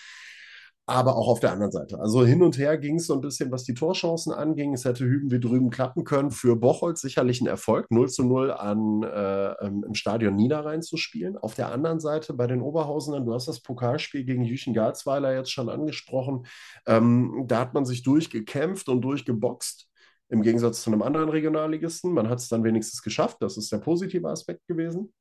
aber 0.87 1.15
auch 1.15 1.27
auf 1.27 1.39
der 1.39 1.51
anderen 1.51 1.71
Seite. 1.71 1.99
Also 1.99 2.25
hin 2.25 2.41
und 2.41 2.57
her 2.57 2.77
ging 2.77 2.95
es 2.95 3.07
so 3.07 3.13
ein 3.13 3.21
bisschen, 3.21 3.51
was 3.51 3.63
die 3.63 3.73
Torchancen 3.73 4.33
anging. 4.33 4.73
Es 4.73 4.83
hätte 4.83 5.05
hüben 5.05 5.31
wie 5.31 5.39
drüben 5.39 5.69
klappen 5.69 6.03
können. 6.03 6.31
Für 6.31 6.55
Bocholt 6.55 6.97
sicherlich 6.97 7.39
ein 7.39 7.47
Erfolg, 7.47 7.89
0 7.91 8.09
zu 8.09 8.23
0 8.23 8.51
an, 8.51 9.03
äh, 9.03 9.67
im 9.67 9.93
Stadion 9.93 10.35
Niederrhein 10.35 10.81
zu 10.81 10.97
spielen. 10.97 11.37
Auf 11.37 11.53
der 11.55 11.71
anderen 11.71 11.99
Seite 11.99 12.33
bei 12.33 12.47
den 12.47 12.61
Oberhausenern, 12.61 13.25
du 13.25 13.33
hast 13.33 13.47
das 13.47 13.61
Pokalspiel 13.61 14.25
gegen 14.25 14.43
Jüchen 14.43 14.73
Garzweiler 14.73 15.33
jetzt 15.35 15.51
schon 15.51 15.69
angesprochen. 15.69 16.45
Ähm, 16.85 17.45
da 17.47 17.59
hat 17.59 17.73
man 17.73 17.85
sich 17.85 18.03
durchgekämpft 18.03 18.89
und 18.89 19.01
durchgeboxt. 19.01 19.87
Im 20.29 20.41
Gegensatz 20.41 20.81
zu 20.81 20.91
einem 20.91 21.01
anderen 21.01 21.29
Regionalligisten. 21.29 22.13
Man 22.13 22.29
hat 22.29 22.39
es 22.39 22.47
dann 22.47 22.63
wenigstens 22.63 23.01
geschafft. 23.01 23.37
Das 23.41 23.57
ist 23.57 23.71
der 23.71 23.79
positive 23.79 24.29
Aspekt 24.29 24.65
gewesen. 24.67 25.13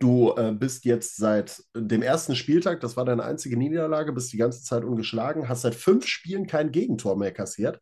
Du 0.00 0.34
äh, 0.36 0.52
bist 0.52 0.84
jetzt 0.84 1.16
seit 1.16 1.62
dem 1.76 2.02
ersten 2.02 2.34
Spieltag, 2.34 2.80
das 2.80 2.96
war 2.96 3.04
deine 3.04 3.24
einzige 3.24 3.56
Niederlage, 3.56 4.12
bist 4.12 4.32
die 4.32 4.36
ganze 4.38 4.62
Zeit 4.62 4.84
ungeschlagen, 4.84 5.48
hast 5.48 5.62
seit 5.62 5.74
fünf 5.74 6.06
Spielen 6.06 6.46
kein 6.46 6.72
Gegentor 6.72 7.16
mehr 7.16 7.32
kassiert, 7.32 7.80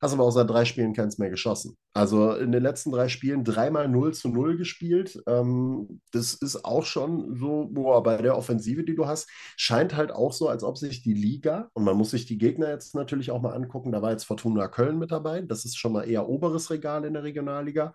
hast 0.00 0.14
aber 0.14 0.24
auch 0.24 0.30
seit 0.30 0.48
drei 0.48 0.64
Spielen 0.64 0.94
keins 0.94 1.18
mehr 1.18 1.30
geschossen. 1.30 1.76
Also 1.94 2.32
in 2.34 2.52
den 2.52 2.62
letzten 2.62 2.90
drei 2.90 3.08
Spielen 3.08 3.44
dreimal 3.44 3.88
0 3.88 4.14
zu 4.14 4.28
0 4.30 4.56
gespielt. 4.56 5.22
Ähm, 5.26 6.00
das 6.10 6.34
ist 6.34 6.64
auch 6.64 6.84
schon 6.84 7.36
so, 7.36 7.68
boah, 7.70 8.02
bei 8.02 8.16
der 8.16 8.36
Offensive, 8.36 8.82
die 8.82 8.96
du 8.96 9.06
hast, 9.06 9.28
scheint 9.56 9.94
halt 9.94 10.10
auch 10.10 10.32
so, 10.32 10.48
als 10.48 10.64
ob 10.64 10.78
sich 10.78 11.02
die 11.02 11.14
Liga, 11.14 11.68
und 11.74 11.84
man 11.84 11.96
muss 11.96 12.10
sich 12.10 12.24
die 12.24 12.38
Gegner 12.38 12.70
jetzt 12.70 12.94
natürlich 12.94 13.30
auch 13.30 13.42
mal 13.42 13.54
angucken, 13.54 13.92
da 13.92 14.00
war 14.00 14.10
jetzt 14.10 14.24
Fortuna 14.24 14.68
Köln 14.68 14.98
mit 14.98 15.12
dabei, 15.12 15.42
das 15.42 15.66
ist 15.66 15.76
schon 15.76 15.92
mal 15.92 16.08
eher 16.08 16.28
oberes 16.28 16.70
Regal 16.70 17.04
in 17.04 17.12
der 17.12 17.24
Regionalliga. 17.24 17.94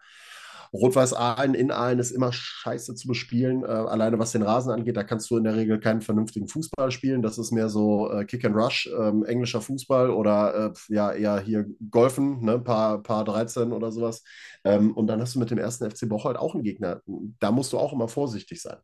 Rot-Weiß 0.74 1.14
Aalen 1.14 1.54
in 1.54 1.72
Aalen 1.72 2.00
ist 2.00 2.12
immer 2.12 2.32
scheiße 2.34 2.96
zu 2.96 3.08
bespielen. 3.08 3.64
Äh, 3.64 3.68
alleine 3.68 4.20
was 4.20 4.32
den 4.32 4.44
Rasen 4.44 4.72
angeht, 4.72 4.98
da 4.98 5.04
kannst 5.04 5.30
du 5.30 5.38
in 5.38 5.44
der 5.44 5.56
Regel 5.56 5.80
keinen 5.80 6.02
vernünftigen 6.02 6.48
Fußball 6.48 6.92
spielen. 6.92 7.22
Das 7.22 7.38
ist 7.38 7.52
mehr 7.52 7.70
so 7.70 8.12
äh, 8.12 8.26
Kick 8.26 8.46
and 8.46 8.56
Rush, 8.56 8.88
äh, 8.88 9.10
englischer 9.26 9.62
Fußball 9.62 10.10
oder 10.10 10.72
äh, 10.72 10.94
ja 10.94 11.12
eher 11.12 11.40
hier 11.40 11.66
Golfen, 11.92 12.44
ne? 12.44 12.60
paar, 12.60 13.02
paar 13.04 13.24
13 13.24 13.72
oder 13.72 13.92
sowas. 13.92 14.24
Ähm, 14.64 14.94
und 14.94 15.08
dann 15.08 15.22
hast 15.22 15.36
du 15.36 15.40
mit 15.40 15.52
dem 15.52 15.58
ersten 15.58 15.90
FC 15.90 16.08
Bocholt 16.08 16.38
auch 16.38 16.54
einen 16.54 16.64
Gegner. 16.64 17.02
Da 17.40 17.52
musst 17.52 17.74
du 17.74 17.78
auch 17.78 17.94
immer 17.94 18.08
vorsichtig 18.08 18.62
sein. 18.62 18.78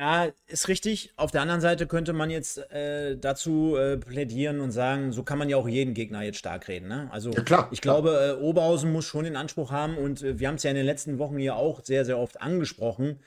Ja, 0.00 0.28
ist 0.46 0.68
richtig. 0.68 1.12
Auf 1.16 1.30
der 1.30 1.42
anderen 1.42 1.60
Seite 1.60 1.86
könnte 1.86 2.14
man 2.14 2.30
jetzt 2.30 2.56
äh, 2.72 3.18
dazu 3.18 3.76
äh, 3.76 3.98
plädieren 3.98 4.60
und 4.60 4.70
sagen, 4.70 5.12
so 5.12 5.24
kann 5.24 5.36
man 5.38 5.50
ja 5.50 5.58
auch 5.58 5.68
jeden 5.68 5.92
Gegner 5.92 6.22
jetzt 6.22 6.38
stark 6.38 6.68
reden. 6.68 6.88
Ne? 6.88 7.10
Also 7.12 7.32
ja, 7.32 7.42
klar, 7.42 7.68
ich 7.70 7.82
klar. 7.82 8.00
glaube, 8.00 8.38
äh, 8.40 8.42
Oberhausen 8.42 8.90
muss 8.90 9.04
schon 9.04 9.24
den 9.24 9.36
Anspruch 9.36 9.70
haben 9.70 9.98
und 9.98 10.22
äh, 10.22 10.38
wir 10.38 10.48
haben 10.48 10.54
es 10.54 10.62
ja 10.62 10.70
in 10.70 10.76
den 10.76 10.86
letzten 10.86 11.18
Wochen 11.18 11.36
hier 11.36 11.56
auch 11.56 11.84
sehr, 11.84 12.06
sehr 12.06 12.16
oft 12.16 12.40
angesprochen. 12.40 13.20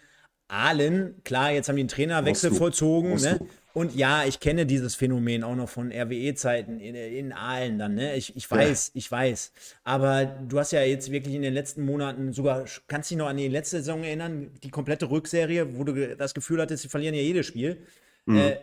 Aalen, 0.48 1.22
klar, 1.24 1.52
jetzt 1.52 1.70
haben 1.70 1.76
die 1.76 1.84
einen 1.84 1.90
Trainerwechsel 1.90 2.50
vollzogen. 2.52 3.22
Ne? 3.22 3.40
Und 3.74 3.96
ja, 3.96 4.24
ich 4.24 4.40
kenne 4.40 4.68
dieses 4.68 4.94
Phänomen 4.94 5.44
auch 5.44 5.56
noch 5.56 5.68
von 5.68 5.92
RWE-Zeiten 5.92 6.80
in, 6.80 6.94
in 6.94 7.34
Aalen 7.34 7.80
dann, 7.80 7.96
ne? 7.96 8.16
Ich, 8.16 8.36
ich 8.36 8.50
weiß, 8.50 8.92
ja. 8.94 9.00
ich 9.00 9.12
weiß. 9.12 9.52
Aber 9.84 10.26
du 10.26 10.60
hast 10.60 10.72
ja 10.72 10.84
jetzt 10.84 11.12
wirklich 11.12 11.34
in 11.34 11.42
den 11.42 11.56
letzten 11.56 11.84
Monaten 11.84 12.34
sogar, 12.34 12.66
kannst 12.88 13.10
dich 13.10 13.18
noch 13.18 13.28
an 13.28 13.38
die 13.38 13.48
letzte 13.48 13.78
Saison 13.78 14.04
erinnern, 14.04 14.52
die 14.62 14.70
komplette 14.70 15.10
Rückserie, 15.10 15.76
wo 15.76 15.84
du 15.84 16.16
das 16.16 16.36
Gefühl 16.36 16.62
hattest, 16.62 16.84
sie 16.84 16.90
verlieren 16.90 17.16
ja 17.16 17.22
jedes 17.22 17.48
Spiel. 17.48 17.78
Mhm. 18.26 18.38
Äh, 18.38 18.58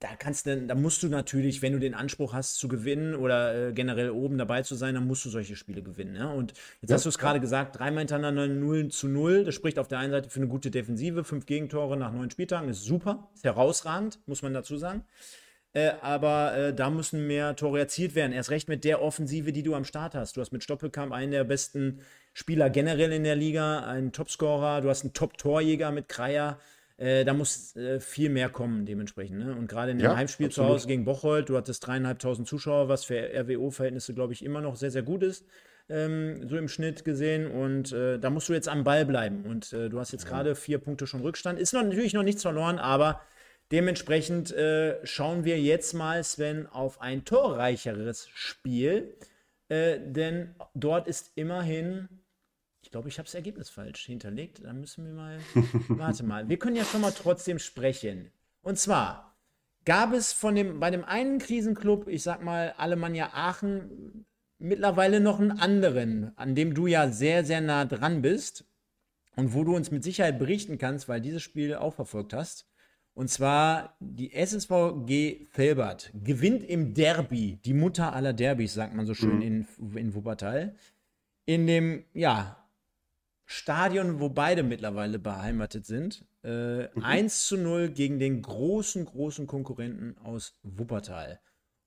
da 0.00 0.08
kannst 0.18 0.46
du, 0.46 0.66
da 0.66 0.74
musst 0.74 1.02
du 1.02 1.08
natürlich, 1.08 1.62
wenn 1.62 1.72
du 1.72 1.78
den 1.78 1.94
Anspruch 1.94 2.34
hast 2.34 2.56
zu 2.56 2.68
gewinnen 2.68 3.14
oder 3.14 3.68
äh, 3.68 3.72
generell 3.72 4.10
oben 4.10 4.36
dabei 4.36 4.62
zu 4.62 4.74
sein, 4.74 4.94
dann 4.94 5.06
musst 5.06 5.24
du 5.24 5.30
solche 5.30 5.56
Spiele 5.56 5.82
gewinnen. 5.82 6.12
Ne? 6.12 6.30
Und 6.30 6.52
jetzt 6.82 6.90
ja, 6.90 6.96
hast 6.96 7.06
du 7.06 7.08
es 7.08 7.18
gerade 7.18 7.40
gesagt, 7.40 7.78
dreimal 7.78 8.00
hintereinander 8.00 8.46
0 8.46 8.88
zu 8.88 9.08
0. 9.08 9.44
Das 9.44 9.54
spricht 9.54 9.78
auf 9.78 9.88
der 9.88 9.98
einen 9.98 10.10
Seite 10.10 10.28
für 10.28 10.40
eine 10.40 10.48
gute 10.48 10.70
Defensive. 10.70 11.24
Fünf 11.24 11.46
Gegentore 11.46 11.96
nach 11.96 12.12
neun 12.12 12.30
Spieltagen 12.30 12.68
ist 12.68 12.84
super, 12.84 13.30
ist 13.34 13.44
herausragend, 13.44 14.18
muss 14.26 14.42
man 14.42 14.52
dazu 14.52 14.76
sagen. 14.76 15.02
Äh, 15.72 15.92
aber 16.02 16.56
äh, 16.56 16.74
da 16.74 16.90
müssen 16.90 17.26
mehr 17.26 17.56
Tore 17.56 17.78
erzielt 17.78 18.14
werden. 18.14 18.32
Erst 18.32 18.50
recht 18.50 18.68
mit 18.68 18.84
der 18.84 19.00
Offensive, 19.00 19.52
die 19.52 19.62
du 19.62 19.74
am 19.74 19.84
Start 19.84 20.14
hast. 20.14 20.36
Du 20.36 20.42
hast 20.42 20.52
mit 20.52 20.62
Stoppelkamp 20.62 21.12
einen 21.12 21.32
der 21.32 21.44
besten 21.44 22.00
Spieler 22.34 22.68
generell 22.68 23.12
in 23.12 23.24
der 23.24 23.36
Liga, 23.36 23.80
einen 23.80 24.12
Topscorer, 24.12 24.82
du 24.82 24.90
hast 24.90 25.04
einen 25.04 25.14
Top-Torjäger 25.14 25.90
mit 25.90 26.08
Kreier. 26.08 26.58
Äh, 26.98 27.26
da 27.26 27.34
muss 27.34 27.76
äh, 27.76 28.00
viel 28.00 28.30
mehr 28.30 28.48
kommen 28.48 28.86
dementsprechend. 28.86 29.38
Ne? 29.38 29.54
Und 29.54 29.68
gerade 29.68 29.90
in 29.90 29.98
dem 29.98 30.04
ja, 30.04 30.16
Heimspiel 30.16 30.46
absolut. 30.46 30.68
zu 30.68 30.74
Hause 30.74 30.88
gegen 30.88 31.04
Bocholt, 31.04 31.48
du 31.48 31.56
hattest 31.56 31.86
dreieinhalbtausend 31.86 32.48
Zuschauer, 32.48 32.88
was 32.88 33.04
für 33.04 33.16
RWO-Verhältnisse, 33.16 34.14
glaube 34.14 34.32
ich, 34.32 34.44
immer 34.44 34.62
noch 34.62 34.76
sehr, 34.76 34.90
sehr 34.90 35.02
gut 35.02 35.22
ist. 35.22 35.44
Ähm, 35.88 36.48
so 36.48 36.56
im 36.56 36.68
Schnitt 36.68 37.04
gesehen. 37.04 37.50
Und 37.50 37.92
äh, 37.92 38.18
da 38.18 38.30
musst 38.30 38.48
du 38.48 38.54
jetzt 38.54 38.68
am 38.68 38.82
Ball 38.82 39.04
bleiben. 39.04 39.44
Und 39.44 39.72
äh, 39.74 39.90
du 39.90 40.00
hast 40.00 40.12
jetzt 40.12 40.26
gerade 40.26 40.54
vier 40.54 40.78
Punkte 40.78 41.06
schon 41.06 41.20
Rückstand. 41.20 41.58
Ist 41.58 41.74
noch, 41.74 41.82
natürlich 41.82 42.14
noch 42.14 42.22
nichts 42.22 42.42
verloren, 42.42 42.78
aber 42.78 43.20
dementsprechend 43.72 44.52
äh, 44.52 44.96
schauen 45.04 45.44
wir 45.44 45.60
jetzt 45.60 45.92
mal, 45.92 46.24
Sven, 46.24 46.66
auf 46.66 47.00
ein 47.02 47.24
torreicheres 47.24 48.28
Spiel. 48.28 49.14
Denn 49.68 50.54
dort 50.74 51.08
ist 51.08 51.32
immerhin 51.34 52.08
ich 52.86 52.92
glaube, 52.92 53.08
ich 53.08 53.18
habe 53.18 53.26
das 53.26 53.34
Ergebnis 53.34 53.68
falsch 53.68 54.06
hinterlegt. 54.06 54.60
Da 54.62 54.72
müssen 54.72 55.04
wir 55.04 55.12
mal. 55.12 55.40
warte 55.88 56.22
mal. 56.22 56.48
Wir 56.48 56.56
können 56.56 56.76
ja 56.76 56.84
schon 56.84 57.00
mal 57.00 57.10
trotzdem 57.10 57.58
sprechen. 57.58 58.30
Und 58.62 58.78
zwar 58.78 59.36
gab 59.84 60.12
es 60.12 60.32
von 60.32 60.54
dem, 60.54 60.78
bei 60.78 60.92
dem 60.92 61.04
einen 61.04 61.40
Krisenclub, 61.40 62.06
ich 62.06 62.22
sag 62.22 62.44
mal 62.44 62.74
Alemannia 62.76 63.30
Aachen, 63.32 64.24
mittlerweile 64.58 65.18
noch 65.18 65.40
einen 65.40 65.58
anderen, 65.58 66.30
an 66.38 66.54
dem 66.54 66.74
du 66.74 66.86
ja 66.86 67.10
sehr, 67.10 67.44
sehr 67.44 67.60
nah 67.60 67.86
dran 67.86 68.22
bist 68.22 68.64
und 69.34 69.52
wo 69.52 69.64
du 69.64 69.74
uns 69.74 69.90
mit 69.90 70.04
Sicherheit 70.04 70.38
berichten 70.38 70.78
kannst, 70.78 71.08
weil 71.08 71.20
dieses 71.20 71.42
Spiel 71.42 71.74
auch 71.74 71.94
verfolgt 71.94 72.34
hast. 72.34 72.68
Und 73.14 73.30
zwar 73.30 73.96
die 73.98 74.32
SSVG 74.32 75.46
Felbert 75.50 76.12
gewinnt 76.14 76.62
im 76.62 76.94
Derby, 76.94 77.58
die 77.64 77.74
Mutter 77.74 78.12
aller 78.12 78.32
Derbys, 78.32 78.74
sagt 78.74 78.94
man 78.94 79.06
so 79.06 79.14
schön 79.14 79.38
mhm. 79.38 79.42
in, 79.42 79.66
in 79.96 80.14
Wuppertal. 80.14 80.76
In 81.46 81.66
dem, 81.66 82.04
ja, 82.12 82.62
Stadion, 83.46 84.20
wo 84.20 84.28
beide 84.28 84.64
mittlerweile 84.64 85.20
beheimatet 85.20 85.86
sind. 85.86 86.24
Äh, 86.42 86.88
mhm. 86.88 87.02
1 87.02 87.46
zu 87.46 87.56
0 87.56 87.90
gegen 87.90 88.18
den 88.18 88.42
großen, 88.42 89.04
großen 89.04 89.46
Konkurrenten 89.46 90.16
aus 90.18 90.58
Wuppertal. 90.62 91.40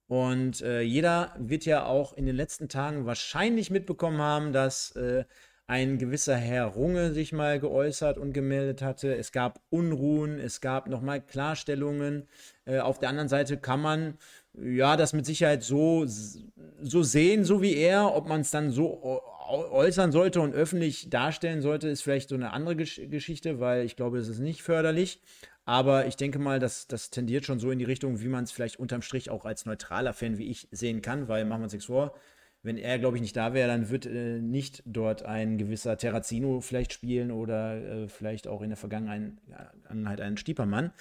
Und 0.07 0.61
äh, 0.61 0.81
jeder 0.81 1.35
wird 1.37 1.65
ja 1.65 1.85
auch 1.85 2.13
in 2.13 2.25
den 2.25 2.35
letzten 2.35 2.69
Tagen 2.69 3.05
wahrscheinlich 3.05 3.69
mitbekommen 3.69 4.19
haben, 4.19 4.53
dass 4.53 4.95
äh, 4.95 5.25
ein 5.67 5.99
gewisser 5.99 6.35
Herr 6.35 6.65
Runge 6.65 7.13
sich 7.13 7.31
mal 7.31 7.59
geäußert 7.59 8.17
und 8.17 8.33
gemeldet 8.33 8.81
hatte. 8.81 9.15
Es 9.15 9.31
gab 9.31 9.61
Unruhen, 9.69 10.39
es 10.39 10.61
gab 10.61 10.87
nochmal 10.87 11.21
Klarstellungen. 11.21 12.27
Äh, 12.65 12.79
auf 12.79 12.97
der 12.97 13.09
anderen 13.09 13.29
Seite 13.29 13.57
kann 13.57 13.81
man 13.81 14.17
ja 14.53 14.97
das 14.97 15.13
mit 15.13 15.27
Sicherheit 15.27 15.61
so, 15.61 16.05
so 16.07 17.03
sehen, 17.03 17.45
so 17.45 17.61
wie 17.61 17.75
er. 17.75 18.15
Ob 18.15 18.27
man 18.27 18.41
es 18.41 18.49
dann 18.49 18.71
so 18.71 19.21
äußern 19.49 20.11
sollte 20.11 20.41
und 20.41 20.53
öffentlich 20.53 21.09
darstellen 21.09 21.61
sollte, 21.61 21.89
ist 21.89 22.01
vielleicht 22.01 22.29
so 22.29 22.35
eine 22.35 22.53
andere 22.53 22.75
Gesch 22.75 23.01
Geschichte, 23.09 23.59
weil 23.59 23.85
ich 23.85 23.95
glaube, 23.95 24.19
es 24.19 24.27
ist 24.27 24.39
nicht 24.39 24.61
förderlich. 24.61 25.21
Aber 25.65 26.07
ich 26.07 26.15
denke 26.15 26.39
mal, 26.39 26.59
das, 26.59 26.87
das 26.87 27.11
tendiert 27.11 27.45
schon 27.45 27.59
so 27.59 27.69
in 27.69 27.79
die 27.79 27.85
Richtung, 27.85 28.21
wie 28.21 28.27
man 28.27 28.43
es 28.43 28.51
vielleicht 28.51 28.79
unterm 28.79 29.01
Strich 29.01 29.29
auch 29.29 29.45
als 29.45 29.65
neutraler 29.65 30.13
Fan 30.13 30.37
wie 30.37 30.49
ich 30.49 30.67
sehen 30.71 31.01
kann, 31.01 31.27
weil 31.27 31.45
machen 31.45 31.61
wir 31.61 31.65
uns 31.65 31.73
nichts 31.73 31.85
vor. 31.85 32.15
Wenn 32.61 32.77
er, 32.77 32.99
glaube 32.99 33.17
ich, 33.17 33.21
nicht 33.21 33.37
da 33.37 33.53
wäre, 33.53 33.69
dann 33.69 33.89
wird 33.89 34.05
äh, 34.05 34.39
nicht 34.39 34.83
dort 34.85 35.23
ein 35.23 35.57
gewisser 35.57 35.95
Terrazino 35.97 36.59
vielleicht 36.59 36.91
spielen 36.91 37.31
oder 37.31 37.75
äh, 37.75 38.07
vielleicht 38.07 38.47
auch 38.47 38.61
in 38.61 38.69
der 38.69 38.77
Vergangenheit 38.77 40.21
ein 40.21 40.37
Stiepermann. 40.37 40.91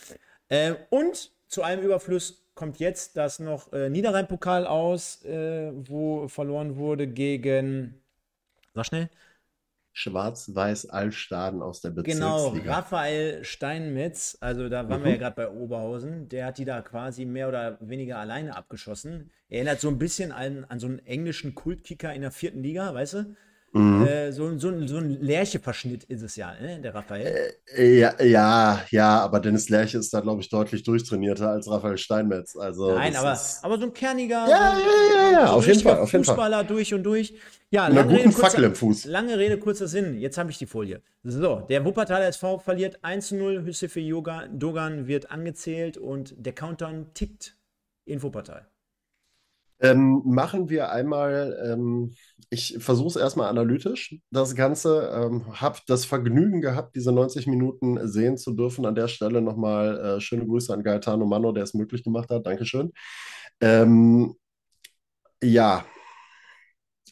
Äh, 0.49 0.75
und 0.91 1.33
zu 1.49 1.63
einem 1.63 1.83
Überfluss 1.83 2.47
kommt 2.55 2.79
jetzt 2.79 3.17
das 3.17 3.39
noch 3.39 3.73
äh, 3.73 3.89
Niederrhein-Pokal 3.89 4.67
aus, 4.67 5.25
äh, 5.25 5.73
wo 5.75 6.29
verloren 6.29 6.77
wurde 6.77 7.09
gegen, 7.09 8.03
sag 8.79 8.87
schnell, 8.87 9.11
Schwarz-Weiß 9.99 10.91
Altstaden 10.91 11.61
aus 11.61 11.81
der 11.81 11.91
Bezirksliga. 11.91 12.53
Genau, 12.53 12.71
Raphael 12.71 13.45
Steinmetz, 13.45 14.39
also 14.41 14.69
da 14.69 14.89
waren 14.89 15.01
mhm. 15.01 15.05
wir 15.05 15.11
ja 15.13 15.19
gerade 15.19 15.37
bei 15.37 15.51
Oberhausen, 15.51 16.29
der 16.29 16.47
hat 16.47 16.59
die 16.59 16.65
da 16.65 16.83
quasi 16.83 17.25
mehr 17.25 17.49
oder 17.49 17.79
weniger 17.81 18.19
alleine 18.19 18.57
abgeschossen. 18.57 19.33
Erinnert 19.49 19.81
so 19.81 19.89
ein 19.89 19.99
bisschen 19.99 20.31
an, 20.31 20.65
an 20.65 20.79
so 20.79 20.87
einen 20.87 21.01
englischen 21.01 21.57
Kultkicker 21.57 22.15
in 22.15 22.21
der 22.21 22.31
vierten 22.31 22.63
Liga, 22.63 22.95
weißt 22.95 23.15
du? 23.15 23.37
Mhm. 23.73 24.07
Äh, 24.07 24.33
so, 24.33 24.59
so, 24.59 24.87
so 24.87 24.97
ein 24.97 25.21
Lerche-Verschnitt 25.21 26.05
ist 26.05 26.23
es 26.23 26.37
ja, 26.37 26.55
ne, 26.61 26.81
der 26.81 26.95
Raphael. 26.95 27.55
Äh, 27.77 27.99
ja, 27.99 28.15
ja, 28.23 28.81
ja, 28.91 29.21
aber 29.21 29.41
Dennis 29.41 29.69
Lerche 29.69 29.99
ist 29.99 30.13
da, 30.15 30.21
glaube 30.21 30.41
ich, 30.41 30.49
deutlich 30.49 30.83
durchtrainierter 30.83 31.51
als 31.51 31.71
Raphael 31.71 31.99
Steinmetz. 31.99 32.57
Also, 32.57 32.95
Nein, 32.95 33.15
aber, 33.15 33.35
ist... 33.35 33.61
aber 33.63 33.79
so 33.79 33.85
ein 33.85 33.93
kerniger, 33.93 34.49
ja, 34.49 34.49
ja, 34.49 34.79
ja, 34.79 35.31
ja, 35.33 35.47
so 35.49 35.53
auf 35.55 35.67
jeden 35.67 35.81
Fall. 35.81 35.99
Auf 35.99 36.11
Fußballer 36.11 36.65
durch 36.65 36.95
und 36.95 37.03
durch. 37.03 37.35
Ja, 37.71 37.89
lange 37.89 38.19
Rede, 38.19 38.31
kurzer, 38.31 38.63
im 38.63 38.75
Fuß. 38.75 39.05
lange 39.05 39.39
Rede, 39.39 39.59
kurzer 39.59 39.87
Sinn. 39.87 40.19
Jetzt 40.19 40.39
habe 40.39 40.51
ich 40.51 40.57
die 40.57 40.67
Folie. 40.67 41.03
So, 41.23 41.61
der 41.69 41.85
Wuppertaler 41.85 42.27
SV 42.29 42.59
verliert 42.59 43.05
1-0. 43.05 43.65
Hüsse 43.65 43.91
für 43.91 44.01
Yoga. 44.01 44.47
Dogan 44.49 45.07
wird 45.07 45.31
angezählt 45.31 45.99
und 45.99 46.35
der 46.39 46.55
Countdown 46.55 47.13
tickt 47.13 47.57
in 48.07 48.23
Wuppertal. 48.23 48.67
Ähm, 49.81 50.23
machen 50.25 50.69
wir 50.69 50.91
einmal, 50.91 51.57
ähm, 51.65 52.13
ich 52.51 52.77
versuche 52.81 53.09
es 53.09 53.17
erstmal 53.17 53.49
analytisch, 53.49 54.17
das 54.31 54.55
Ganze. 54.55 55.11
Ähm, 55.15 55.61
habe 55.61 55.79
das 55.87 56.05
Vergnügen 56.05 56.61
gehabt, 56.61 56.97
diese 56.97 57.13
90 57.13 57.47
Minuten 57.47 58.09
sehen 58.09 58.37
zu 58.39 58.53
dürfen. 58.55 58.87
An 58.87 58.95
der 58.95 59.09
Stelle 59.09 59.41
nochmal 59.41 60.17
äh, 60.19 60.21
schöne 60.21 60.47
Grüße 60.47 60.73
an 60.73 60.83
Gaetano 60.83 61.27
Mano, 61.27 61.53
der 61.53 61.65
es 61.65 61.75
möglich 61.75 62.03
gemacht 62.03 62.31
hat. 62.31 62.47
Dankeschön. 62.47 62.93
Ähm, 63.61 64.35
ja, 65.43 65.85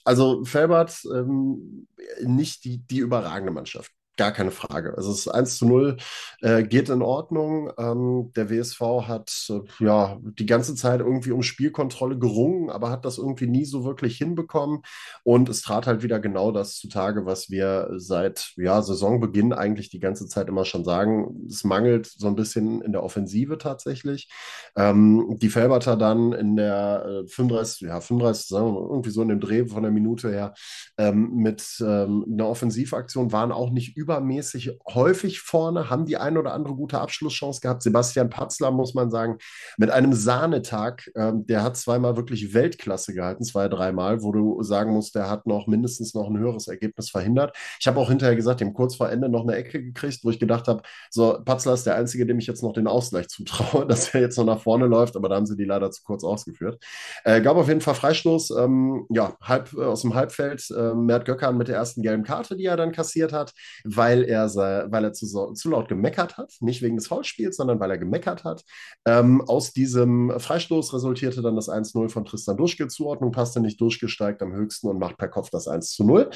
also 0.04 0.44
Felbert 0.44 1.02
ähm, 1.14 1.88
nicht 2.22 2.64
die, 2.64 2.78
die 2.78 2.98
überragende 2.98 3.52
Mannschaft. 3.52 3.90
Gar 4.16 4.32
keine 4.32 4.50
Frage. 4.50 4.96
Also 4.96 5.10
es 5.10 5.20
ist 5.20 5.28
1 5.28 5.58
zu 5.58 5.66
0, 5.66 5.98
äh, 6.40 6.62
geht 6.62 6.88
in 6.88 7.02
Ordnung. 7.02 7.70
Ähm, 7.76 8.32
der 8.34 8.48
WSV 8.48 8.80
hat 9.06 9.50
äh, 9.50 9.84
ja 9.84 10.18
die 10.22 10.46
ganze 10.46 10.74
Zeit 10.74 11.00
irgendwie 11.00 11.32
um 11.32 11.42
Spielkontrolle 11.42 12.18
gerungen, 12.18 12.70
aber 12.70 12.88
hat 12.88 13.04
das 13.04 13.18
irgendwie 13.18 13.46
nie 13.46 13.66
so 13.66 13.84
wirklich 13.84 14.16
hinbekommen. 14.16 14.80
Und 15.22 15.50
es 15.50 15.60
trat 15.60 15.86
halt 15.86 16.02
wieder 16.02 16.18
genau 16.18 16.50
das 16.50 16.76
zutage, 16.76 17.26
was 17.26 17.50
wir 17.50 17.90
seit 17.96 18.54
ja, 18.56 18.80
Saisonbeginn 18.80 19.52
eigentlich 19.52 19.90
die 19.90 20.00
ganze 20.00 20.26
Zeit 20.26 20.48
immer 20.48 20.64
schon 20.64 20.84
sagen. 20.84 21.46
Es 21.50 21.64
mangelt 21.64 22.06
so 22.06 22.26
ein 22.26 22.36
bisschen 22.36 22.80
in 22.80 22.92
der 22.92 23.02
Offensive 23.02 23.58
tatsächlich. 23.58 24.30
Ähm, 24.76 25.36
die 25.42 25.50
Felberter 25.50 25.96
dann 25.96 26.32
in 26.32 26.56
der 26.56 27.24
äh, 27.24 27.28
35, 27.28 27.82
ja, 27.82 28.00
35, 28.00 28.46
sagen 28.46 28.66
wir 28.66 28.80
mal, 28.80 28.88
irgendwie 28.88 29.10
so 29.10 29.20
in 29.20 29.28
dem 29.28 29.40
Dreh 29.40 29.66
von 29.66 29.82
der 29.82 29.92
Minute 29.92 30.30
her 30.30 30.54
ähm, 30.96 31.34
mit 31.34 31.66
ähm, 31.80 32.24
einer 32.30 32.48
Offensivaktion 32.48 33.32
waren 33.32 33.52
auch 33.52 33.70
nicht 33.70 33.96
über 33.96 34.05
übermäßig 34.06 34.78
häufig 34.94 35.40
vorne, 35.40 35.90
haben 35.90 36.06
die 36.06 36.16
ein 36.16 36.38
oder 36.38 36.52
andere 36.54 36.74
gute 36.74 37.00
Abschlusschance 37.00 37.60
gehabt. 37.60 37.82
Sebastian 37.82 38.30
Patzler, 38.30 38.70
muss 38.70 38.94
man 38.94 39.10
sagen, 39.10 39.38
mit 39.78 39.90
einem 39.90 40.12
Sahnetag, 40.12 41.10
ähm, 41.16 41.44
der 41.46 41.64
hat 41.64 41.76
zweimal 41.76 42.16
wirklich 42.16 42.54
Weltklasse 42.54 43.14
gehalten, 43.14 43.42
zwei, 43.42 43.68
dreimal, 43.68 44.22
wo 44.22 44.30
du 44.30 44.62
sagen 44.62 44.92
musst, 44.92 45.16
der 45.16 45.28
hat 45.28 45.48
noch 45.48 45.66
mindestens 45.66 46.14
noch 46.14 46.30
ein 46.30 46.38
höheres 46.38 46.68
Ergebnis 46.68 47.10
verhindert. 47.10 47.56
Ich 47.80 47.88
habe 47.88 47.98
auch 47.98 48.08
hinterher 48.08 48.36
gesagt, 48.36 48.60
dem 48.60 48.74
kurz 48.74 48.94
vor 48.94 49.10
Ende 49.10 49.28
noch 49.28 49.42
eine 49.42 49.56
Ecke 49.56 49.82
gekriegt, 49.82 50.20
wo 50.22 50.30
ich 50.30 50.38
gedacht 50.38 50.68
habe, 50.68 50.82
so, 51.10 51.40
Patzler 51.44 51.74
ist 51.74 51.84
der 51.84 51.96
Einzige, 51.96 52.26
dem 52.26 52.38
ich 52.38 52.46
jetzt 52.46 52.62
noch 52.62 52.74
den 52.74 52.86
Ausgleich 52.86 53.26
zutraue, 53.26 53.86
dass 53.88 54.14
er 54.14 54.20
jetzt 54.20 54.38
noch 54.38 54.44
nach 54.44 54.60
vorne 54.60 54.86
läuft, 54.86 55.16
aber 55.16 55.28
da 55.28 55.34
haben 55.34 55.46
sie 55.46 55.56
die 55.56 55.64
leider 55.64 55.90
zu 55.90 56.04
kurz 56.04 56.22
ausgeführt. 56.22 56.80
Äh, 57.24 57.40
gab 57.40 57.56
auf 57.56 57.66
jeden 57.66 57.80
Fall 57.80 57.96
Freistoß, 57.96 58.50
ähm, 58.52 59.06
ja, 59.10 59.36
halb, 59.42 59.72
äh, 59.74 59.82
aus 59.82 60.02
dem 60.02 60.14
Halbfeld, 60.14 60.70
äh, 60.70 60.94
Mert 60.94 61.24
Göckern 61.24 61.58
mit 61.58 61.66
der 61.66 61.74
ersten 61.74 62.02
gelben 62.02 62.22
Karte, 62.22 62.56
die 62.56 62.66
er 62.66 62.76
dann 62.76 62.92
kassiert 62.92 63.32
hat 63.32 63.52
weil 63.96 64.24
er, 64.24 64.46
weil 64.54 65.04
er 65.04 65.12
zu, 65.12 65.52
zu 65.52 65.70
laut 65.70 65.88
gemeckert 65.88 66.36
hat, 66.36 66.54
nicht 66.60 66.82
wegen 66.82 66.96
des 66.96 67.06
Foulspiels, 67.06 67.56
sondern 67.56 67.80
weil 67.80 67.90
er 67.90 67.98
gemeckert 67.98 68.44
hat. 68.44 68.64
Ähm, 69.06 69.42
aus 69.42 69.72
diesem 69.72 70.32
Freistoß 70.38 70.94
resultierte 70.94 71.42
dann 71.42 71.56
das 71.56 71.68
1-0 71.68 72.08
von 72.08 72.24
Tristan 72.24 72.56
Duschke. 72.56 72.88
Zuordnung 72.88 73.32
passte 73.32 73.60
nicht, 73.60 73.80
Duschke 73.80 74.08
steigt 74.08 74.42
am 74.42 74.52
höchsten 74.52 74.88
und 74.88 74.98
macht 74.98 75.16
per 75.18 75.28
Kopf 75.28 75.50
das 75.50 75.66
1-0. 75.66 76.30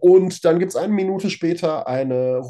Und 0.00 0.44
dann 0.44 0.58
gibt 0.58 0.70
es 0.70 0.76
eine 0.76 0.92
Minute 0.92 1.30
später 1.30 1.86
eine, 1.86 2.42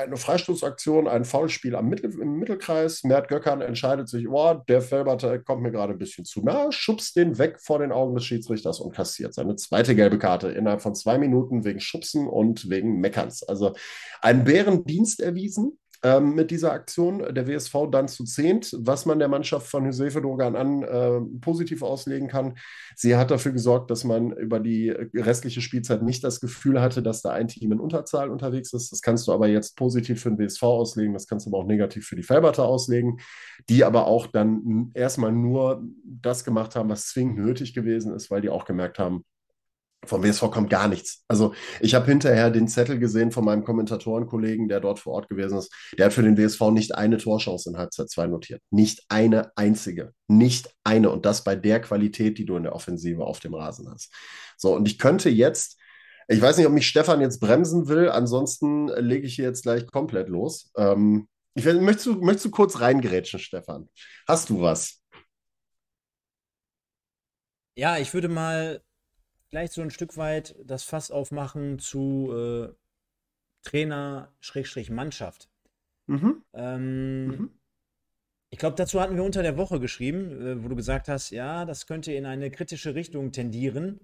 eine 0.00 0.16
Freistoßaktion, 0.16 1.08
ein 1.08 1.24
Foulspiel 1.24 1.74
am 1.74 1.88
Mittel, 1.88 2.12
im 2.20 2.38
Mittelkreis. 2.38 3.04
Mert 3.04 3.28
Göckern 3.28 3.60
entscheidet 3.60 4.08
sich, 4.08 4.28
oh, 4.28 4.54
der 4.68 4.82
Felberter 4.82 5.38
kommt 5.38 5.62
mir 5.62 5.70
gerade 5.70 5.92
ein 5.92 5.98
bisschen 5.98 6.24
zu 6.24 6.42
nah, 6.42 6.70
schubst 6.70 7.16
den 7.16 7.38
weg 7.38 7.58
vor 7.60 7.78
den 7.78 7.92
Augen 7.92 8.14
des 8.14 8.24
Schiedsrichters 8.24 8.80
und 8.80 8.94
kassiert 8.94 9.34
seine 9.34 9.56
zweite 9.56 9.94
gelbe 9.94 10.18
Karte 10.18 10.48
innerhalb 10.48 10.82
von 10.82 10.94
zwei 10.94 11.18
Minuten 11.18 11.64
wegen 11.64 11.80
Schubsen 11.80 12.26
und 12.26 12.68
wegen 12.68 13.00
Meckerns. 13.00 13.42
Also 13.42 13.74
einen 14.20 14.44
Bärendienst 14.44 15.20
erwiesen 15.20 15.78
ähm, 16.02 16.34
mit 16.34 16.50
dieser 16.50 16.72
Aktion. 16.72 17.34
Der 17.34 17.46
WSV 17.46 17.74
dann 17.90 18.08
zu 18.08 18.24
zehnt, 18.24 18.76
was 18.78 19.06
man 19.06 19.18
der 19.18 19.28
Mannschaft 19.28 19.68
von 19.68 19.84
Josefe 19.84 20.20
Dogan 20.20 20.56
an 20.56 20.82
äh, 20.82 21.20
positiv 21.40 21.82
auslegen 21.82 22.28
kann. 22.28 22.54
Sie 22.96 23.16
hat 23.16 23.30
dafür 23.30 23.52
gesorgt, 23.52 23.90
dass 23.90 24.04
man 24.04 24.32
über 24.32 24.60
die 24.60 24.90
restliche 24.90 25.60
Spielzeit 25.60 26.02
nicht 26.02 26.24
das 26.24 26.40
Gefühl 26.40 26.80
hatte, 26.80 27.02
dass 27.02 27.22
da 27.22 27.30
ein 27.30 27.48
Team 27.48 27.72
in 27.72 27.80
Unterzahl 27.80 28.30
unterwegs 28.30 28.72
ist. 28.72 28.90
Das 28.90 29.00
kannst 29.00 29.28
du 29.28 29.32
aber 29.32 29.46
jetzt 29.46 29.76
positiv 29.76 30.20
für 30.20 30.30
den 30.30 30.38
WSV 30.38 30.62
auslegen, 30.62 31.12
das 31.12 31.26
kannst 31.26 31.46
du 31.46 31.50
aber 31.50 31.58
auch 31.58 31.66
negativ 31.66 32.06
für 32.06 32.16
die 32.16 32.22
Felberter 32.22 32.64
auslegen, 32.64 33.18
die 33.68 33.84
aber 33.84 34.06
auch 34.06 34.26
dann 34.26 34.90
erstmal 34.94 35.32
nur 35.32 35.84
das 36.04 36.44
gemacht 36.44 36.74
haben, 36.74 36.88
was 36.88 37.06
zwingend 37.06 37.38
nötig 37.38 37.74
gewesen 37.74 38.12
ist, 38.14 38.30
weil 38.30 38.40
die 38.40 38.50
auch 38.50 38.64
gemerkt 38.64 38.98
haben, 38.98 39.24
vom 40.04 40.22
WSV 40.22 40.50
kommt 40.50 40.70
gar 40.70 40.88
nichts. 40.88 41.24
Also 41.28 41.54
ich 41.80 41.94
habe 41.94 42.06
hinterher 42.06 42.50
den 42.50 42.66
Zettel 42.66 42.98
gesehen 42.98 43.30
von 43.30 43.44
meinem 43.44 43.64
Kommentatorenkollegen, 43.64 44.68
der 44.68 44.80
dort 44.80 44.98
vor 44.98 45.14
Ort 45.14 45.28
gewesen 45.28 45.58
ist. 45.58 45.72
Der 45.96 46.06
hat 46.06 46.12
für 46.12 46.22
den 46.22 46.36
WSV 46.36 46.60
nicht 46.72 46.94
eine 46.94 47.18
Torchance 47.18 47.70
in 47.70 47.76
Halbzeit 47.76 48.10
2 48.10 48.26
notiert. 48.26 48.60
Nicht 48.70 49.04
eine 49.08 49.56
einzige. 49.56 50.12
Nicht 50.26 50.74
eine. 50.82 51.10
Und 51.10 51.24
das 51.24 51.44
bei 51.44 51.54
der 51.54 51.80
Qualität, 51.80 52.38
die 52.38 52.44
du 52.44 52.56
in 52.56 52.64
der 52.64 52.74
Offensive 52.74 53.24
auf 53.24 53.40
dem 53.40 53.54
Rasen 53.54 53.88
hast. 53.90 54.12
So, 54.56 54.74
und 54.74 54.88
ich 54.88 54.98
könnte 54.98 55.30
jetzt, 55.30 55.78
ich 56.28 56.40
weiß 56.40 56.56
nicht, 56.56 56.66
ob 56.66 56.72
mich 56.72 56.88
Stefan 56.88 57.20
jetzt 57.20 57.38
bremsen 57.38 57.88
will, 57.88 58.08
ansonsten 58.08 58.88
lege 58.88 59.26
ich 59.26 59.36
hier 59.36 59.44
jetzt 59.44 59.62
gleich 59.62 59.86
komplett 59.86 60.28
los. 60.28 60.72
Ähm, 60.76 61.28
ich 61.54 61.64
möchtest, 61.64 62.06
du, 62.06 62.14
möchtest 62.14 62.46
du 62.46 62.50
kurz 62.50 62.80
reingerätschen, 62.80 63.38
Stefan? 63.38 63.88
Hast 64.26 64.50
du 64.50 64.60
was? 64.60 65.00
Ja, 67.76 67.98
ich 67.98 68.12
würde 68.14 68.28
mal 68.28 68.82
vielleicht 69.52 69.74
so 69.74 69.82
ein 69.82 69.90
Stück 69.90 70.16
weit 70.16 70.54
das 70.64 70.82
Fass 70.82 71.10
aufmachen 71.10 71.78
zu 71.78 72.32
äh, 72.34 72.68
Trainer-Mannschaft. 73.64 75.50
Mhm. 76.06 76.42
Ähm, 76.54 77.26
mhm. 77.26 77.50
Ich 78.48 78.58
glaube, 78.58 78.76
dazu 78.76 78.98
hatten 78.98 79.14
wir 79.14 79.24
unter 79.24 79.42
der 79.42 79.58
Woche 79.58 79.78
geschrieben, 79.78 80.40
äh, 80.40 80.64
wo 80.64 80.68
du 80.68 80.74
gesagt 80.74 81.08
hast, 81.08 81.28
ja, 81.30 81.66
das 81.66 81.86
könnte 81.86 82.14
in 82.14 82.24
eine 82.24 82.50
kritische 82.50 82.94
Richtung 82.94 83.30
tendieren. 83.30 84.00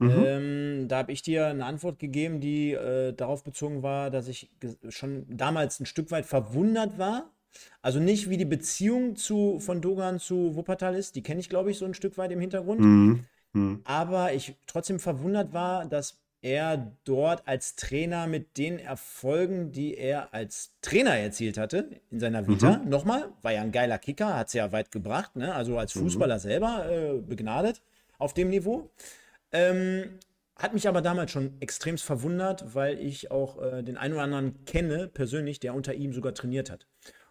Mhm. 0.00 0.10
Ähm, 0.10 0.88
da 0.88 0.98
habe 0.98 1.12
ich 1.12 1.22
dir 1.22 1.46
eine 1.46 1.64
Antwort 1.64 1.98
gegeben, 1.98 2.40
die 2.40 2.72
äh, 2.72 3.14
darauf 3.14 3.42
bezogen 3.42 3.82
war, 3.82 4.10
dass 4.10 4.28
ich 4.28 4.50
schon 4.90 5.24
damals 5.34 5.80
ein 5.80 5.86
Stück 5.86 6.10
weit 6.10 6.26
verwundert 6.26 6.98
war. 6.98 7.32
Also 7.80 8.00
nicht 8.00 8.28
wie 8.28 8.36
die 8.36 8.44
Beziehung 8.44 9.16
zu, 9.16 9.60
von 9.60 9.80
Dogan 9.80 10.18
zu 10.18 10.56
Wuppertal 10.56 10.94
ist, 10.94 11.16
die 11.16 11.22
kenne 11.22 11.40
ich, 11.40 11.48
glaube 11.48 11.70
ich, 11.70 11.78
so 11.78 11.86
ein 11.86 11.94
Stück 11.94 12.18
weit 12.18 12.32
im 12.32 12.40
Hintergrund. 12.40 12.80
Mhm. 12.80 13.24
Hm. 13.52 13.80
Aber 13.84 14.32
ich 14.32 14.54
trotzdem 14.66 15.00
verwundert 15.00 15.52
war, 15.52 15.86
dass 15.86 16.20
er 16.42 16.96
dort 17.04 17.46
als 17.46 17.76
Trainer 17.76 18.26
mit 18.26 18.56
den 18.56 18.78
Erfolgen, 18.78 19.72
die 19.72 19.96
er 19.96 20.32
als 20.32 20.76
Trainer 20.80 21.16
erzielt 21.16 21.58
hatte 21.58 22.00
in 22.10 22.20
seiner 22.20 22.46
Vita, 22.46 22.78
mhm. 22.78 22.88
nochmal, 22.88 23.28
war 23.42 23.52
ja 23.52 23.60
ein 23.60 23.72
geiler 23.72 23.98
Kicker, 23.98 24.36
hat 24.36 24.48
es 24.48 24.54
ja 24.54 24.72
weit 24.72 24.90
gebracht, 24.90 25.36
ne? 25.36 25.54
also 25.54 25.76
als 25.78 25.94
mhm. 25.94 26.00
Fußballer 26.02 26.36
mhm. 26.36 26.40
selber 26.40 26.86
äh, 26.90 27.18
begnadet 27.20 27.82
auf 28.18 28.32
dem 28.32 28.48
Niveau, 28.48 28.90
ähm, 29.52 30.18
hat 30.56 30.74
mich 30.74 30.88
aber 30.88 31.02
damals 31.02 31.30
schon 31.30 31.60
extremst 31.60 32.04
verwundert, 32.04 32.74
weil 32.74 32.98
ich 32.98 33.30
auch 33.30 33.60
äh, 33.62 33.82
den 33.82 33.96
einen 33.96 34.14
oder 34.14 34.22
anderen 34.22 34.64
kenne, 34.64 35.08
persönlich, 35.08 35.60
der 35.60 35.74
unter 35.74 35.94
ihm 35.94 36.12
sogar 36.12 36.34
trainiert 36.34 36.70
hat. 36.70 36.86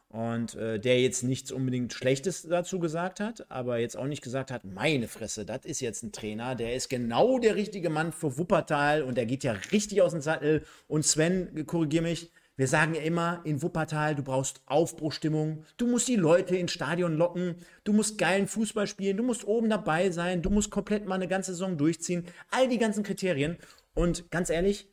Und 0.09 0.55
äh, 0.55 0.79
der 0.79 0.99
jetzt 0.99 1.23
nichts 1.23 1.51
unbedingt 1.51 1.93
Schlechtes 1.93 2.41
dazu 2.41 2.79
gesagt 2.79 3.19
hat, 3.19 3.45
aber 3.51 3.77
jetzt 3.77 3.95
auch 3.95 4.07
nicht 4.07 4.23
gesagt 4.23 4.49
hat, 4.49 4.65
meine 4.65 5.07
Fresse, 5.07 5.45
das 5.45 5.65
ist 5.65 5.81
jetzt 5.81 6.01
ein 6.01 6.11
Trainer, 6.11 6.55
der 6.55 6.73
ist 6.73 6.89
genau 6.89 7.37
der 7.37 7.55
richtige 7.55 7.91
Mann 7.91 8.11
für 8.11 8.35
Wuppertal 8.39 9.03
und 9.03 9.15
der 9.15 9.27
geht 9.27 9.43
ja 9.43 9.51
richtig 9.71 10.01
aus 10.01 10.13
dem 10.13 10.21
Sattel. 10.21 10.65
Und 10.87 11.05
Sven, 11.05 11.63
korrigier 11.67 12.01
mich, 12.01 12.31
wir 12.59 12.67
sagen 12.67 12.95
ja 12.95 13.01
immer 13.01 13.39
in 13.45 13.61
Wuppertal, 13.61 14.15
du 14.15 14.23
brauchst 14.23 14.61
Aufbruchstimmung, 14.65 15.63
du 15.77 15.85
musst 15.85 16.07
die 16.07 16.17
Leute 16.17 16.57
ins 16.57 16.71
Stadion 16.71 17.15
locken, 17.15 17.55
du 17.83 17.93
musst 17.93 18.17
geilen 18.17 18.47
Fußball 18.47 18.87
spielen, 18.87 19.15
du 19.15 19.23
musst 19.23 19.45
oben 19.45 19.69
dabei 19.69 20.09
sein, 20.09 20.41
du 20.41 20.49
musst 20.49 20.69
komplett 20.71 21.05
mal 21.05 21.15
eine 21.15 21.27
ganze 21.27 21.51
Saison 21.51 21.77
durchziehen, 21.77 22.25
all 22.49 22.67
die 22.67 22.79
ganzen 22.79 23.03
Kriterien. 23.03 23.57
Und 23.93 24.29
ganz 24.31 24.49
ehrlich, 24.49 24.89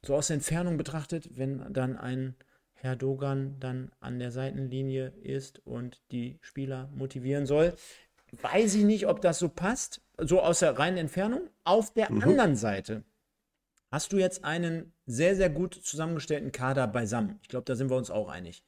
so 0.00 0.14
aus 0.14 0.28
der 0.28 0.36
Entfernung 0.36 0.78
betrachtet, 0.78 1.36
wenn 1.36 1.70
dann 1.72 1.98
ein 1.98 2.34
Herr 2.82 2.96
Dogan 2.96 3.60
dann 3.60 3.92
an 4.00 4.18
der 4.18 4.32
Seitenlinie 4.32 5.12
ist 5.22 5.64
und 5.64 6.02
die 6.10 6.40
Spieler 6.40 6.90
motivieren 6.92 7.46
soll. 7.46 7.74
Weiß 8.40 8.74
ich 8.74 8.82
nicht, 8.82 9.06
ob 9.06 9.20
das 9.20 9.38
so 9.38 9.48
passt, 9.48 10.02
so 10.18 10.40
aus 10.40 10.58
der 10.58 10.76
reinen 10.76 10.96
Entfernung. 10.96 11.48
Auf 11.62 11.94
der 11.94 12.10
mhm. 12.10 12.24
anderen 12.24 12.56
Seite 12.56 13.04
hast 13.92 14.12
du 14.12 14.16
jetzt 14.16 14.44
einen 14.44 14.92
sehr, 15.06 15.36
sehr 15.36 15.48
gut 15.48 15.74
zusammengestellten 15.74 16.50
Kader 16.50 16.88
beisammen. 16.88 17.38
Ich 17.42 17.48
glaube, 17.48 17.66
da 17.66 17.76
sind 17.76 17.88
wir 17.88 17.96
uns 17.96 18.10
auch 18.10 18.28
einig. 18.28 18.64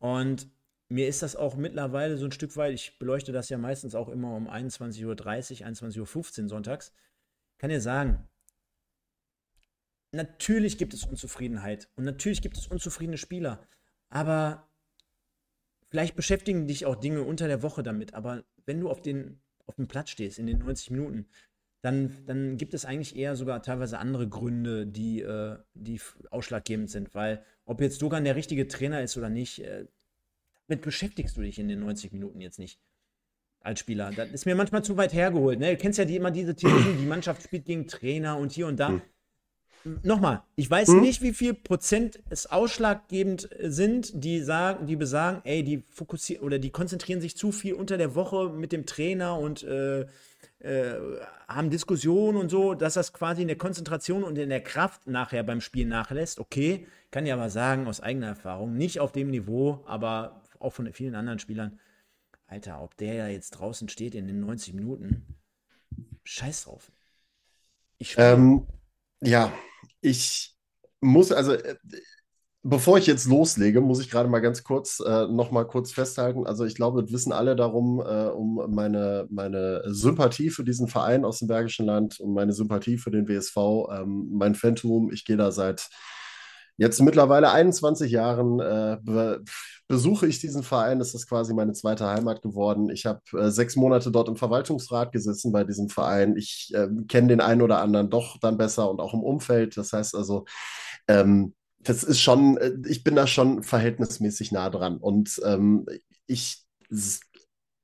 Und 0.00 0.50
mir 0.88 1.06
ist 1.06 1.22
das 1.22 1.36
auch 1.36 1.54
mittlerweile 1.54 2.16
so 2.16 2.24
ein 2.24 2.32
Stück 2.32 2.56
weit, 2.56 2.74
ich 2.74 2.98
beleuchte 2.98 3.30
das 3.30 3.48
ja 3.48 3.58
meistens 3.58 3.94
auch 3.94 4.08
immer 4.08 4.34
um 4.34 4.50
21.30 4.50 5.06
Uhr, 5.06 5.14
21.15 5.14 6.42
Uhr 6.42 6.48
sonntags. 6.48 6.92
Kann 7.58 7.70
dir 7.70 7.80
sagen, 7.80 8.28
natürlich 10.12 10.78
gibt 10.78 10.94
es 10.94 11.04
Unzufriedenheit 11.04 11.88
und 11.96 12.04
natürlich 12.04 12.42
gibt 12.42 12.56
es 12.56 12.66
unzufriedene 12.66 13.18
Spieler, 13.18 13.66
aber 14.08 14.68
vielleicht 15.88 16.14
beschäftigen 16.14 16.68
dich 16.68 16.86
auch 16.86 16.96
Dinge 16.96 17.22
unter 17.22 17.48
der 17.48 17.62
Woche 17.62 17.82
damit, 17.82 18.14
aber 18.14 18.44
wenn 18.66 18.80
du 18.80 18.90
auf, 18.90 19.00
den, 19.00 19.40
auf 19.66 19.76
dem 19.76 19.88
Platz 19.88 20.10
stehst 20.10 20.38
in 20.38 20.46
den 20.46 20.58
90 20.58 20.90
Minuten, 20.90 21.26
dann, 21.80 22.24
dann 22.26 22.56
gibt 22.58 22.74
es 22.74 22.84
eigentlich 22.84 23.16
eher 23.16 23.34
sogar 23.34 23.62
teilweise 23.62 23.98
andere 23.98 24.28
Gründe, 24.28 24.86
die, 24.86 25.20
äh, 25.20 25.56
die 25.74 26.00
ausschlaggebend 26.30 26.90
sind, 26.90 27.14
weil 27.14 27.44
ob 27.64 27.80
jetzt 27.80 28.00
Dogan 28.02 28.24
der 28.24 28.36
richtige 28.36 28.68
Trainer 28.68 29.02
ist 29.02 29.16
oder 29.16 29.30
nicht, 29.30 29.64
äh, 29.64 29.86
damit 30.68 30.84
beschäftigst 30.84 31.36
du 31.36 31.40
dich 31.40 31.58
in 31.58 31.68
den 31.68 31.80
90 31.80 32.12
Minuten 32.12 32.40
jetzt 32.40 32.58
nicht 32.58 32.78
als 33.60 33.80
Spieler. 33.80 34.12
Das 34.12 34.30
ist 34.30 34.46
mir 34.46 34.54
manchmal 34.54 34.84
zu 34.84 34.96
weit 34.96 35.12
hergeholt. 35.12 35.58
Ne? 35.58 35.72
Du 35.72 35.76
kennst 35.76 35.98
ja 35.98 36.04
die, 36.04 36.16
immer 36.16 36.30
diese 36.30 36.54
Theorie, 36.54 36.96
die 37.00 37.06
Mannschaft 37.06 37.42
spielt 37.42 37.64
gegen 37.64 37.88
Trainer 37.88 38.36
und 38.36 38.52
hier 38.52 38.68
und 38.68 38.78
da. 38.78 38.90
Hm 38.90 39.02
nochmal, 40.02 40.42
ich 40.56 40.70
weiß 40.70 40.88
hm? 40.88 41.00
nicht, 41.00 41.22
wie 41.22 41.32
viel 41.32 41.54
Prozent 41.54 42.20
es 42.30 42.46
ausschlaggebend 42.46 43.48
sind, 43.60 44.24
die 44.24 44.40
sagen, 44.40 44.86
die 44.86 44.96
besagen, 44.96 45.40
ey, 45.44 45.62
die 45.62 45.84
fokussieren 45.88 46.44
oder 46.44 46.58
die 46.58 46.70
konzentrieren 46.70 47.20
sich 47.20 47.36
zu 47.36 47.52
viel 47.52 47.74
unter 47.74 47.98
der 47.98 48.14
Woche 48.14 48.50
mit 48.50 48.72
dem 48.72 48.86
Trainer 48.86 49.38
und 49.38 49.62
äh, 49.62 50.06
äh, 50.60 50.94
haben 51.48 51.70
Diskussionen 51.70 52.38
und 52.38 52.48
so, 52.48 52.74
dass 52.74 52.94
das 52.94 53.12
quasi 53.12 53.42
in 53.42 53.48
der 53.48 53.58
Konzentration 53.58 54.22
und 54.22 54.38
in 54.38 54.48
der 54.48 54.62
Kraft 54.62 55.06
nachher 55.06 55.42
beim 55.42 55.60
Spiel 55.60 55.86
nachlässt. 55.86 56.38
Okay, 56.38 56.86
kann 57.10 57.26
ja 57.26 57.34
aber 57.34 57.50
sagen, 57.50 57.86
aus 57.86 58.00
eigener 58.00 58.28
Erfahrung, 58.28 58.76
nicht 58.76 59.00
auf 59.00 59.12
dem 59.12 59.30
Niveau, 59.30 59.82
aber 59.86 60.42
auch 60.58 60.72
von 60.72 60.92
vielen 60.92 61.14
anderen 61.14 61.38
Spielern. 61.38 61.78
Alter, 62.46 62.82
ob 62.82 62.96
der 62.96 63.14
ja 63.14 63.28
jetzt 63.28 63.50
draußen 63.52 63.88
steht 63.88 64.14
in 64.14 64.26
den 64.26 64.40
90 64.40 64.74
Minuten, 64.74 65.24
scheiß 66.24 66.64
drauf. 66.64 66.92
Ich 67.98 68.14
ähm, 68.18 68.66
ja, 69.22 69.52
ich 70.00 70.54
muss, 71.00 71.32
also 71.32 71.52
äh, 71.52 71.76
bevor 72.62 72.98
ich 72.98 73.06
jetzt 73.06 73.26
loslege, 73.26 73.80
muss 73.80 74.00
ich 74.00 74.10
gerade 74.10 74.28
mal 74.28 74.40
ganz 74.40 74.62
kurz 74.62 75.00
äh, 75.00 75.26
noch 75.26 75.50
mal 75.50 75.64
kurz 75.64 75.92
festhalten. 75.92 76.46
Also 76.46 76.64
ich 76.64 76.74
glaube, 76.74 77.06
wir 77.06 77.12
wissen 77.12 77.32
alle 77.32 77.56
darum, 77.56 78.00
äh, 78.00 78.28
um 78.28 78.62
meine, 78.68 79.26
meine 79.30 79.82
Sympathie 79.86 80.50
für 80.50 80.64
diesen 80.64 80.88
Verein 80.88 81.24
aus 81.24 81.40
dem 81.40 81.48
Bergischen 81.48 81.86
Land 81.86 82.20
und 82.20 82.32
meine 82.34 82.52
Sympathie 82.52 82.98
für 82.98 83.10
den 83.10 83.28
WSV, 83.28 83.56
ähm, 83.92 84.28
mein 84.32 84.54
Phantom. 84.54 85.10
Ich 85.12 85.24
gehe 85.24 85.36
da 85.36 85.50
seit 85.50 85.88
jetzt 86.82 87.00
mittlerweile 87.00 87.52
21 87.52 88.10
Jahren 88.10 88.60
äh, 88.60 88.98
be 89.00 89.42
besuche 89.88 90.26
ich 90.26 90.40
diesen 90.40 90.62
Verein. 90.62 90.98
Das 90.98 91.14
ist 91.14 91.28
quasi 91.28 91.52
meine 91.54 91.74
zweite 91.74 92.06
Heimat 92.06 92.40
geworden. 92.42 92.88
Ich 92.90 93.04
habe 93.06 93.20
äh, 93.34 93.50
sechs 93.50 93.76
Monate 93.76 94.10
dort 94.10 94.28
im 94.28 94.36
Verwaltungsrat 94.36 95.12
gesessen 95.12 95.52
bei 95.52 95.64
diesem 95.64 95.90
Verein. 95.90 96.36
Ich 96.36 96.72
äh, 96.74 96.88
kenne 97.08 97.28
den 97.28 97.40
einen 97.40 97.62
oder 97.62 97.80
anderen 97.80 98.10
doch 98.10 98.38
dann 98.40 98.56
besser 98.56 98.90
und 98.90 99.00
auch 99.00 99.14
im 99.14 99.22
Umfeld. 99.22 99.76
Das 99.76 99.92
heißt 99.92 100.14
also, 100.14 100.46
ähm, 101.08 101.54
das 101.78 102.04
ist 102.04 102.20
schon, 102.20 102.56
äh, 102.56 102.72
ich 102.86 103.04
bin 103.04 103.14
da 103.14 103.26
schon 103.26 103.62
verhältnismäßig 103.62 104.50
nah 104.50 104.70
dran. 104.70 104.96
Und 104.96 105.40
ähm, 105.44 105.86
ich, 106.26 106.64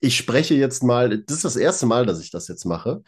ich 0.00 0.16
spreche 0.16 0.54
jetzt 0.54 0.82
mal, 0.82 1.18
das 1.18 1.36
ist 1.36 1.44
das 1.44 1.56
erste 1.56 1.86
Mal, 1.86 2.06
dass 2.06 2.20
ich 2.20 2.30
das 2.30 2.48
jetzt 2.48 2.64
mache. 2.64 3.02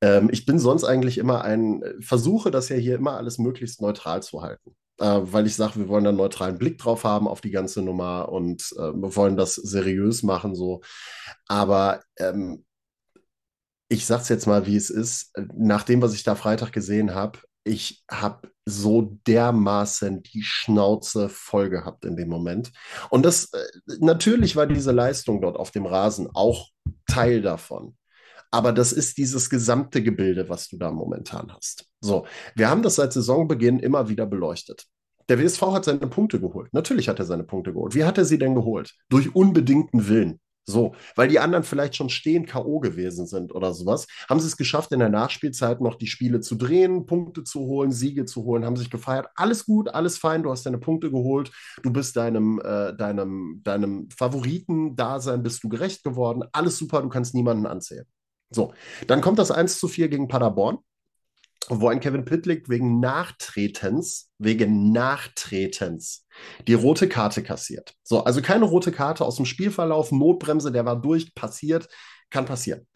Ähm, 0.00 0.28
ich 0.30 0.46
bin 0.46 0.60
sonst 0.60 0.84
eigentlich 0.84 1.18
immer 1.18 1.42
ein, 1.42 1.82
versuche 2.00 2.50
das 2.52 2.68
ja 2.68 2.76
hier 2.76 2.94
immer 2.94 3.16
alles 3.16 3.38
möglichst 3.38 3.80
neutral 3.82 4.22
zu 4.22 4.42
halten 4.42 4.76
äh, 4.98 5.20
weil 5.20 5.46
ich 5.46 5.56
sage, 5.56 5.76
wir 5.76 5.88
wollen 5.88 6.06
einen 6.06 6.16
neutralen 6.16 6.58
Blick 6.58 6.78
drauf 6.78 7.04
haben 7.04 7.28
auf 7.28 7.40
die 7.40 7.50
ganze 7.50 7.82
Nummer 7.82 8.28
und 8.30 8.62
äh, 8.76 8.92
wir 8.92 9.16
wollen 9.16 9.36
das 9.36 9.54
seriös 9.54 10.22
machen 10.22 10.54
so. 10.54 10.80
Aber 11.46 12.02
ähm, 12.18 12.64
ich 13.88 14.06
sage 14.06 14.22
es 14.22 14.28
jetzt 14.28 14.46
mal, 14.46 14.66
wie 14.66 14.76
es 14.76 14.90
ist. 14.90 15.32
Nach 15.54 15.82
dem, 15.82 16.02
was 16.02 16.14
ich 16.14 16.24
da 16.24 16.34
Freitag 16.34 16.72
gesehen 16.72 17.14
habe, 17.14 17.38
ich 17.64 18.04
habe 18.10 18.48
so 18.64 19.18
dermaßen 19.26 20.22
die 20.22 20.42
Schnauze 20.42 21.28
voll 21.28 21.68
gehabt 21.68 22.04
in 22.04 22.16
dem 22.16 22.28
Moment. 22.28 22.72
Und 23.10 23.24
das 23.24 23.52
äh, 23.52 23.64
natürlich 24.00 24.56
war 24.56 24.66
diese 24.66 24.92
Leistung 24.92 25.40
dort 25.40 25.56
auf 25.56 25.70
dem 25.70 25.86
Rasen 25.86 26.28
auch 26.34 26.68
Teil 27.06 27.42
davon. 27.42 27.96
Aber 28.50 28.72
das 28.72 28.92
ist 28.92 29.18
dieses 29.18 29.50
gesamte 29.50 30.02
Gebilde, 30.02 30.48
was 30.48 30.68
du 30.68 30.76
da 30.76 30.90
momentan 30.90 31.52
hast. 31.52 31.86
So, 32.00 32.26
wir 32.54 32.70
haben 32.70 32.82
das 32.82 32.96
seit 32.96 33.12
Saisonbeginn 33.12 33.78
immer 33.78 34.08
wieder 34.08 34.26
beleuchtet. 34.26 34.86
Der 35.28 35.38
WSV 35.40 35.62
hat 35.62 35.84
seine 35.84 36.06
Punkte 36.06 36.40
geholt. 36.40 36.72
Natürlich 36.72 37.08
hat 37.08 37.18
er 37.18 37.24
seine 37.24 37.42
Punkte 37.42 37.72
geholt. 37.72 37.94
Wie 37.94 38.04
hat 38.04 38.18
er 38.18 38.24
sie 38.24 38.38
denn 38.38 38.54
geholt? 38.54 38.94
Durch 39.08 39.34
unbedingten 39.34 40.08
Willen. 40.08 40.40
So, 40.68 40.96
weil 41.14 41.28
die 41.28 41.38
anderen 41.38 41.62
vielleicht 41.62 41.94
schon 41.94 42.08
stehend 42.08 42.48
K.O. 42.48 42.80
gewesen 42.80 43.26
sind 43.26 43.54
oder 43.54 43.72
sowas, 43.72 44.08
haben 44.28 44.40
sie 44.40 44.48
es 44.48 44.56
geschafft, 44.56 44.90
in 44.90 44.98
der 44.98 45.08
Nachspielzeit 45.08 45.80
noch 45.80 45.94
die 45.94 46.08
Spiele 46.08 46.40
zu 46.40 46.56
drehen, 46.56 47.06
Punkte 47.06 47.44
zu 47.44 47.60
holen, 47.60 47.92
Siege 47.92 48.24
zu 48.24 48.42
holen, 48.42 48.64
haben 48.64 48.74
sich 48.74 48.90
gefeiert. 48.90 49.28
Alles 49.36 49.64
gut, 49.64 49.88
alles 49.88 50.18
fein, 50.18 50.42
du 50.42 50.50
hast 50.50 50.66
deine 50.66 50.78
Punkte 50.78 51.12
geholt, 51.12 51.52
du 51.84 51.92
bist 51.92 52.16
deinem, 52.16 52.60
äh, 52.64 52.96
deinem, 52.96 53.60
deinem 53.62 54.08
Favoriten-Dasein 54.10 55.44
bist 55.44 55.62
du 55.62 55.68
gerecht 55.68 56.02
geworden, 56.02 56.42
alles 56.50 56.78
super, 56.78 57.00
du 57.00 57.10
kannst 57.10 57.34
niemanden 57.34 57.66
anzählen. 57.66 58.06
So, 58.50 58.74
dann 59.06 59.20
kommt 59.20 59.38
das 59.38 59.50
1 59.50 59.78
zu 59.78 59.88
4 59.88 60.08
gegen 60.08 60.28
Paderborn, 60.28 60.78
wo 61.68 61.88
ein 61.88 62.00
Kevin 62.00 62.24
Pittlick 62.24 62.68
wegen 62.68 63.00
Nachtretens, 63.00 64.30
wegen 64.38 64.92
Nachtretens, 64.92 66.26
die 66.68 66.74
rote 66.74 67.08
Karte 67.08 67.42
kassiert. 67.42 67.94
So, 68.02 68.22
also 68.24 68.40
keine 68.40 68.66
rote 68.66 68.92
Karte 68.92 69.24
aus 69.24 69.36
dem 69.36 69.46
Spielverlauf, 69.46 70.12
Notbremse, 70.12 70.70
der 70.70 70.84
war 70.84 71.00
durch, 71.00 71.34
passiert, 71.34 71.88
kann 72.30 72.44
passieren. 72.44 72.86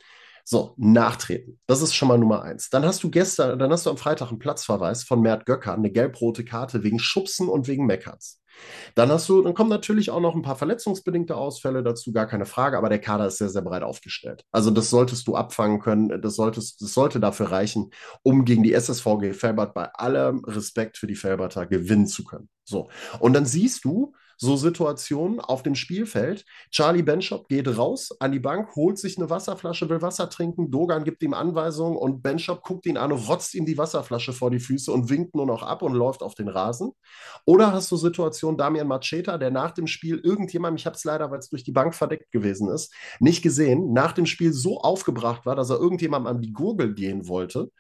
So, 0.45 0.75
nachtreten. 0.77 1.61
Das 1.67 1.83
ist 1.83 1.95
schon 1.95 2.09
mal 2.09 2.19
Nummer 2.19 2.43
eins. 2.43 2.71
Dann 2.71 2.85
hast 2.85 3.03
du 3.03 3.11
gestern, 3.11 3.59
dann 3.59 3.71
hast 3.71 3.87
du 3.87 3.91
am 3.91 3.97
Freitag 3.97 4.31
einen 4.31 4.39
Platzverweis 4.39 5.05
von 5.05 5.21
Mert 5.21 5.47
Göcker, 5.47 5.75
eine 5.75 5.91
gelb-rote 5.91 6.45
Karte 6.45 6.83
wegen 6.83 6.99
Schubsen 6.99 7.49
und 7.49 7.69
wegen 7.69 7.87
Meckerns. 7.87 8.41
Dann 8.95 9.11
hast 9.11 9.29
du, 9.29 9.43
dann 9.43 9.55
kommen 9.55 9.71
natürlich 9.71 10.11
auch 10.11 10.21
noch 10.21 10.35
ein 10.35 10.43
paar 10.43 10.57
verletzungsbedingte 10.57 11.37
Ausfälle 11.37 11.83
dazu, 11.83 12.13
gar 12.13 12.27
keine 12.27 12.47
Frage, 12.47 12.79
aber 12.79 12.89
der 12.89 12.99
Kader 12.99 13.27
ist 13.27 13.39
sehr, 13.39 13.49
sehr 13.49 13.63
breit 13.63 13.83
aufgestellt. 13.83 14.45
Also 14.53 14.71
das 14.71 14.91
solltest 14.91 15.27
du 15.29 15.37
abfangen 15.37 15.81
können, 15.81 16.21
das, 16.21 16.37
solltest, 16.37 16.83
das 16.83 16.93
sollte 16.95 17.21
dafür 17.21 17.51
reichen, 17.51 17.91
um 18.23 18.45
gegen 18.45 18.63
die 18.63 18.75
SSVG 18.75 19.33
Felbert 19.33 19.75
bei 19.75 19.87
allem 19.95 20.45
Respekt 20.45 20.99
für 20.99 21.07
die 21.07 21.15
Felberter 21.15 21.67
gewinnen 21.67 22.07
zu 22.07 22.25
können. 22.25 22.49
So. 22.65 22.91
Und 23.19 23.33
dann 23.33 23.47
siehst 23.47 23.85
du, 23.85 24.13
so 24.41 24.57
Situationen 24.57 25.39
auf 25.39 25.63
dem 25.63 25.75
Spielfeld. 25.75 26.47
Charlie 26.71 27.03
Benchop 27.03 27.47
geht 27.49 27.69
raus 27.77 28.11
an 28.21 28.33
die 28.33 28.39
Bank, 28.39 28.75
holt 28.75 28.99
sich 28.99 29.19
eine 29.19 29.29
Wasserflasche, 29.29 29.91
will 29.91 30.01
Wasser 30.01 30.31
trinken. 30.31 30.71
Dogan 30.71 31.05
gibt 31.05 31.23
ihm 31.23 31.35
Anweisungen 31.35 31.99
und 31.99 32.23
Benchop 32.23 32.63
guckt 32.63 32.87
ihn 32.87 32.97
an, 32.97 33.13
rotzt 33.13 33.55
ihm 33.55 33.67
die 33.67 33.77
Wasserflasche 33.77 34.33
vor 34.33 34.51
die 34.51 34.59
Füße 34.59 34.91
und 34.91 35.11
winkt 35.11 35.35
nur 35.35 35.45
noch 35.45 35.63
ab 35.63 35.83
und 35.83 35.93
läuft 35.93 36.23
auf 36.23 36.35
den 36.35 36.49
Rasen. 36.49 36.93
Oder 37.45 37.73
hast 37.73 37.93
du 37.93 37.97
Situation 37.97 38.57
Damian 38.57 38.89
Macheta, 38.89 39.37
der 39.37 39.51
nach 39.51 39.73
dem 39.73 39.87
Spiel 39.87 40.19
irgendjemand, 40.25 40.81
ich 40.81 40.87
habe 40.87 40.97
es 40.97 41.05
leider, 41.05 41.31
weil 41.31 41.41
es 41.41 41.51
durch 41.51 41.63
die 41.63 41.73
Bank 41.73 41.95
verdeckt 41.95 42.33
gewesen 42.33 42.71
ist, 42.71 42.95
nicht 43.21 43.43
gesehen, 43.43 43.93
nach 43.93 44.13
dem 44.13 44.25
Spiel 44.25 44.55
so 44.55 44.81
aufgebracht 44.81 45.45
war, 45.45 45.55
dass 45.55 45.69
er 45.69 45.79
irgendjemandem 45.79 46.37
an 46.37 46.41
die 46.41 46.55
Gurgel 46.55 46.95
gehen 46.95 47.29
wollte. 47.29 47.71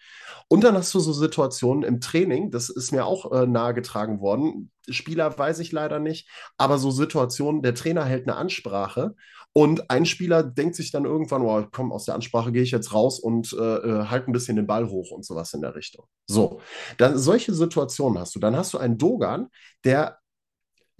Und 0.49 0.63
dann 0.63 0.75
hast 0.75 0.93
du 0.93 1.01
so 1.01 1.15
Situationen 1.15 1.85
im 1.85 2.01
Training, 2.03 2.51
das 2.51 2.69
ist 2.69 2.93
mir 2.93 3.07
auch 3.07 3.33
äh, 3.33 3.47
nahegetragen 3.47 4.21
worden, 4.21 4.71
Spieler 4.91 5.37
weiß 5.39 5.59
ich 5.61 5.73
leider 5.73 5.99
nicht, 5.99 6.29
aber 6.57 6.79
so 6.79 6.91
Situationen, 6.91 7.63
der 7.63 7.75
Trainer 7.75 8.05
hält 8.05 8.29
eine 8.29 8.37
Ansprache 8.37 9.15
und 9.53 9.91
ein 9.91 10.07
Spieler 10.07 10.43
denkt 10.43 10.77
sich 10.77 10.93
dann 10.93 11.05
irgendwann, 11.05 11.43
oh, 11.43 11.67
komm, 11.73 11.93
aus 11.93 12.05
der 12.05 12.15
Ansprache 12.15 12.53
gehe 12.53 12.63
ich 12.63 12.71
jetzt 12.71 12.93
raus 12.93 13.19
und 13.19 13.53
äh, 13.53 13.57
äh, 13.57 14.05
halt 14.07 14.29
ein 14.29 14.33
bisschen 14.33 14.57
den 14.57 14.67
Ball 14.67 14.89
hoch 14.89 15.11
und 15.11 15.25
sowas 15.25 15.53
in 15.55 15.61
der 15.61 15.75
Richtung. 15.75 16.07
So, 16.27 16.61
dann 16.99 17.19
solche 17.19 17.53
Situationen 17.53 18.19
hast 18.19 18.35
du. 18.35 18.41
Dann 18.41 18.57
hast 18.57 18.75
du 18.75 18.79
einen 18.79 18.99
Dogan, 18.99 19.49
der 19.85 20.19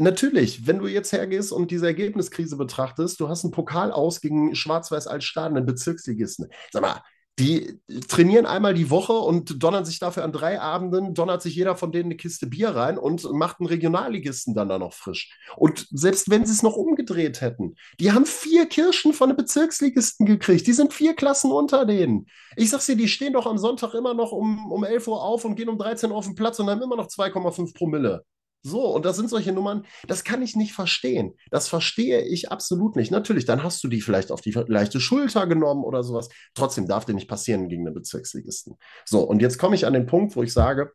Natürlich, 0.03 0.67
wenn 0.67 0.79
du 0.79 0.87
jetzt 0.87 1.13
hergehst 1.13 1.53
und 1.53 1.71
diese 1.71 1.85
Ergebniskrise 1.85 2.57
betrachtest, 2.57 3.21
du 3.21 3.29
hast 3.29 3.45
einen 3.45 3.53
Pokal 3.53 3.93
aus 3.93 4.23
gegen 4.23 4.55
Schwarz-Weiß 4.55 5.07
Altstaden, 5.07 5.59
einen 5.59 5.67
Bezirksligisten. 5.67 6.47
Sag 6.73 6.81
mal, 6.81 7.03
die 7.39 7.81
trainieren 8.09 8.45
einmal 8.45 8.75
die 8.75 8.91
Woche 8.91 9.15
und 9.15 9.63
donnern 9.63 9.87
sich 9.87 9.99
dafür 9.99 10.25
an 10.25 10.33
drei 10.33 10.61
Abenden, 10.61 11.15
donnert 11.15 11.41
sich 11.41 11.55
jeder 11.55 11.75
von 11.75 11.91
denen 11.91 12.07
eine 12.07 12.17
Kiste 12.17 12.47
Bier 12.47 12.71
rein 12.71 12.99
und 12.99 13.31
macht 13.33 13.61
einen 13.61 13.69
Regionalligisten 13.69 14.55
dann 14.55 14.69
da 14.69 14.79
noch 14.79 14.93
frisch. 14.93 15.39
Und 15.57 15.87
selbst 15.91 16.29
wenn 16.29 16.45
sie 16.45 16.53
es 16.53 16.63
noch 16.63 16.77
umgedreht 16.77 17.41
hätten, 17.41 17.77
die 17.99 18.13
haben 18.13 18.27
vier 18.27 18.67
Kirschen 18.67 19.15
von 19.15 19.31
den 19.31 19.37
Bezirksligisten 19.37 20.27
gekriegt. 20.27 20.67
Die 20.67 20.75
sind 20.75 20.93
vier 20.93 21.15
Klassen 21.15 21.51
unter 21.51 21.87
denen. 21.87 22.27
Ich 22.57 22.71
sag's 22.71 22.87
dir, 22.87 22.97
die 22.97 23.09
stehen 23.09 23.33
doch 23.33 23.47
am 23.47 23.59
Sonntag 23.59 23.95
immer 23.95 24.13
noch 24.13 24.33
um, 24.33 24.71
um 24.71 24.85
11 24.85 25.09
Uhr 25.09 25.23
auf 25.23 25.45
und 25.45 25.55
gehen 25.55 25.71
um 25.71 25.79
13 25.79 26.11
Uhr 26.11 26.17
auf 26.17 26.27
den 26.27 26.35
Platz 26.35 26.59
und 26.59 26.69
haben 26.69 26.83
immer 26.83 26.97
noch 26.97 27.09
2,5 27.09 27.75
Promille. 27.75 28.25
So, 28.63 28.95
und 28.95 29.07
das 29.07 29.17
sind 29.17 29.31
solche 29.31 29.53
Nummern, 29.53 29.87
das 30.07 30.23
kann 30.23 30.43
ich 30.43 30.55
nicht 30.55 30.73
verstehen. 30.73 31.35
Das 31.51 31.69
verstehe 31.69 32.23
ich 32.23 32.51
absolut 32.51 32.95
nicht. 32.95 33.11
Natürlich, 33.11 33.47
dann 33.47 33.63
hast 33.63 33.83
du 33.83 33.89
die 33.89 34.03
vielleicht 34.03 34.31
auf 34.31 34.43
die 34.43 34.53
leichte 34.53 35.01
Schulter 35.01 35.47
genommen 35.47 35.83
oder 35.83 36.03
sowas. 36.03 36.29
Trotzdem 36.55 36.87
darf 36.87 37.07
dir 37.07 37.15
nicht 37.15 37.29
passieren 37.29 37.69
gegen 37.69 37.87
einen 37.87 37.95
Bezirksligisten. 37.95 38.77
So, 39.07 39.23
und 39.23 39.41
jetzt 39.41 39.59
komme 39.59 39.77
ich 39.77 39.87
an 39.87 39.95
den 39.95 40.07
Punkt, 40.07 40.37
wo 40.37 40.43
ich 40.43 40.53
sage, 40.53 40.93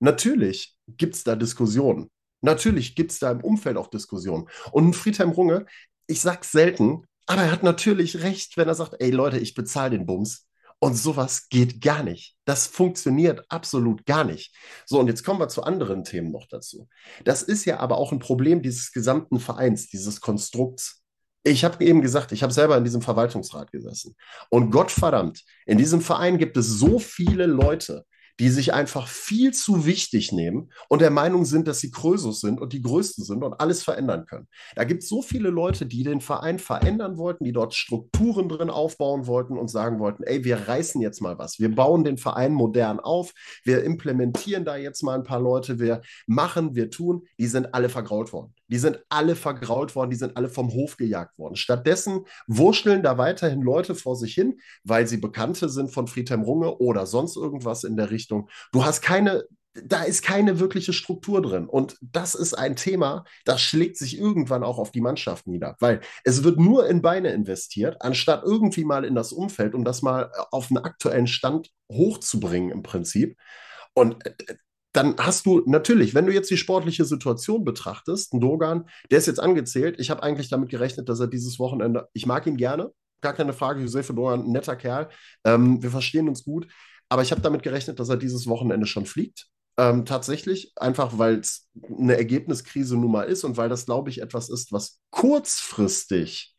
natürlich 0.00 0.76
gibt 0.88 1.14
es 1.14 1.22
da 1.22 1.36
Diskussionen. 1.36 2.10
Natürlich 2.40 2.96
gibt 2.96 3.12
es 3.12 3.18
da 3.20 3.30
im 3.30 3.40
Umfeld 3.42 3.76
auch 3.76 3.88
Diskussionen. 3.88 4.48
Und 4.72 4.94
Friedhelm 4.94 5.30
Runge, 5.30 5.66
ich 6.08 6.20
sag's 6.20 6.50
selten, 6.50 7.04
aber 7.26 7.42
er 7.42 7.52
hat 7.52 7.62
natürlich 7.62 8.22
recht, 8.22 8.56
wenn 8.56 8.68
er 8.68 8.74
sagt, 8.74 8.96
ey 9.00 9.10
Leute, 9.10 9.38
ich 9.38 9.54
bezahle 9.54 9.90
den 9.90 10.06
Bums. 10.06 10.45
Und 10.78 10.94
sowas 10.94 11.48
geht 11.48 11.80
gar 11.80 12.02
nicht. 12.02 12.36
Das 12.44 12.66
funktioniert 12.66 13.44
absolut 13.48 14.04
gar 14.04 14.24
nicht. 14.24 14.54
So, 14.84 15.00
und 15.00 15.06
jetzt 15.06 15.24
kommen 15.24 15.40
wir 15.40 15.48
zu 15.48 15.62
anderen 15.62 16.04
Themen 16.04 16.30
noch 16.30 16.46
dazu. 16.48 16.88
Das 17.24 17.42
ist 17.42 17.64
ja 17.64 17.80
aber 17.80 17.96
auch 17.96 18.12
ein 18.12 18.18
Problem 18.18 18.62
dieses 18.62 18.92
gesamten 18.92 19.40
Vereins, 19.40 19.88
dieses 19.88 20.20
Konstrukts. 20.20 21.02
Ich 21.44 21.64
habe 21.64 21.82
eben 21.84 22.02
gesagt, 22.02 22.32
ich 22.32 22.42
habe 22.42 22.52
selber 22.52 22.76
in 22.76 22.84
diesem 22.84 23.02
Verwaltungsrat 23.02 23.72
gesessen. 23.72 24.16
Und 24.50 24.70
Gottverdammt, 24.70 25.44
in 25.64 25.78
diesem 25.78 26.00
Verein 26.00 26.38
gibt 26.38 26.56
es 26.56 26.66
so 26.66 26.98
viele 26.98 27.46
Leute, 27.46 28.04
die 28.38 28.48
sich 28.48 28.74
einfach 28.74 29.08
viel 29.08 29.52
zu 29.52 29.86
wichtig 29.86 30.32
nehmen 30.32 30.70
und 30.88 31.00
der 31.00 31.10
Meinung 31.10 31.44
sind, 31.44 31.68
dass 31.68 31.80
sie 31.80 31.90
Krösus 31.90 32.40
sind 32.40 32.60
und 32.60 32.72
die 32.72 32.82
Größten 32.82 33.24
sind 33.24 33.42
und 33.42 33.54
alles 33.54 33.82
verändern 33.82 34.26
können. 34.26 34.48
Da 34.74 34.84
gibt 34.84 35.02
es 35.02 35.08
so 35.08 35.22
viele 35.22 35.50
Leute, 35.50 35.86
die 35.86 36.02
den 36.02 36.20
Verein 36.20 36.58
verändern 36.58 37.16
wollten, 37.16 37.44
die 37.44 37.52
dort 37.52 37.74
Strukturen 37.74 38.48
drin 38.48 38.70
aufbauen 38.70 39.26
wollten 39.26 39.56
und 39.56 39.68
sagen 39.68 39.98
wollten, 39.98 40.22
ey, 40.24 40.44
wir 40.44 40.68
reißen 40.68 41.00
jetzt 41.00 41.20
mal 41.20 41.38
was. 41.38 41.58
Wir 41.58 41.74
bauen 41.74 42.04
den 42.04 42.18
Verein 42.18 42.52
modern 42.52 43.00
auf. 43.00 43.32
Wir 43.64 43.84
implementieren 43.84 44.64
da 44.64 44.76
jetzt 44.76 45.02
mal 45.02 45.14
ein 45.14 45.24
paar 45.24 45.40
Leute. 45.40 45.78
Wir 45.78 46.02
machen, 46.26 46.74
wir 46.74 46.90
tun. 46.90 47.22
Die 47.38 47.46
sind 47.46 47.74
alle 47.74 47.88
vergrault 47.88 48.32
worden. 48.32 48.54
Die 48.68 48.78
sind 48.78 49.04
alle 49.08 49.36
vergrault 49.36 49.94
worden, 49.94 50.10
die 50.10 50.16
sind 50.16 50.36
alle 50.36 50.48
vom 50.48 50.72
Hof 50.72 50.96
gejagt 50.96 51.38
worden. 51.38 51.56
Stattdessen 51.56 52.24
wurschteln 52.46 53.02
da 53.02 53.18
weiterhin 53.18 53.62
Leute 53.62 53.94
vor 53.94 54.16
sich 54.16 54.34
hin, 54.34 54.60
weil 54.84 55.06
sie 55.06 55.18
Bekannte 55.18 55.68
sind 55.68 55.90
von 55.90 56.06
Friedhelm 56.06 56.42
Runge 56.42 56.78
oder 56.78 57.06
sonst 57.06 57.36
irgendwas 57.36 57.84
in 57.84 57.96
der 57.96 58.10
Richtung. 58.10 58.48
Du 58.72 58.84
hast 58.84 59.02
keine, 59.02 59.44
da 59.84 60.02
ist 60.02 60.22
keine 60.22 60.58
wirkliche 60.58 60.92
Struktur 60.92 61.42
drin. 61.42 61.66
Und 61.66 61.96
das 62.00 62.34
ist 62.34 62.54
ein 62.54 62.76
Thema, 62.76 63.24
das 63.44 63.60
schlägt 63.60 63.96
sich 63.96 64.18
irgendwann 64.18 64.64
auch 64.64 64.78
auf 64.78 64.90
die 64.90 65.00
Mannschaft 65.00 65.46
nieder, 65.46 65.76
weil 65.80 66.00
es 66.24 66.44
wird 66.44 66.58
nur 66.58 66.88
in 66.88 67.02
Beine 67.02 67.30
investiert, 67.30 67.96
anstatt 68.00 68.42
irgendwie 68.44 68.84
mal 68.84 69.04
in 69.04 69.14
das 69.14 69.32
Umfeld, 69.32 69.74
um 69.74 69.84
das 69.84 70.02
mal 70.02 70.30
auf 70.50 70.70
einen 70.70 70.84
aktuellen 70.84 71.26
Stand 71.26 71.70
hochzubringen 71.90 72.70
im 72.70 72.82
Prinzip. 72.82 73.38
Und 73.94 74.24
äh, 74.26 74.56
dann 74.96 75.16
hast 75.18 75.44
du 75.44 75.62
natürlich, 75.66 76.14
wenn 76.14 76.26
du 76.26 76.32
jetzt 76.32 76.50
die 76.50 76.56
sportliche 76.56 77.04
Situation 77.04 77.64
betrachtest, 77.64 78.32
ein 78.32 78.40
Dogan, 78.40 78.88
der 79.10 79.18
ist 79.18 79.26
jetzt 79.26 79.40
angezählt. 79.40 79.96
Ich 79.98 80.10
habe 80.10 80.22
eigentlich 80.22 80.48
damit 80.48 80.70
gerechnet, 80.70 81.08
dass 81.08 81.20
er 81.20 81.26
dieses 81.26 81.58
Wochenende, 81.58 82.08
ich 82.14 82.24
mag 82.24 82.46
ihn 82.46 82.56
gerne, 82.56 82.90
gar 83.20 83.34
keine 83.34 83.52
Frage, 83.52 83.82
Josef 83.82 84.08
Dogan, 84.08 84.50
netter 84.50 84.74
Kerl. 84.74 85.10
Ähm, 85.44 85.82
wir 85.82 85.90
verstehen 85.90 86.28
uns 86.28 86.44
gut, 86.44 86.66
aber 87.10 87.22
ich 87.22 87.30
habe 87.30 87.42
damit 87.42 87.62
gerechnet, 87.62 88.00
dass 88.00 88.08
er 88.08 88.16
dieses 88.16 88.46
Wochenende 88.46 88.86
schon 88.86 89.04
fliegt. 89.04 89.46
Ähm, 89.78 90.06
tatsächlich, 90.06 90.72
einfach 90.76 91.18
weil 91.18 91.40
es 91.40 91.68
eine 91.86 92.16
Ergebniskrise 92.16 92.96
nun 92.96 93.12
mal 93.12 93.24
ist 93.24 93.44
und 93.44 93.58
weil 93.58 93.68
das, 93.68 93.84
glaube 93.84 94.08
ich, 94.08 94.22
etwas 94.22 94.48
ist, 94.48 94.72
was 94.72 95.00
kurzfristig 95.10 96.55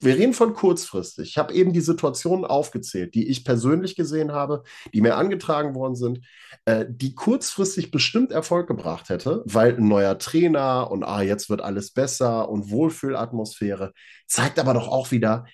wir 0.00 0.16
reden 0.16 0.34
von 0.34 0.54
kurzfristig. 0.54 1.30
Ich 1.30 1.38
habe 1.38 1.54
eben 1.54 1.72
die 1.72 1.80
Situationen 1.80 2.44
aufgezählt, 2.44 3.14
die 3.14 3.28
ich 3.28 3.44
persönlich 3.44 3.96
gesehen 3.96 4.32
habe, 4.32 4.62
die 4.92 5.00
mir 5.00 5.16
angetragen 5.16 5.74
worden 5.74 5.94
sind, 5.94 6.20
äh, 6.66 6.84
die 6.88 7.14
kurzfristig 7.14 7.90
bestimmt 7.90 8.30
Erfolg 8.30 8.66
gebracht 8.66 9.08
hätte, 9.08 9.42
weil 9.46 9.76
ein 9.76 9.88
neuer 9.88 10.18
Trainer 10.18 10.90
und 10.90 11.04
ah, 11.04 11.22
jetzt 11.22 11.48
wird 11.48 11.62
alles 11.62 11.92
besser 11.92 12.48
und 12.48 12.70
Wohlfühlatmosphäre 12.70 13.92
zeigt 14.26 14.58
aber 14.58 14.74
doch 14.74 14.88
auch 14.88 15.10
wieder, 15.10 15.46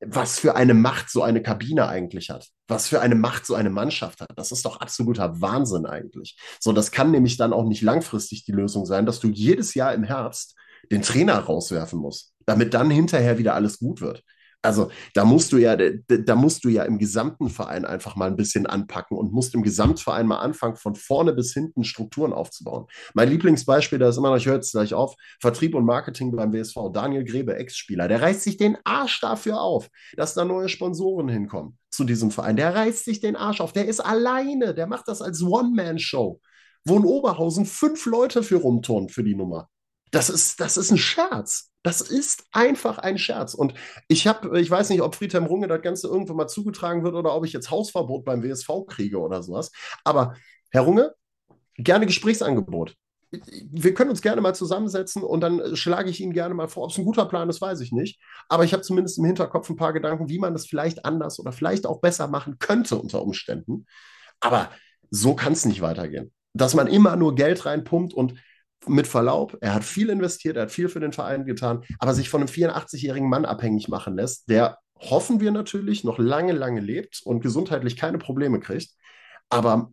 was 0.00 0.38
für 0.38 0.54
eine 0.56 0.74
Macht 0.74 1.10
so 1.10 1.22
eine 1.22 1.42
Kabine 1.42 1.88
eigentlich 1.88 2.30
hat. 2.30 2.48
Was 2.68 2.88
für 2.88 3.00
eine 3.00 3.14
Macht 3.14 3.46
so 3.46 3.54
eine 3.54 3.70
Mannschaft 3.70 4.20
hat. 4.20 4.30
Das 4.36 4.52
ist 4.52 4.64
doch 4.64 4.80
absoluter 4.80 5.40
Wahnsinn 5.40 5.86
eigentlich. 5.86 6.36
So, 6.60 6.72
das 6.72 6.90
kann 6.90 7.10
nämlich 7.10 7.36
dann 7.36 7.52
auch 7.52 7.64
nicht 7.64 7.82
langfristig 7.82 8.44
die 8.44 8.52
Lösung 8.52 8.86
sein, 8.86 9.06
dass 9.06 9.20
du 9.20 9.28
jedes 9.28 9.74
Jahr 9.74 9.94
im 9.94 10.04
Herbst 10.04 10.56
den 10.90 11.02
Trainer 11.02 11.38
rauswerfen 11.38 11.98
musst 11.98 12.31
damit 12.46 12.74
dann 12.74 12.90
hinterher 12.90 13.38
wieder 13.38 13.54
alles 13.54 13.78
gut 13.78 14.00
wird. 14.00 14.22
Also 14.62 14.92
da 15.14 15.24
musst 15.24 15.52
du 15.52 15.58
ja, 15.58 15.76
da 15.76 16.36
musst 16.36 16.64
du 16.64 16.68
ja 16.68 16.84
im 16.84 16.98
gesamten 16.98 17.50
Verein 17.50 17.84
einfach 17.84 18.14
mal 18.14 18.28
ein 18.28 18.36
bisschen 18.36 18.66
anpacken 18.66 19.16
und 19.18 19.32
musst 19.32 19.54
im 19.54 19.62
Gesamtverein 19.62 20.26
mal 20.26 20.38
anfangen, 20.38 20.76
von 20.76 20.94
vorne 20.94 21.32
bis 21.32 21.52
hinten 21.52 21.82
Strukturen 21.82 22.32
aufzubauen. 22.32 22.86
Mein 23.12 23.28
Lieblingsbeispiel, 23.28 23.98
da 23.98 24.08
ist 24.08 24.18
immer 24.18 24.30
noch, 24.30 24.36
ich 24.36 24.46
höre 24.46 24.54
jetzt 24.54 24.70
gleich 24.70 24.94
auf, 24.94 25.16
Vertrieb 25.40 25.74
und 25.74 25.84
Marketing 25.84 26.30
beim 26.30 26.52
WSV. 26.52 26.92
Daniel 26.92 27.24
Grebe, 27.24 27.56
Ex-Spieler, 27.56 28.06
der 28.06 28.22
reißt 28.22 28.42
sich 28.42 28.56
den 28.56 28.78
Arsch 28.84 29.20
dafür 29.20 29.60
auf, 29.60 29.88
dass 30.16 30.34
da 30.34 30.44
neue 30.44 30.68
Sponsoren 30.68 31.28
hinkommen 31.28 31.76
zu 31.90 32.04
diesem 32.04 32.30
Verein. 32.30 32.56
Der 32.56 32.72
reißt 32.72 33.04
sich 33.04 33.20
den 33.20 33.34
Arsch 33.34 33.60
auf. 33.60 33.72
Der 33.72 33.86
ist 33.86 34.00
alleine, 34.00 34.74
der 34.74 34.86
macht 34.86 35.08
das 35.08 35.22
als 35.22 35.42
One-Man-Show, 35.42 36.40
wo 36.84 36.96
in 36.96 37.04
Oberhausen 37.04 37.66
fünf 37.66 38.06
Leute 38.06 38.44
für 38.44 38.56
rumturnen 38.56 39.08
für 39.08 39.24
die 39.24 39.34
Nummer. 39.34 39.68
Das 40.12 40.28
ist, 40.28 40.60
das 40.60 40.76
ist 40.76 40.90
ein 40.90 40.98
Scherz. 40.98 41.70
Das 41.82 42.02
ist 42.02 42.44
einfach 42.52 42.98
ein 42.98 43.18
Scherz. 43.18 43.54
Und 43.54 43.74
ich 44.08 44.26
habe, 44.26 44.60
ich 44.60 44.70
weiß 44.70 44.90
nicht, 44.90 45.00
ob 45.00 45.16
Friedhelm 45.16 45.46
Runge 45.46 45.66
das 45.66 45.82
Ganze 45.82 46.06
irgendwann 46.06 46.36
mal 46.36 46.46
zugetragen 46.46 47.02
wird 47.02 47.14
oder 47.14 47.34
ob 47.34 47.44
ich 47.44 47.52
jetzt 47.52 47.70
Hausverbot 47.70 48.24
beim 48.24 48.42
WSV 48.42 48.86
kriege 48.86 49.18
oder 49.18 49.42
sowas. 49.42 49.72
Aber 50.04 50.34
Herr 50.70 50.82
Runge, 50.82 51.14
gerne 51.76 52.06
Gesprächsangebot. 52.06 52.94
Wir 53.30 53.94
können 53.94 54.10
uns 54.10 54.20
gerne 54.20 54.42
mal 54.42 54.54
zusammensetzen 54.54 55.22
und 55.22 55.40
dann 55.40 55.74
schlage 55.74 56.10
ich 56.10 56.20
Ihnen 56.20 56.34
gerne 56.34 56.54
mal 56.54 56.68
vor. 56.68 56.84
Ob 56.84 56.90
es 56.90 56.98
ein 56.98 57.06
guter 57.06 57.24
Plan 57.24 57.48
ist, 57.48 57.62
weiß 57.62 57.80
ich 57.80 57.90
nicht. 57.90 58.20
Aber 58.50 58.64
ich 58.64 58.74
habe 58.74 58.82
zumindest 58.82 59.16
im 59.16 59.24
Hinterkopf 59.24 59.70
ein 59.70 59.76
paar 59.76 59.94
Gedanken, 59.94 60.28
wie 60.28 60.38
man 60.38 60.52
das 60.52 60.66
vielleicht 60.66 61.06
anders 61.06 61.38
oder 61.38 61.50
vielleicht 61.50 61.86
auch 61.86 62.02
besser 62.02 62.28
machen 62.28 62.58
könnte 62.58 62.96
unter 62.96 63.22
Umständen. 63.22 63.86
Aber 64.40 64.70
so 65.10 65.34
kann 65.34 65.54
es 65.54 65.64
nicht 65.64 65.80
weitergehen. 65.80 66.32
Dass 66.52 66.74
man 66.74 66.86
immer 66.86 67.16
nur 67.16 67.34
Geld 67.34 67.64
reinpumpt 67.64 68.12
und 68.12 68.34
mit 68.86 69.06
Verlaub, 69.06 69.56
er 69.60 69.74
hat 69.74 69.84
viel 69.84 70.08
investiert, 70.10 70.56
er 70.56 70.62
hat 70.62 70.70
viel 70.70 70.88
für 70.88 71.00
den 71.00 71.12
Verein 71.12 71.44
getan, 71.44 71.84
aber 71.98 72.14
sich 72.14 72.28
von 72.28 72.40
einem 72.40 72.48
84-jährigen 72.48 73.28
Mann 73.28 73.44
abhängig 73.44 73.88
machen 73.88 74.16
lässt, 74.16 74.48
der 74.48 74.78
hoffen 74.98 75.40
wir 75.40 75.50
natürlich 75.50 76.04
noch 76.04 76.18
lange, 76.18 76.52
lange 76.52 76.80
lebt 76.80 77.20
und 77.24 77.40
gesundheitlich 77.40 77.96
keine 77.96 78.18
Probleme 78.18 78.60
kriegt. 78.60 78.90
Aber 79.48 79.92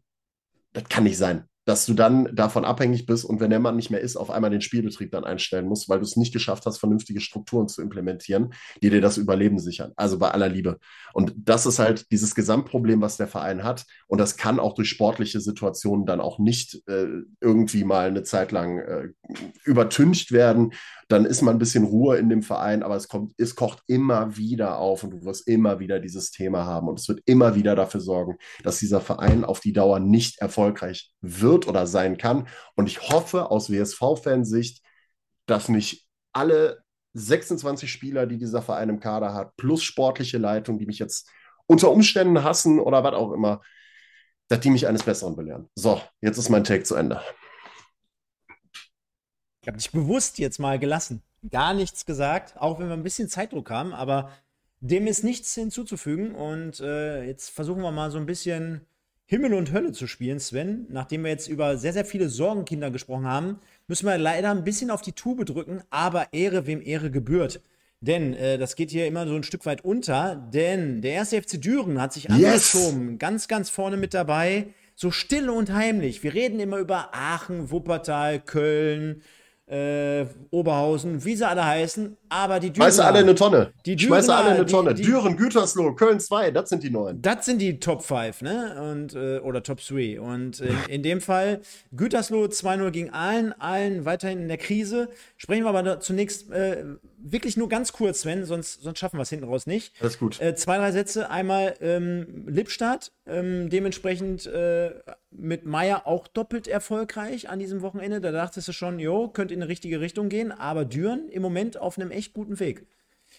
das 0.74 0.84
kann 0.86 1.04
nicht 1.04 1.18
sein 1.18 1.49
dass 1.70 1.86
du 1.86 1.94
dann 1.94 2.36
davon 2.36 2.66
abhängig 2.66 3.06
bist 3.06 3.24
und 3.24 3.40
wenn 3.40 3.52
der 3.52 3.60
Mann 3.60 3.76
nicht 3.76 3.92
mehr 3.92 4.02
ist, 4.02 4.16
auf 4.16 4.32
einmal 4.32 4.50
den 4.50 4.62
Spielbetrieb 4.62 5.12
dann 5.12 5.24
einstellen 5.24 5.68
musst, 5.68 5.88
weil 5.88 6.00
du 6.00 6.04
es 6.04 6.16
nicht 6.16 6.34
geschafft 6.34 6.66
hast, 6.66 6.80
vernünftige 6.80 7.22
Strukturen 7.22 7.68
zu 7.68 7.84
implementieren, 7.84 8.56
die 8.82 8.90
dir 8.90 9.02
das 9.02 9.18
Überleben 9.18 9.60
sichern. 9.60 9.92
Also 9.96 10.18
bei 10.18 10.32
aller 10.32 10.50
Liebe. 10.50 10.80
Und 11.14 11.32
das 11.38 11.68
ist 11.68 11.78
halt 11.78 12.12
dieses 12.12 12.34
Gesamtproblem, 12.34 13.02
was 13.02 13.18
der 13.18 13.28
Verein 13.28 13.64
hat. 13.64 13.86
Und 14.08 14.18
das 14.18 14.36
kann 14.36 14.60
auch 14.60 14.74
durch 14.74 14.90
sportliche 14.90 15.42
Situationen 15.42 16.08
dann 16.08 16.22
auch 16.22 16.40
nicht 16.40 16.82
äh, 16.88 17.06
irgendwie 17.40 17.84
mal 17.84 18.08
eine 18.08 18.24
Zeit 18.24 18.52
lang 18.52 18.80
äh, 18.80 19.10
übertüncht 19.64 20.32
werden. 20.32 20.74
Dann 21.10 21.26
ist 21.26 21.42
mal 21.42 21.52
ein 21.52 21.60
bisschen 21.60 21.84
Ruhe 21.84 22.18
in 22.18 22.30
dem 22.30 22.44
Verein, 22.44 22.84
aber 22.84 22.96
es 22.96 23.08
kommt, 23.08 23.34
es 23.38 23.56
kocht 23.56 23.84
immer 23.88 24.38
wieder 24.38 24.78
auf 24.78 25.04
und 25.04 25.12
du 25.12 25.26
wirst 25.26 25.48
immer 25.48 25.80
wieder 25.80 26.00
dieses 26.00 26.32
Thema 26.32 26.66
haben. 26.66 26.88
Und 26.88 27.00
es 27.00 27.10
wird 27.10 27.22
immer 27.26 27.56
wieder 27.56 27.76
dafür 27.76 28.00
sorgen, 28.00 28.38
dass 28.64 28.80
dieser 28.80 29.02
Verein 29.02 29.44
auf 29.44 29.60
die 29.60 29.74
Dauer 29.74 30.00
nicht 30.00 30.40
erfolgreich 30.40 31.12
wird 31.22 31.50
wird 31.50 31.68
oder 31.68 31.88
sein 31.88 32.18
kann. 32.18 32.48
Und 32.76 32.88
ich 32.88 33.10
hoffe 33.10 33.52
aus 33.52 33.70
WSV-Fansicht, 33.70 34.84
dass 35.46 35.70
nicht 35.70 36.08
alle 36.34 36.84
26 37.14 37.92
Spieler, 37.92 38.28
die 38.28 38.38
dieser 38.38 38.62
Verein 38.62 38.90
im 38.90 39.00
Kader 39.00 39.34
hat, 39.34 39.56
plus 39.58 39.84
sportliche 39.84 40.38
Leitung, 40.38 40.78
die 40.78 40.86
mich 40.86 41.00
jetzt 41.00 41.30
unter 41.66 41.92
Umständen 41.92 42.44
hassen 42.44 42.80
oder 42.80 43.04
was 43.04 43.14
auch 43.14 43.32
immer, 43.32 43.62
dass 44.48 44.60
die 44.60 44.70
mich 44.70 44.88
eines 44.88 45.04
Besseren 45.04 45.36
belehren. 45.36 45.70
So, 45.76 46.02
jetzt 46.22 46.38
ist 46.38 46.50
mein 46.50 46.64
Take 46.64 46.84
zu 46.84 46.96
Ende. 46.96 47.22
Habe 49.70 49.78
dich 49.78 49.92
bewusst 49.92 50.40
jetzt 50.40 50.60
mal 50.60 50.80
gelassen. 50.80 51.22
Gar 51.50 51.74
nichts 51.74 52.06
gesagt, 52.06 52.56
auch 52.58 52.80
wenn 52.80 52.88
wir 52.88 52.94
ein 52.94 53.04
bisschen 53.04 53.30
Zeitdruck 53.30 53.70
haben, 53.70 53.94
aber 53.94 54.32
dem 54.82 55.08
ist 55.08 55.24
nichts 55.24 55.54
hinzuzufügen. 55.54 56.34
Und 56.34 56.80
äh, 56.80 57.24
jetzt 57.24 57.50
versuchen 57.50 57.82
wir 57.82 57.92
mal 57.92 58.12
so 58.12 58.18
ein 58.18 58.26
bisschen 58.26 58.82
Himmel 59.26 59.54
und 59.54 59.72
Hölle 59.72 59.92
zu 59.92 60.08
spielen, 60.08 60.40
Sven. 60.40 60.88
Nachdem 60.90 61.24
wir 61.24 61.30
jetzt 61.30 61.48
über 61.48 61.78
sehr, 61.78 61.94
sehr 61.94 62.06
viele 62.06 62.30
Sorgenkinder 62.30 62.90
gesprochen 62.90 63.28
haben, 63.28 63.60
müssen 63.88 64.08
wir 64.08 64.18
leider 64.18 64.50
ein 64.50 64.64
bisschen 64.64 64.90
auf 64.90 65.02
die 65.02 65.12
Tube 65.12 65.46
drücken, 65.46 65.84
aber 65.92 66.34
Ehre, 66.34 66.66
wem 66.66 66.82
Ehre 66.82 67.12
gebührt. 67.12 67.62
Denn 68.02 68.34
äh, 68.34 68.58
das 68.58 68.76
geht 68.76 68.90
hier 68.90 69.06
immer 69.06 69.28
so 69.28 69.36
ein 69.36 69.44
Stück 69.44 69.68
weit 69.68 69.86
unter, 69.86 70.36
denn 70.36 71.02
der 71.02 71.12
erste 71.12 71.42
FC 71.42 71.62
Düren 71.62 72.02
hat 72.02 72.14
sich 72.14 72.24
yes. 72.24 72.74
angeschoben, 72.74 73.18
ganz, 73.20 73.48
ganz 73.48 73.70
vorne 73.70 73.98
mit 73.98 74.14
dabei, 74.16 74.74
so 74.96 75.12
still 75.12 75.50
und 75.50 75.72
heimlich. 75.72 76.24
Wir 76.24 76.34
reden 76.34 76.60
immer 76.60 76.78
über 76.78 77.14
Aachen, 77.14 77.70
Wuppertal, 77.72 78.40
Köln, 78.40 79.22
äh, 79.70 80.26
Oberhausen, 80.52 81.24
wie 81.24 81.36
sie 81.36 81.48
alle 81.48 81.66
heißen, 81.66 82.18
aber 82.30 82.60
die 82.60 82.72
Dürener. 82.72 82.92
Schmeiße 82.92 83.06
alle 83.06 83.20
in 83.20 83.26
eine 83.26 83.36
Tonne. 83.36 83.74
Die 83.86 83.96
Dürener, 83.96 84.16
Schmeiße 84.16 84.36
alle 84.36 84.50
in 84.50 84.56
eine 84.56 84.66
Tonne. 84.66 84.94
Die, 84.94 85.02
die, 85.02 85.10
Düren, 85.10 85.36
Gütersloh, 85.36 85.94
Köln 85.94 86.20
2, 86.20 86.52
das 86.52 86.70
sind 86.70 86.84
die 86.84 86.90
neuen. 86.90 87.22
Das 87.22 87.46
sind 87.46 87.60
die 87.60 87.80
Top 87.80 88.04
5, 88.04 88.42
ne? 88.42 88.92
Und, 88.92 89.16
äh, 89.16 89.40
oder 89.40 89.64
Top 89.64 89.80
3. 89.82 90.20
Und 90.22 90.60
in, 90.60 90.78
in 90.90 91.04
dem 91.04 91.22
Fall 91.22 91.62
Gütersloh 91.96 92.46
2-0 92.46 92.92
gegen 92.92 93.10
Aalen, 93.12 93.54
Aalen 93.60 94.06
weiterhin 94.06 94.42
in 94.42 94.48
der 94.48 94.58
Krise. 94.58 95.10
Sprechen 95.38 95.64
wir 95.64 95.70
aber 95.70 96.00
zunächst 96.00 96.52
äh, 96.52 96.86
wirklich 97.22 97.58
nur 97.58 97.70
ganz 97.70 97.92
kurz, 97.92 98.22
Sven, 98.22 98.46
sonst, 98.46 98.82
sonst 98.82 99.00
schaffen 99.00 99.18
wir 99.18 99.24
es 99.24 99.30
hinten 99.30 99.46
raus 99.46 99.68
nicht. 99.68 99.94
Alles 100.02 100.18
gut. 100.20 100.40
Äh, 100.42 100.56
zwei, 100.56 100.78
drei 100.78 100.92
Sätze. 100.92 101.30
Einmal 101.30 101.76
ähm, 101.82 102.46
Lippstadt, 102.48 103.12
ähm, 103.26 103.70
dementsprechend 103.70 104.46
äh, 104.46 104.92
mit 105.32 105.66
Meier 105.66 106.08
auch 106.08 106.28
doppelt 106.28 106.68
erfolgreich 106.68 107.50
an 107.50 107.60
diesem 107.60 107.82
Wochenende. 107.82 108.22
Da 108.22 108.32
dachtest 108.32 108.68
du 108.68 108.72
schon, 108.72 109.00
jo, 109.00 109.28
könnte 109.28 109.54
in 109.54 109.62
eine 109.62 109.70
richtige 109.70 110.00
Richtung 110.00 110.30
gehen. 110.30 110.52
Aber 110.52 110.86
Düren 110.86 111.30
im 111.30 111.42
Moment 111.42 111.78
auf 111.78 111.98
einem 111.98 112.12
echt 112.20 112.34
guten 112.34 112.60
Weg. 112.60 112.86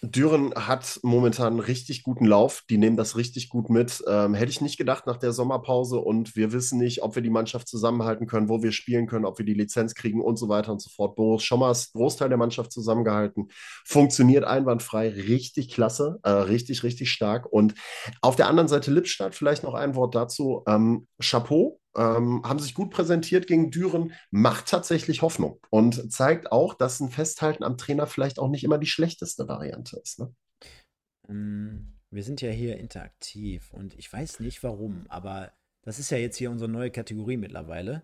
Düren 0.03 0.53
hat 0.55 0.99
momentan 1.03 1.47
einen 1.47 1.59
richtig 1.59 2.01
guten 2.01 2.25
Lauf. 2.25 2.63
Die 2.69 2.77
nehmen 2.77 2.97
das 2.97 3.17
richtig 3.17 3.49
gut 3.49 3.69
mit. 3.69 4.03
Ähm, 4.07 4.33
hätte 4.33 4.49
ich 4.49 4.61
nicht 4.61 4.77
gedacht 4.77 5.05
nach 5.05 5.17
der 5.17 5.31
Sommerpause. 5.31 5.99
Und 5.99 6.35
wir 6.35 6.53
wissen 6.53 6.79
nicht, 6.79 7.03
ob 7.03 7.13
wir 7.15 7.21
die 7.21 7.29
Mannschaft 7.29 7.67
zusammenhalten 7.67 8.25
können, 8.25 8.49
wo 8.49 8.63
wir 8.63 8.71
spielen 8.71 9.05
können, 9.05 9.25
ob 9.25 9.37
wir 9.37 9.45
die 9.45 9.53
Lizenz 9.53 9.93
kriegen 9.93 10.21
und 10.21 10.37
so 10.37 10.49
weiter 10.49 10.71
und 10.71 10.81
so 10.81 10.89
fort. 10.89 11.15
Boris 11.15 11.43
Schommers, 11.43 11.91
Großteil 11.91 12.29
der 12.29 12.39
Mannschaft 12.39 12.71
zusammengehalten. 12.71 13.49
Funktioniert 13.85 14.43
einwandfrei. 14.43 15.09
Richtig 15.09 15.71
klasse. 15.71 16.19
Äh, 16.23 16.31
richtig, 16.31 16.83
richtig 16.83 17.11
stark. 17.11 17.45
Und 17.51 17.75
auf 18.21 18.35
der 18.35 18.47
anderen 18.47 18.69
Seite 18.69 18.91
Lippstadt, 18.91 19.35
vielleicht 19.35 19.63
noch 19.63 19.75
ein 19.75 19.93
Wort 19.93 20.15
dazu. 20.15 20.63
Ähm, 20.67 21.05
Chapeau 21.21 21.80
ähm, 21.95 22.41
haben 22.43 22.59
sich 22.59 22.73
gut 22.73 22.91
präsentiert 22.91 23.47
gegen 23.47 23.71
Düren, 23.71 24.13
macht 24.29 24.67
tatsächlich 24.67 25.21
Hoffnung 25.21 25.59
und 25.69 26.11
zeigt 26.11 26.51
auch, 26.51 26.73
dass 26.73 26.99
ein 26.99 27.09
Festhalten 27.09 27.63
am 27.63 27.77
Trainer 27.77 28.07
vielleicht 28.07 28.39
auch 28.39 28.49
nicht 28.49 28.63
immer 28.63 28.77
die 28.77 28.87
schlechteste 28.87 29.47
Variante 29.47 29.99
ist. 29.99 30.19
Ne? 30.19 30.33
Ähm, 31.29 31.97
wir 32.09 32.23
sind 32.23 32.41
ja 32.41 32.49
hier 32.49 32.77
interaktiv 32.77 33.71
und 33.73 33.97
ich 33.97 34.11
weiß 34.11 34.39
nicht 34.39 34.63
warum, 34.63 35.05
aber 35.09 35.53
das 35.83 35.99
ist 35.99 36.11
ja 36.11 36.17
jetzt 36.17 36.37
hier 36.37 36.51
unsere 36.51 36.69
neue 36.69 36.91
Kategorie 36.91 37.37
mittlerweile. 37.37 38.03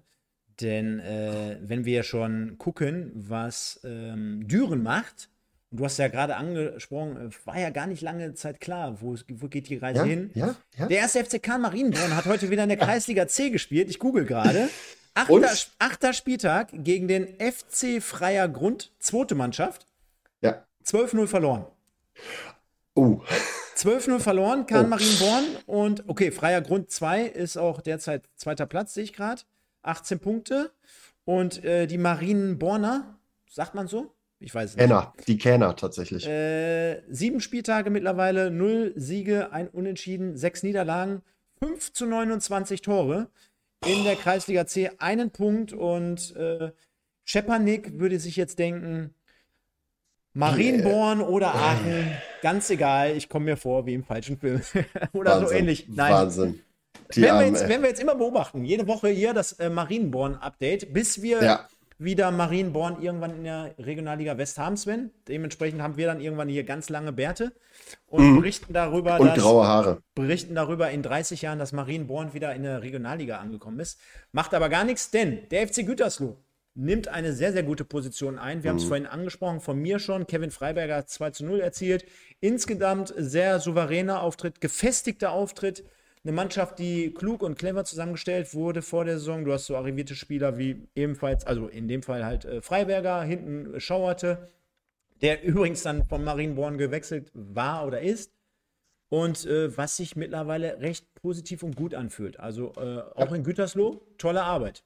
Denn 0.61 0.99
äh, 0.99 1.59
wenn 1.61 1.85
wir 1.85 2.03
schon 2.03 2.57
gucken, 2.57 3.11
was 3.13 3.79
ähm, 3.83 4.47
Düren 4.47 4.81
macht, 4.81 5.29
und 5.71 5.79
du 5.79 5.85
hast 5.85 5.97
ja 5.97 6.07
gerade 6.07 6.37
angesprochen, 6.37 7.31
war 7.45 7.59
ja 7.59 7.69
gar 7.69 7.87
nicht 7.87 8.01
lange 8.01 8.33
Zeit 8.33 8.61
klar, 8.61 9.01
wo, 9.01 9.17
wo 9.29 9.47
geht 9.47 9.67
die 9.67 9.77
Reise 9.77 9.99
ja, 10.01 10.05
hin. 10.05 10.31
Ja, 10.33 10.55
ja. 10.77 10.87
Der 10.87 10.97
erste 10.99 11.23
FCK 11.23 11.59
Marienborn 11.59 12.15
hat 12.15 12.25
heute 12.25 12.49
wieder 12.49 12.63
in 12.63 12.69
der 12.69 12.77
Kreisliga 12.77 13.27
C 13.27 13.49
gespielt. 13.49 13.89
Ich 13.89 13.99
google 13.99 14.25
gerade. 14.25 14.69
Achter, 15.13 15.51
achter, 15.79 16.13
Spieltag 16.13 16.69
gegen 16.71 17.07
den 17.07 17.25
FC 17.39 18.03
Freier 18.03 18.47
Grund, 18.47 18.93
zweite 18.99 19.33
Mannschaft. 19.33 19.87
Ja. 20.41 20.63
12-0 20.85 21.25
verloren. 21.25 21.65
Oh. 22.93 23.21
12-0 23.75 24.19
verloren, 24.19 24.67
Kahn 24.67 24.85
oh. 24.85 24.89
Marienborn. 24.89 25.43
Und 25.65 26.03
okay, 26.07 26.29
Freier 26.29 26.61
Grund 26.61 26.91
2 26.91 27.23
ist 27.23 27.57
auch 27.57 27.81
derzeit 27.81 28.29
zweiter 28.35 28.67
Platz, 28.67 28.93
sehe 28.93 29.05
ich 29.05 29.13
gerade. 29.13 29.41
18 29.81 30.19
Punkte. 30.19 30.71
Und 31.25 31.63
äh, 31.63 31.87
die 31.87 31.97
Marienborner, 31.97 33.17
sagt 33.49 33.73
man 33.73 33.87
so? 33.87 34.13
Ich 34.39 34.53
weiß 34.53 34.75
nicht. 34.75 34.79
Kenner, 34.79 35.13
die 35.27 35.37
Kenner 35.37 35.75
tatsächlich. 35.75 36.27
Äh, 36.27 37.01
sieben 37.09 37.41
Spieltage 37.41 37.89
mittlerweile, 37.89 38.51
null 38.51 38.93
Siege, 38.95 39.51
ein 39.51 39.67
Unentschieden, 39.67 40.37
sechs 40.37 40.61
Niederlagen, 40.63 41.21
5 41.59 41.93
zu 41.93 42.05
29 42.05 42.81
Tore. 42.81 43.29
In 43.85 44.03
der 44.03 44.15
Kreisliga 44.15 44.65
C 44.65 44.91
einen 44.97 45.31
Punkt 45.31 45.71
und 45.73 46.35
äh, 46.35 46.71
Schepanik 47.23 47.99
würde 47.99 48.19
sich 48.19 48.35
jetzt 48.35 48.59
denken, 48.59 49.13
Marienborn 50.33 51.21
oder 51.21 51.53
Aachen, 51.55 52.11
ganz 52.41 52.69
egal, 52.69 53.15
ich 53.15 53.29
komme 53.29 53.45
mir 53.45 53.57
vor 53.57 53.85
wie 53.85 53.93
im 53.93 54.03
falschen 54.03 54.37
Film. 54.37 54.61
oder 55.13 55.31
Wahnsinn, 55.31 55.47
so 55.47 55.53
ähnlich. 55.53 55.87
Nein. 55.89 56.11
Wahnsinn. 56.11 56.59
Die 57.15 57.21
werden, 57.21 57.39
wir 57.39 57.47
jetzt, 57.47 57.69
werden 57.69 57.81
wir 57.81 57.89
jetzt 57.89 58.01
immer 58.01 58.15
beobachten, 58.15 58.65
jede 58.65 58.87
Woche 58.87 59.09
hier 59.09 59.33
das 59.33 59.53
äh, 59.53 59.69
Marienborn-Update, 59.69 60.93
bis 60.93 61.21
wir 61.21 61.43
ja 61.43 61.67
wieder 61.99 62.29
Marienborn 62.31 63.01
irgendwann 63.01 63.35
in 63.35 63.43
der 63.43 63.73
Regionalliga 63.79 64.37
West 64.37 64.57
haben, 64.57 64.77
Sven. 64.77 65.11
Dementsprechend 65.27 65.81
haben 65.81 65.97
wir 65.97 66.07
dann 66.07 66.21
irgendwann 66.21 66.47
hier 66.47 66.63
ganz 66.63 66.89
lange 66.89 67.11
Bärte 67.11 67.53
und 68.05 68.23
mhm. 68.23 68.35
berichten 68.37 68.73
darüber, 68.73 69.19
und 69.19 69.27
dass, 69.27 69.39
graue 69.39 69.65
Haare. 69.65 70.01
berichten 70.13 70.53
darüber 70.53 70.91
in 70.91 71.01
30 71.01 71.41
Jahren, 71.41 71.59
dass 71.59 71.71
Marienborn 71.71 72.33
wieder 72.33 72.53
in 72.53 72.63
der 72.63 72.83
Regionalliga 72.83 73.37
angekommen 73.37 73.79
ist. 73.79 73.99
Macht 74.31 74.53
aber 74.53 74.69
gar 74.69 74.83
nichts, 74.83 75.09
denn 75.09 75.47
der 75.49 75.67
FC 75.67 75.85
Gütersloh 75.85 76.37
nimmt 76.75 77.07
eine 77.07 77.33
sehr, 77.33 77.51
sehr 77.51 77.63
gute 77.63 77.83
Position 77.83 78.37
ein. 78.37 78.63
Wir 78.63 78.69
mhm. 78.69 78.75
haben 78.75 78.81
es 78.81 78.87
vorhin 78.87 79.07
angesprochen, 79.07 79.61
von 79.61 79.79
mir 79.79 79.97
schon. 79.97 80.27
Kevin 80.27 80.51
Freiberger 80.51 80.97
hat 80.97 81.09
2 81.09 81.31
zu 81.31 81.45
0 81.45 81.59
erzielt. 81.59 82.05
Insgesamt 82.39 83.13
sehr 83.17 83.59
souveräner 83.59 84.21
Auftritt, 84.21 84.61
gefestigter 84.61 85.31
Auftritt 85.31 85.83
eine 86.27 86.35
Mannschaft, 86.35 86.77
die 86.77 87.13
klug 87.13 87.41
und 87.41 87.57
clever 87.57 87.85
zusammengestellt 87.85 88.53
wurde 88.53 88.81
vor 88.81 89.05
der 89.05 89.17
Saison. 89.17 89.45
Du 89.45 89.53
hast 89.53 89.65
so 89.65 89.77
arrivierte 89.77 90.13
Spieler 90.13 90.57
wie 90.57 90.85
ebenfalls, 90.93 91.47
also 91.47 91.67
in 91.67 91.87
dem 91.87 92.03
Fall 92.03 92.25
halt 92.25 92.43
äh, 92.43 92.61
Freiberger, 92.61 93.23
hinten 93.23 93.79
schauerte, 93.79 94.49
der 95.21 95.41
übrigens 95.45 95.83
dann 95.83 96.03
von 96.03 96.25
Marienborn 96.25 96.77
gewechselt 96.77 97.31
war 97.33 97.87
oder 97.87 98.01
ist. 98.01 98.33
Und 99.09 99.45
äh, 99.45 99.75
was 99.77 99.95
sich 99.95 100.17
mittlerweile 100.17 100.81
recht 100.81 101.05
positiv 101.13 101.63
und 101.63 101.77
gut 101.77 101.95
anfühlt. 101.95 102.41
Also 102.41 102.73
äh, 102.75 102.99
auch 103.15 103.31
in 103.31 103.45
Gütersloh, 103.45 104.01
tolle 104.17 104.43
Arbeit. 104.43 104.83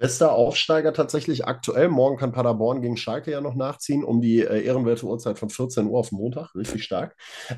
Bester 0.00 0.32
Aufsteiger 0.32 0.94
tatsächlich 0.94 1.44
aktuell. 1.44 1.90
Morgen 1.90 2.16
kann 2.16 2.32
Paderborn 2.32 2.80
gegen 2.80 2.96
Schalke 2.96 3.32
ja 3.32 3.42
noch 3.42 3.54
nachziehen, 3.54 4.02
um 4.02 4.22
die 4.22 4.40
äh, 4.40 4.64
ehrenwerte 4.64 5.04
Uhrzeit 5.04 5.38
von 5.38 5.50
14 5.50 5.86
Uhr 5.86 5.98
auf 5.98 6.10
Montag. 6.10 6.54
Richtig 6.54 6.84
stark. 6.84 7.14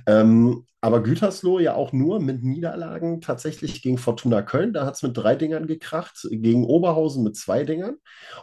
Ähm, 0.06 0.66
aber 0.80 1.04
Gütersloh 1.04 1.60
ja 1.60 1.76
auch 1.76 1.92
nur 1.92 2.18
mit 2.18 2.42
Niederlagen 2.42 3.20
tatsächlich 3.20 3.80
gegen 3.80 3.96
Fortuna 3.96 4.42
Köln. 4.42 4.72
Da 4.72 4.84
hat 4.84 4.96
es 4.96 5.04
mit 5.04 5.16
drei 5.16 5.36
Dingern 5.36 5.68
gekracht. 5.68 6.26
Gegen 6.32 6.64
Oberhausen 6.64 7.22
mit 7.22 7.36
zwei 7.36 7.62
Dingern. 7.62 7.98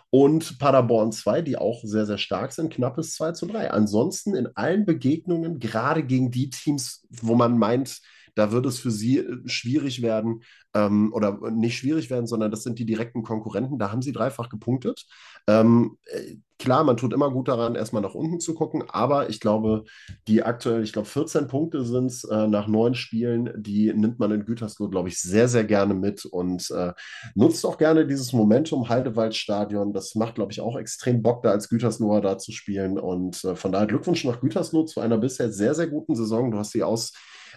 Und 0.09 0.59
Paderborn 0.59 1.11
2, 1.11 1.41
die 1.41 1.57
auch 1.57 1.81
sehr, 1.83 2.05
sehr 2.05 2.17
stark 2.17 2.53
sind. 2.53 2.73
Knappes 2.73 3.15
2 3.15 3.33
zu 3.33 3.47
3. 3.47 3.71
Ansonsten 3.71 4.33
in 4.33 4.47
allen 4.55 4.85
Begegnungen, 4.85 5.59
gerade 5.59 6.03
gegen 6.03 6.31
die 6.31 6.49
Teams, 6.49 7.05
wo 7.09 7.35
man 7.35 7.57
meint, 7.57 7.99
da 8.39 8.53
wird 8.53 8.65
es 8.65 8.79
für 8.79 8.89
sie 8.89 9.17
äh, 9.17 9.37
schwierig 9.45 10.01
werden 10.01 10.43
ähm, 10.73 11.11
oder 11.13 11.39
nicht 11.51 11.77
schwierig 11.77 12.09
werden, 12.09 12.25
sondern 12.25 12.51
das 12.51 12.63
sind 12.63 12.79
die 12.79 12.85
direkten 12.85 13.21
Konkurrenten. 13.21 13.77
Da 13.79 13.91
haben 13.91 14.01
sie 14.01 14.13
dreifach 14.13 14.47
gepunktet. 14.47 15.05
Ähm, 15.45 15.97
äh, 16.05 16.37
klar, 16.57 16.85
man 16.85 16.95
tut 16.95 17.11
immer 17.11 17.31
gut 17.31 17.49
daran, 17.49 17.75
erstmal 17.75 18.01
nach 18.01 18.13
unten 18.13 18.39
zu 18.39 18.53
gucken, 18.53 18.83
aber 18.87 19.29
ich 19.29 19.41
glaube, 19.41 19.83
die 20.29 20.41
aktuell, 20.43 20.83
ich 20.83 20.93
glaube, 20.93 21.07
14 21.09 21.47
Punkte 21.47 21.83
sind 21.83 22.05
es 22.05 22.23
äh, 22.23 22.47
nach 22.47 22.67
neun 22.67 22.95
Spielen, 22.95 23.51
die 23.57 23.93
nimmt 23.93 24.19
man 24.19 24.31
in 24.31 24.45
Gütersloh, 24.45 24.87
glaube 24.87 25.09
ich, 25.09 25.19
sehr, 25.19 25.49
sehr 25.49 25.65
gerne 25.65 25.93
mit 25.93 26.23
und 26.23 26.71
äh, 26.71 26.93
nutzt 27.35 27.65
auch 27.65 27.77
gerne 27.77 28.07
dieses 28.07 28.31
Momentum 28.31 28.87
Heidewaldstadion. 28.87 29.91
Das 29.91 30.15
macht, 30.15 30.35
glaube 30.35 30.53
ich, 30.53 30.61
auch 30.61 30.77
extrem 30.77 31.21
Bock, 31.21 31.43
da 31.43 31.51
als 31.51 31.67
Gütersloher 31.67 32.21
da 32.21 32.37
zu 32.37 32.53
spielen 32.53 32.97
und 32.97 33.43
äh, 33.43 33.57
von 33.57 33.73
daher 33.73 33.87
Glückwunsch 33.87 34.23
nach 34.23 34.39
Gütersloh 34.39 34.85
zu 34.85 35.01
einer 35.01 35.17
bisher 35.17 35.51
sehr, 35.51 35.75
sehr 35.75 35.87
guten 35.87 36.15
Saison. 36.15 36.51
Du 36.51 36.57
hast 36.57 36.71
sie 36.71 36.83
aus 36.83 37.11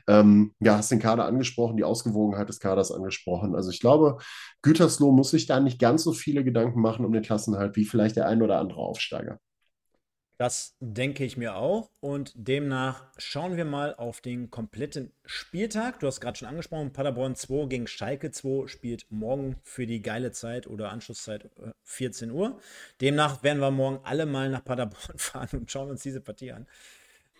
ähm, 0.08 0.54
ja, 0.60 0.76
hast 0.76 0.90
den 0.90 0.98
Kader 0.98 1.24
angesprochen, 1.24 1.76
die 1.76 1.84
Ausgewogenheit 1.84 2.48
des 2.48 2.60
Kaders 2.60 2.92
angesprochen. 2.92 3.54
Also 3.54 3.70
ich 3.70 3.80
glaube, 3.80 4.18
Gütersloh 4.62 5.12
muss 5.12 5.30
sich 5.30 5.46
da 5.46 5.60
nicht 5.60 5.78
ganz 5.78 6.02
so 6.02 6.12
viele 6.12 6.44
Gedanken 6.44 6.80
machen 6.80 7.04
um 7.04 7.12
den 7.12 7.22
Klassenhalt 7.22 7.76
wie 7.76 7.84
vielleicht 7.84 8.16
der 8.16 8.26
ein 8.26 8.42
oder 8.42 8.58
andere 8.58 8.80
Aufsteiger. 8.80 9.38
Das 10.42 10.74
denke 10.80 11.24
ich 11.24 11.36
mir 11.36 11.54
auch. 11.54 11.88
Und 12.00 12.32
demnach 12.34 13.04
schauen 13.16 13.56
wir 13.56 13.64
mal 13.64 13.94
auf 13.94 14.20
den 14.20 14.50
kompletten 14.50 15.12
Spieltag. 15.24 16.00
Du 16.00 16.08
hast 16.08 16.20
gerade 16.20 16.36
schon 16.36 16.48
angesprochen, 16.48 16.92
Paderborn 16.92 17.36
2 17.36 17.66
gegen 17.66 17.86
Schalke 17.86 18.32
2 18.32 18.66
spielt 18.66 19.06
morgen 19.08 19.54
für 19.62 19.86
die 19.86 20.02
geile 20.02 20.32
Zeit 20.32 20.66
oder 20.66 20.90
Anschlusszeit 20.90 21.48
14 21.84 22.30
äh, 22.30 22.32
Uhr. 22.32 22.58
Demnach 23.00 23.44
werden 23.44 23.60
wir 23.60 23.70
morgen 23.70 24.00
alle 24.02 24.26
mal 24.26 24.48
nach 24.48 24.64
Paderborn 24.64 24.98
fahren 25.16 25.60
und 25.60 25.70
schauen 25.70 25.90
uns 25.90 26.02
diese 26.02 26.20
Partie 26.20 26.50
an. 26.50 26.66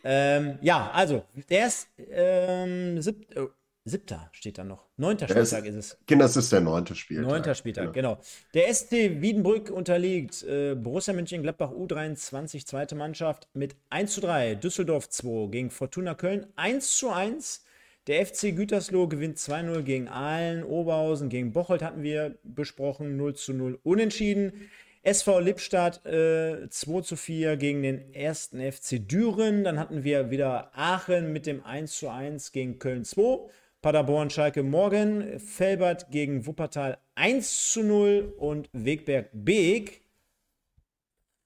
Ähm, 0.05 0.59
ja, 0.63 0.91
also, 0.91 1.25
der 1.49 1.67
ist 1.69 1.89
ähm, 2.11 3.01
sieb, 3.01 3.37
äh, 3.37 3.47
Siebter 3.85 4.31
steht 4.33 4.59
da 4.59 4.65
noch. 4.65 4.87
Neunter 4.97 5.27
Spieltag 5.27 5.65
ist, 5.65 5.75
ist, 5.75 5.93
es. 5.95 5.99
Genau, 6.07 6.23
das 6.23 6.37
ist 6.37 6.53
der 6.53 6.61
neunte 6.61 6.95
Spieltag. 6.95 7.27
Neunter 7.27 7.55
Spieltag, 7.57 7.93
genau. 7.93 8.15
genau. 8.15 8.23
Der 8.55 8.73
SC 8.73 9.21
Wiedenbrück 9.21 9.71
unterliegt 9.71 10.45
äh, 10.45 10.77
Borussia 10.77 11.13
Mönchengladbach 11.13 11.73
U23, 11.73 12.65
zweite 12.65 12.95
Mannschaft, 12.95 13.49
mit 13.55 13.75
1 13.91 14.13
zu 14.13 14.21
3. 14.21 14.55
Düsseldorf 14.55 15.09
2 15.09 15.49
gegen 15.51 15.71
Fortuna 15.71 16.15
Köln 16.15 16.47
1 16.55 16.97
zu 16.97 17.11
1. 17.11 17.65
Der 18.07 18.25
FC 18.25 18.55
Gütersloh 18.55 19.09
gewinnt 19.09 19.39
2-0 19.39 19.83
gegen 19.83 20.09
Aalen, 20.09 20.65
Oberhausen, 20.65 21.29
gegen 21.29 21.53
Bocholt 21.53 21.83
hatten 21.83 22.03
wir 22.03 22.37
besprochen, 22.45 23.17
0 23.17 23.35
zu 23.35 23.53
0 23.53 23.79
unentschieden. 23.83 24.71
SV 25.03 25.41
Lippstadt 25.41 26.07
äh, 26.07 26.69
2 26.69 27.01
zu 27.01 27.17
4 27.17 27.57
gegen 27.57 27.83
den 27.83 28.15
ersten 28.15 28.61
FC 28.61 29.01
Düren. 29.01 29.65
Dann 29.65 29.79
hatten 29.79 30.05
wir 30.05 30.31
wieder 30.31 30.71
Aachen 30.75 31.33
mit 31.33 31.47
dem 31.47 31.65
1 31.65 31.99
zu 31.99 32.09
1 32.09 32.53
gegen 32.53 32.79
Köln 32.79 33.05
2. 33.05 33.51
Paderborn, 33.81 34.31
Schalke 34.31 34.63
morgen, 34.63 35.41
Felbert 35.41 36.13
gegen 36.13 36.47
Wuppertal 36.47 36.99
1 37.17 37.73
zu 37.73 37.83
0 37.83 38.33
und 38.39 38.69
Wegberg 38.73 39.31
Beek 39.33 40.03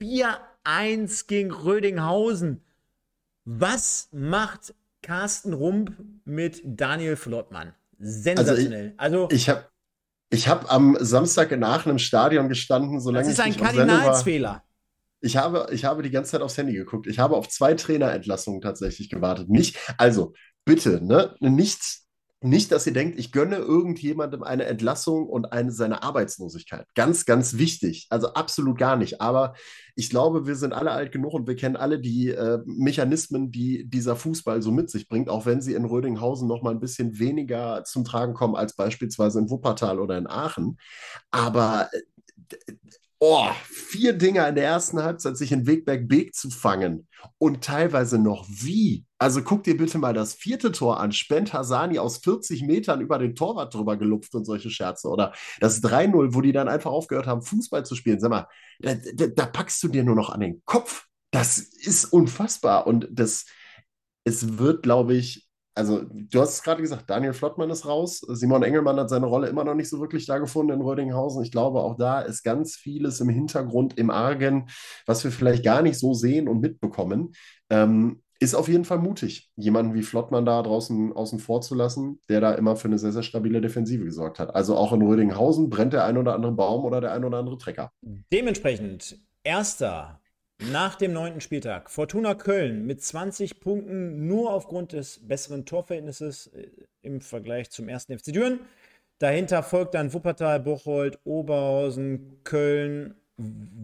4-1 0.03 1.27
gegen 1.27 1.51
Rödinghausen. 1.51 2.63
Was 3.47 4.09
macht 4.13 4.75
Carsten 5.01 5.55
Rump 5.55 5.97
mit 6.27 6.61
Daniel 6.63 7.17
Flottmann? 7.17 7.73
Sensationell. 7.99 8.93
Also, 8.99 9.29
ich, 9.31 9.33
also, 9.33 9.35
ich 9.35 9.49
habe 9.49 9.65
ich 10.31 10.49
hab 10.49 10.73
am 10.73 10.97
Samstag 11.01 11.53
in 11.53 11.63
Aachen 11.63 11.91
im 11.91 11.99
Stadion 11.99 12.49
gestanden, 12.49 13.01
solange 13.01 13.27
Das 13.27 13.35
ist 13.35 13.41
ein 13.41 13.57
Kardinalsfehler. 13.57 14.63
Ich 15.21 15.37
habe, 15.37 15.69
ich 15.73 15.85
habe 15.85 16.03
die 16.03 16.11
ganze 16.11 16.33
Zeit 16.33 16.43
aufs 16.43 16.59
Handy 16.59 16.75
geguckt. 16.75 17.07
Ich 17.07 17.19
habe 17.19 17.37
auf 17.37 17.49
zwei 17.49 17.75
Trainerentlassungen 17.75 18.61
tatsächlich 18.61 19.09
gewartet. 19.09 19.49
Nicht, 19.49 19.79
also 19.99 20.35
bitte, 20.65 21.05
ne, 21.05 21.35
nichts 21.41 22.06
nicht, 22.43 22.71
dass 22.71 22.87
ihr 22.87 22.93
denkt, 22.93 23.19
ich 23.19 23.33
gönne 23.33 23.57
irgendjemandem 23.57 24.43
eine 24.43 24.65
Entlassung 24.65 25.27
und 25.27 25.53
eine, 25.53 25.73
seine 25.73 26.03
Arbeitslosigkeit. 26.03 26.87
Ganz, 26.95 27.25
ganz 27.25 27.57
wichtig. 27.57 28.07
Also 28.11 28.35
absolut 28.35 28.79
gar 28.79 28.97
nicht. 28.97 29.21
Aber 29.23 29.55
ich 29.95 30.11
glaube, 30.11 30.47
wir 30.47 30.55
sind 30.55 30.75
alle 30.75 30.91
alt 30.91 31.13
genug 31.13 31.33
und 31.33 31.49
wir 31.49 31.57
kennen 31.57 31.77
alle 31.77 31.99
die 31.99 32.29
äh, 32.29 32.59
Mechanismen, 32.67 33.51
die 33.51 33.89
dieser 33.89 34.17
Fußball 34.17 34.61
so 34.61 34.71
mit 34.71 34.91
sich 34.91 35.09
bringt, 35.09 35.31
auch 35.31 35.47
wenn 35.47 35.63
sie 35.63 35.73
in 35.73 35.87
Rödinghausen 35.87 36.47
noch 36.47 36.63
mal 36.63 36.71
ein 36.71 36.81
bisschen 36.81 37.19
weniger 37.19 37.85
zum 37.85 38.05
Tragen 38.05 38.35
kommen 38.35 38.55
als 38.55 38.77
beispielsweise 38.77 39.39
in 39.39 39.51
Wuppertal 39.51 39.99
oder 39.99 40.19
in 40.19 40.27
Aachen. 40.27 40.79
Aber 41.31 41.89
äh, 41.93 42.75
oh, 43.19 43.49
vier 43.65 44.13
Dinger 44.13 44.49
in 44.49 44.55
der 44.55 44.65
ersten 44.65 45.03
Halbzeit 45.03 45.37
sich 45.37 45.53
in 45.53 45.67
Wegberg 45.67 46.09
Beek 46.09 46.35
zu 46.35 46.51
fangen 46.51 47.09
und 47.39 47.65
teilweise 47.65 48.19
noch 48.19 48.47
wie. 48.49 49.05
Also 49.19 49.43
guck 49.43 49.65
dir 49.65 49.77
bitte 49.77 49.99
mal 49.99 50.13
das 50.13 50.35
vierte 50.35 50.73
Tor 50.73 51.01
an. 51.01 51.13
Spent 51.13 51.53
Hasani 51.53 51.99
aus 51.99 52.19
40 52.19 52.63
Metern 52.63 53.01
über 53.01 53.19
den 53.19 53.35
Torwart 53.35 53.75
drüber 53.75 53.97
gelupft 53.97 54.35
und 54.35 54.45
solche 54.45 54.71
Scherze. 54.71 55.09
Oder 55.09 55.33
das 55.61 55.83
3-0, 55.83 56.35
wo 56.35 56.41
die 56.43 56.53
dann 56.53 56.69
einfach 56.69 56.91
aufgehört 56.91 57.27
haben, 57.27 57.43
Fußball 57.43 57.85
zu 57.87 57.95
spielen. 57.95 58.21
Sag 58.21 58.31
mal, 58.31 58.47
da, 58.81 58.95
da, 58.95 59.27
da 59.29 59.47
packst 59.47 59.83
du 59.83 59.89
dir 59.89 60.05
nur 60.05 60.17
noch 60.17 60.31
an 60.31 60.41
den 60.41 60.63
Kopf. 60.67 61.07
Das 61.31 61.59
ist 61.59 62.05
unfassbar. 62.07 62.87
Und 62.87 63.09
das, 63.11 63.47
es 64.25 64.59
wird, 64.59 64.83
glaube 64.83 65.15
ich, 65.15 65.46
also 65.77 66.03
du 66.11 66.41
hast 66.41 66.55
es 66.55 66.63
gerade 66.63 66.81
gesagt, 66.81 67.11
Daniel 67.11 67.35
Flottmann 67.35 67.69
ist 67.69 67.87
raus. 67.87 68.25
Simon 68.29 68.63
Engelmann 68.63 68.97
hat 68.97 69.11
seine 69.11 69.27
Rolle 69.27 69.49
immer 69.49 69.63
noch 69.63 69.75
nicht 69.75 69.91
so 69.91 70.01
wirklich 70.01 70.25
da 70.25 70.39
gefunden 70.39 70.73
in 70.73 70.81
Rödinghausen. 70.81 71.43
Ich 71.43 71.53
glaube, 71.53 71.81
auch 71.81 71.97
da 71.97 72.21
ist 72.23 72.43
ganz 72.43 72.77
vieles 72.77 73.21
im 73.21 73.29
Hintergrund, 73.29 73.99
im 73.99 74.11
Argen, 74.11 74.71
was 75.05 75.23
wir 75.23 75.31
vielleicht 75.31 75.65
gar 75.65 75.83
nicht 75.83 75.99
so 75.99 76.15
sehen 76.15 76.49
und 76.49 76.61
mitbekommen. 76.61 77.33
Ähm, 77.69 78.23
ist 78.39 78.55
auf 78.55 78.69
jeden 78.69 78.85
Fall 78.85 78.99
mutig, 78.99 79.51
jemanden 79.57 79.95
wie 79.95 80.03
Flottmann 80.03 80.47
da 80.47 80.63
draußen 80.63 81.13
außen 81.13 81.39
vor 81.39 81.61
zu 81.61 81.75
lassen, 81.75 82.21
der 82.29 82.41
da 82.41 82.53
immer 82.53 82.77
für 82.77 82.89
eine 82.89 82.99
sehr, 82.99 83.13
sehr 83.13 83.23
stabile 83.23 83.61
Defensive 83.61 84.05
gesorgt 84.05 84.39
hat. 84.39 84.55
Also 84.55 84.77
auch 84.77 84.93
in 84.93 85.03
Rödinghausen 85.03 85.69
brennt 85.69 85.93
der 85.93 86.05
ein 86.05 86.17
oder 86.17 86.35
andere 86.35 86.53
Baum 86.53 86.85
oder 86.85 87.01
der 87.03 87.13
ein 87.13 87.25
oder 87.25 87.39
andere 87.39 87.59
Trecker. 87.59 87.93
Dementsprechend 88.33 89.19
erster 89.43 90.21
nach 90.59 90.95
dem 90.95 91.13
neunten 91.13 91.41
Spieltag. 91.41 91.91
Fortuna 91.91 92.35
Köln 92.35 92.87
mit 92.87 93.03
20 93.03 93.61
Punkten 93.61 94.27
nur 94.27 94.53
aufgrund 94.53 94.93
des 94.93 95.27
besseren 95.27 95.65
Torverhältnisses 95.65 96.49
äh, 96.49 96.69
im 97.03 97.21
Vergleich 97.21 97.71
zum 97.71 97.89
ersten 97.89 98.19
FC 98.19 98.33
Düren. 98.33 98.61
Dahinter 99.19 99.63
folgt 99.63 99.95
dann 99.95 100.13
Wuppertal, 100.13 100.61
Bocholt, 100.61 101.19
Oberhausen, 101.25 102.41
Köln, 102.45 103.15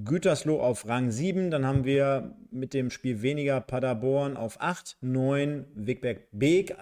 Gütersloh 0.05 0.61
auf 0.61 0.87
Rang 0.87 1.11
7. 1.11 1.51
Dann 1.51 1.67
haben 1.67 1.85
wir 1.85 2.35
mit 2.51 2.75
dem 2.75 2.91
Spiel 2.91 3.23
weniger 3.23 3.61
Paderborn 3.61 4.37
auf 4.37 4.61
8, 4.61 4.99
9, 5.01 5.67
Wegberg 5.75 6.29
Beek. 6.33 6.77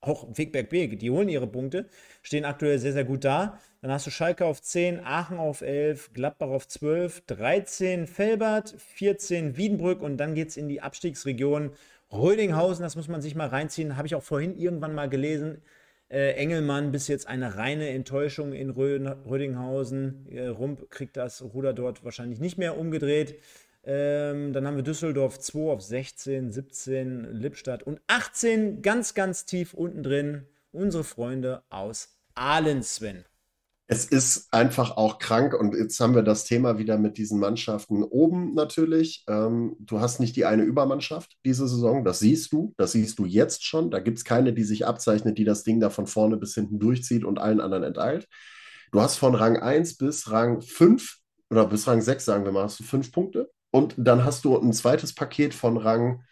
Auch 0.00 0.26
Wegberg 0.36 0.68
Beek, 0.68 0.98
die 0.98 1.10
holen 1.10 1.28
ihre 1.28 1.46
Punkte, 1.46 1.86
stehen 2.22 2.44
aktuell 2.44 2.78
sehr, 2.78 2.92
sehr 2.92 3.04
gut 3.04 3.24
da. 3.24 3.58
Dann 3.80 3.90
hast 3.90 4.06
du 4.06 4.10
Schalke 4.10 4.44
auf 4.46 4.62
10, 4.62 5.00
Aachen 5.00 5.38
auf 5.38 5.60
11, 5.60 6.12
Gladbach 6.12 6.48
auf 6.48 6.68
12, 6.68 7.22
13 7.26 8.06
Felbert, 8.06 8.74
14 8.94 9.56
Wiedenbrück 9.56 10.02
und 10.02 10.18
dann 10.18 10.34
geht 10.34 10.48
es 10.48 10.56
in 10.56 10.68
die 10.68 10.80
Abstiegsregion 10.80 11.72
Rödinghausen. 12.12 12.82
Das 12.82 12.96
muss 12.96 13.08
man 13.08 13.22
sich 13.22 13.34
mal 13.34 13.48
reinziehen. 13.48 13.96
Habe 13.96 14.06
ich 14.06 14.14
auch 14.14 14.22
vorhin 14.22 14.56
irgendwann 14.56 14.94
mal 14.94 15.08
gelesen. 15.08 15.62
Äh, 16.12 16.34
Engelmann 16.34 16.92
bis 16.92 17.08
jetzt 17.08 17.26
eine 17.26 17.56
reine 17.56 17.88
Enttäuschung 17.88 18.52
in 18.52 18.70
Rödinghausen. 18.70 20.26
Äh, 20.30 20.48
Rump 20.48 20.90
kriegt 20.90 21.16
das 21.16 21.42
Ruder 21.42 21.72
dort 21.72 22.04
wahrscheinlich 22.04 22.38
nicht 22.38 22.58
mehr 22.58 22.78
umgedreht. 22.78 23.40
Ähm, 23.84 24.52
dann 24.52 24.66
haben 24.66 24.76
wir 24.76 24.84
Düsseldorf 24.84 25.40
2 25.40 25.72
auf 25.72 25.82
16, 25.82 26.52
17 26.52 27.24
Lippstadt 27.32 27.82
und 27.82 28.00
18 28.06 28.80
ganz, 28.82 29.14
ganz 29.14 29.44
tief 29.44 29.74
unten 29.74 30.02
drin 30.02 30.46
unsere 30.70 31.04
Freunde 31.04 31.62
aus 31.68 32.16
Ahlensven. 32.34 33.24
Es 33.88 34.06
ist 34.06 34.54
einfach 34.54 34.96
auch 34.96 35.18
krank 35.18 35.52
und 35.52 35.74
jetzt 35.74 36.00
haben 36.00 36.14
wir 36.14 36.22
das 36.22 36.44
Thema 36.44 36.78
wieder 36.78 36.96
mit 36.96 37.18
diesen 37.18 37.38
Mannschaften 37.38 38.02
oben 38.02 38.54
natürlich. 38.54 39.24
Ähm, 39.28 39.76
du 39.80 40.00
hast 40.00 40.18
nicht 40.18 40.36
die 40.36 40.46
eine 40.46 40.62
Übermannschaft 40.62 41.36
diese 41.44 41.68
Saison, 41.68 42.04
das 42.04 42.20
siehst 42.20 42.52
du, 42.52 42.72
das 42.78 42.92
siehst 42.92 43.18
du 43.18 43.26
jetzt 43.26 43.64
schon. 43.64 43.90
Da 43.90 43.98
gibt 43.98 44.18
es 44.18 44.24
keine, 44.24 44.54
die 44.54 44.64
sich 44.64 44.86
abzeichnet, 44.86 45.36
die 45.36 45.44
das 45.44 45.62
Ding 45.64 45.80
da 45.80 45.90
von 45.90 46.06
vorne 46.06 46.38
bis 46.38 46.54
hinten 46.54 46.78
durchzieht 46.78 47.24
und 47.24 47.38
allen 47.38 47.60
anderen 47.60 47.82
enteilt. 47.82 48.28
Du 48.92 49.00
hast 49.00 49.16
von 49.16 49.34
Rang 49.34 49.58
1 49.58 49.98
bis 49.98 50.30
Rang 50.30 50.62
5 50.62 51.18
oder 51.50 51.66
bis 51.66 51.86
Rang 51.86 52.00
6, 52.00 52.24
sagen 52.24 52.44
wir 52.44 52.52
mal, 52.52 52.64
hast 52.64 52.80
du 52.80 52.84
fünf 52.84 53.12
Punkte. 53.12 53.50
Und 53.72 53.94
dann 53.96 54.24
hast 54.24 54.44
du 54.44 54.56
ein 54.56 54.72
zweites 54.72 55.14
Paket 55.14 55.54
von 55.54 55.76
Rang 55.76 56.22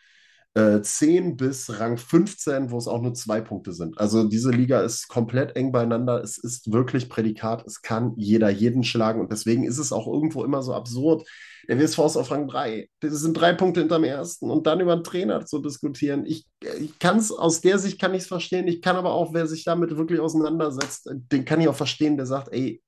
äh, 0.54 0.82
10 0.82 1.36
bis 1.36 1.80
Rang 1.80 1.96
15, 1.96 2.70
wo 2.70 2.78
es 2.78 2.86
auch 2.86 3.00
nur 3.00 3.14
zwei 3.14 3.40
Punkte 3.40 3.72
sind. 3.72 3.98
Also 3.98 4.28
diese 4.28 4.50
Liga 4.50 4.82
ist 4.82 5.08
komplett 5.08 5.56
eng 5.56 5.72
beieinander. 5.72 6.22
Es 6.22 6.38
ist 6.38 6.72
wirklich 6.72 7.08
Prädikat. 7.08 7.66
Es 7.66 7.82
kann 7.82 8.12
jeder 8.16 8.50
jeden 8.50 8.84
schlagen. 8.84 9.20
Und 9.20 9.32
deswegen 9.32 9.64
ist 9.64 9.78
es 9.78 9.92
auch 9.92 10.06
irgendwo 10.06 10.44
immer 10.44 10.62
so 10.62 10.74
absurd. 10.74 11.26
Der 11.68 11.78
WSV 11.78 11.98
ist 12.00 12.16
auf 12.16 12.30
Rang 12.30 12.48
3. 12.48 12.88
Das 13.00 13.12
sind 13.12 13.34
drei 13.34 13.54
Punkte 13.54 13.80
hinterm 13.80 14.04
ersten. 14.04 14.50
Und 14.50 14.66
dann 14.66 14.80
über 14.80 14.92
einen 14.92 15.04
Trainer 15.04 15.46
zu 15.46 15.60
diskutieren. 15.60 16.26
Ich, 16.26 16.46
ich 16.78 16.98
kann 16.98 17.18
es, 17.18 17.30
aus 17.30 17.60
der 17.60 17.78
Sicht 17.78 18.00
kann 18.00 18.12
ich 18.12 18.22
es 18.22 18.28
verstehen. 18.28 18.68
Ich 18.68 18.82
kann 18.82 18.96
aber 18.96 19.12
auch, 19.12 19.32
wer 19.32 19.46
sich 19.46 19.64
damit 19.64 19.96
wirklich 19.96 20.20
auseinandersetzt, 20.20 21.08
den 21.10 21.44
kann 21.44 21.60
ich 21.60 21.68
auch 21.68 21.76
verstehen, 21.76 22.16
der 22.16 22.26
sagt, 22.26 22.52
ey, 22.52 22.82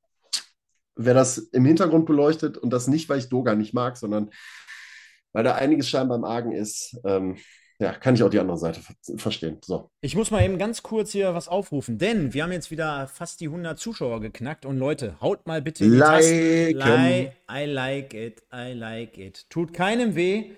wer 0.96 1.14
das 1.14 1.38
im 1.38 1.64
Hintergrund 1.64 2.06
beleuchtet 2.06 2.58
und 2.58 2.70
das 2.70 2.88
nicht, 2.88 3.08
weil 3.08 3.18
ich 3.18 3.28
Doga 3.28 3.54
nicht 3.54 3.74
mag, 3.74 3.96
sondern 3.96 4.30
weil 5.32 5.44
da 5.44 5.54
einiges 5.54 5.88
scheinbar 5.88 6.18
im 6.18 6.24
Argen 6.24 6.52
ist. 6.52 6.98
Ähm, 7.04 7.36
ja, 7.78 7.92
kann 7.92 8.14
ich 8.14 8.22
auch 8.22 8.30
die 8.30 8.38
andere 8.38 8.58
Seite 8.58 8.80
verstehen. 9.16 9.58
So. 9.64 9.90
Ich 10.02 10.14
muss 10.14 10.30
mal 10.30 10.44
eben 10.44 10.56
ganz 10.56 10.84
kurz 10.84 11.10
hier 11.10 11.34
was 11.34 11.48
aufrufen, 11.48 11.98
denn 11.98 12.32
wir 12.32 12.44
haben 12.44 12.52
jetzt 12.52 12.70
wieder 12.70 13.08
fast 13.08 13.40
die 13.40 13.46
100 13.46 13.76
Zuschauer 13.76 14.20
geknackt 14.20 14.64
und 14.64 14.78
Leute, 14.78 15.20
haut 15.20 15.48
mal 15.48 15.60
bitte 15.60 15.82
die 15.82 15.90
like 15.90 16.78
Tasten. 16.78 17.32
I 17.50 17.64
like 17.64 18.14
it, 18.14 18.42
I 18.54 18.72
like 18.72 19.18
it. 19.18 19.50
Tut 19.50 19.72
keinem 19.72 20.14
weh, 20.14 20.52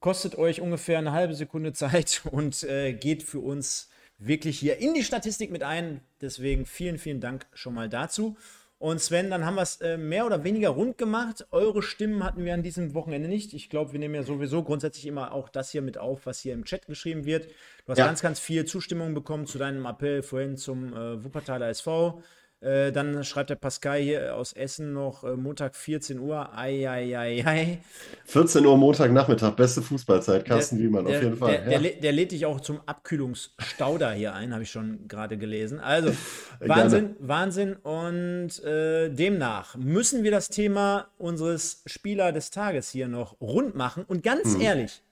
kostet 0.00 0.36
euch 0.36 0.60
ungefähr 0.60 0.98
eine 0.98 1.12
halbe 1.12 1.34
Sekunde 1.34 1.74
Zeit 1.74 2.22
und 2.30 2.64
äh, 2.64 2.92
geht 2.92 3.22
für 3.22 3.38
uns 3.38 3.88
wirklich 4.18 4.58
hier 4.58 4.78
in 4.78 4.94
die 4.94 5.04
Statistik 5.04 5.52
mit 5.52 5.62
ein. 5.62 6.00
Deswegen 6.20 6.66
vielen, 6.66 6.98
vielen 6.98 7.20
Dank 7.20 7.46
schon 7.52 7.74
mal 7.74 7.88
dazu. 7.88 8.36
Und 8.84 9.00
Sven, 9.00 9.30
dann 9.30 9.46
haben 9.46 9.54
wir 9.54 9.62
es 9.62 9.80
äh, 9.80 9.96
mehr 9.96 10.26
oder 10.26 10.44
weniger 10.44 10.68
rund 10.68 10.98
gemacht. 10.98 11.46
Eure 11.52 11.80
Stimmen 11.80 12.22
hatten 12.22 12.44
wir 12.44 12.52
an 12.52 12.62
diesem 12.62 12.92
Wochenende 12.92 13.30
nicht. 13.30 13.54
Ich 13.54 13.70
glaube, 13.70 13.92
wir 13.92 13.98
nehmen 13.98 14.14
ja 14.14 14.24
sowieso 14.24 14.62
grundsätzlich 14.62 15.06
immer 15.06 15.32
auch 15.32 15.48
das 15.48 15.70
hier 15.70 15.80
mit 15.80 15.96
auf, 15.96 16.26
was 16.26 16.40
hier 16.40 16.52
im 16.52 16.66
Chat 16.66 16.86
geschrieben 16.86 17.24
wird. 17.24 17.46
Du 17.46 17.92
hast 17.92 17.96
ja. 17.96 18.04
ganz, 18.04 18.20
ganz 18.20 18.40
viel 18.40 18.66
Zustimmung 18.66 19.14
bekommen 19.14 19.46
zu 19.46 19.56
deinem 19.56 19.86
Appell 19.86 20.22
vorhin 20.22 20.58
zum 20.58 20.92
äh, 20.92 21.24
Wuppertaler 21.24 21.70
SV. 21.70 22.20
Äh, 22.60 22.92
dann 22.92 23.22
schreibt 23.24 23.50
der 23.50 23.56
Pascal 23.56 24.00
hier 24.00 24.34
aus 24.34 24.54
Essen 24.54 24.94
noch 24.94 25.22
äh, 25.22 25.36
Montag 25.36 25.76
14 25.76 26.18
Uhr. 26.18 26.56
Ei, 26.56 26.88
ei, 26.88 27.18
ei, 27.18 27.46
ei. 27.46 27.78
14 28.24 28.64
Uhr 28.64 28.76
Montagnachmittag, 28.78 29.54
beste 29.54 29.82
Fußballzeit, 29.82 30.46
Carsten 30.46 30.76
der, 30.76 30.86
Wiemann, 30.86 31.06
auf 31.06 31.12
jeden 31.12 31.36
Fall. 31.36 31.52
Der, 31.52 31.72
ja. 31.72 31.78
der, 31.78 31.92
der, 32.00 32.12
lädt 32.12 32.32
dich 32.32 32.46
auch 32.46 32.60
zum 32.60 32.80
Abkühlungsstauder 32.86 34.12
hier 34.12 34.34
ein, 34.34 34.54
habe 34.54 34.62
ich 34.62 34.70
schon 34.70 35.06
gerade 35.08 35.36
gelesen. 35.36 35.78
Also, 35.78 36.10
Wahnsinn, 36.60 37.16
Wahnsinn. 37.18 37.74
Und 37.74 38.64
äh, 38.64 39.10
demnach 39.10 39.76
müssen 39.76 40.24
wir 40.24 40.30
das 40.30 40.48
Thema 40.48 41.08
unseres 41.18 41.82
Spieler 41.84 42.32
des 42.32 42.50
Tages 42.50 42.90
hier 42.90 43.08
noch 43.08 43.40
rund 43.42 43.74
machen. 43.74 44.04
Und 44.08 44.22
ganz 44.22 44.54
hm. 44.54 44.62
ehrlich, 44.62 45.02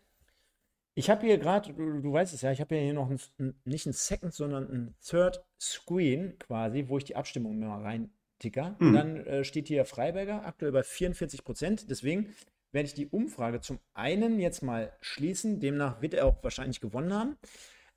Ich 0.94 1.08
habe 1.08 1.24
hier 1.26 1.38
gerade, 1.38 1.72
du, 1.72 2.00
du, 2.00 2.12
weißt 2.12 2.34
es 2.34 2.42
ja, 2.42 2.52
ich 2.52 2.60
habe 2.60 2.76
hier 2.76 2.92
noch 2.92 3.10
ein, 3.10 3.54
nicht 3.64 3.86
ein 3.86 3.92
Second, 3.92 4.34
sondern 4.34 4.70
ein 4.70 4.94
Third 5.02 5.42
Screen 5.60 6.38
quasi, 6.38 6.86
wo 6.88 6.98
ich 6.98 7.04
die 7.04 7.16
Abstimmung 7.16 7.58
mal 7.58 7.80
rein 7.80 8.10
ticker. 8.38 8.76
Mhm. 8.78 8.86
Und 8.86 8.92
dann 8.94 9.16
äh, 9.26 9.44
steht 9.44 9.68
hier 9.68 9.84
Freiberger 9.84 10.44
aktuell 10.44 10.72
bei 10.72 10.82
44 10.82 11.44
Prozent. 11.44 11.90
Deswegen 11.90 12.34
werde 12.72 12.86
ich 12.86 12.94
die 12.94 13.06
Umfrage 13.06 13.60
zum 13.60 13.78
einen 13.94 14.38
jetzt 14.38 14.62
mal 14.62 14.92
schließen. 15.00 15.60
Demnach 15.60 16.02
wird 16.02 16.14
er 16.14 16.26
auch 16.26 16.42
wahrscheinlich 16.42 16.80
gewonnen 16.80 17.12
haben. 17.12 17.36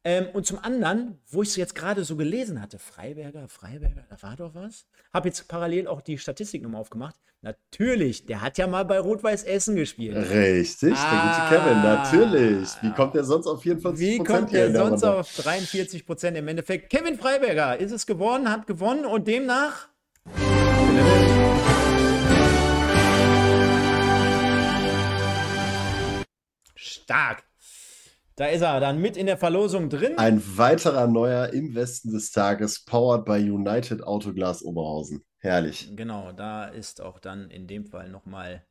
Ähm, 0.08 0.28
und 0.34 0.46
zum 0.46 0.60
anderen, 0.60 1.18
wo 1.32 1.42
ich 1.42 1.50
es 1.50 1.56
jetzt 1.56 1.74
gerade 1.74 2.04
so 2.04 2.16
gelesen 2.16 2.62
hatte, 2.62 2.78
Freiberger, 2.78 3.48
Freiberger, 3.48 4.06
da 4.08 4.22
war 4.22 4.36
doch 4.36 4.54
was. 4.54 4.86
Habe 5.12 5.30
jetzt 5.30 5.48
parallel 5.48 5.88
auch 5.88 6.00
die 6.00 6.20
Statistik 6.20 6.62
nochmal 6.62 6.82
aufgemacht. 6.82 7.16
Natürlich, 7.42 8.28
der 8.28 8.42
hat 8.42 8.60
ja 8.60 8.68
mal 8.68 8.86
bei 8.86 9.00
Rot-Weiß 9.00 9.44
Essen 9.46 9.76
gespielt. 9.76 10.16
Richtig, 10.30 10.94
ah, 10.96 11.50
der 11.50 11.58
gute 11.58 11.64
Kevin, 11.64 11.82
natürlich. 11.82 12.70
Wie 12.84 12.92
kommt 12.92 13.16
der 13.16 13.24
sonst 13.24 13.48
auf 13.48 13.64
44% 13.64 13.98
Wie 13.98 14.18
kommt 14.20 14.54
der 14.54 14.72
sonst 14.76 15.04
auf 15.04 15.36
43 15.38 16.06
Prozent 16.06 16.38
im 16.38 16.48
Endeffekt? 16.48 16.92
Kevin 16.92 17.18
Freiberger 17.18 17.80
ist 17.80 17.92
es 17.92 18.06
geworden, 18.06 18.52
hat 18.52 18.68
gewonnen 18.68 19.06
und 19.06 19.28
demnach. 19.28 19.88
Stark. 26.76 27.44
Da 28.38 28.48
ist 28.48 28.62
er 28.62 28.82
dann 28.82 29.00
mit 29.00 29.16
in 29.16 29.28
der 29.28 29.38
Verlosung 29.38 29.90
drin. 29.90 30.18
Ein 30.18 30.42
weiterer 30.58 31.08
neuer 31.08 31.54
im 31.54 31.74
Westen 31.74 32.12
des 32.12 32.32
Tages, 32.32 32.84
powered 32.84 33.24
by 33.24 33.38
United 33.38 34.04
Autoglas 34.04 34.62
Oberhausen. 34.62 35.24
Herrlich. 35.38 35.90
Genau, 35.96 36.34
da 36.34 36.66
ist 36.66 37.02
auch 37.02 37.20
dann 37.20 37.50
in 37.50 37.66
dem 37.68 37.86
Fall 37.86 38.10
nochmal 38.10 38.66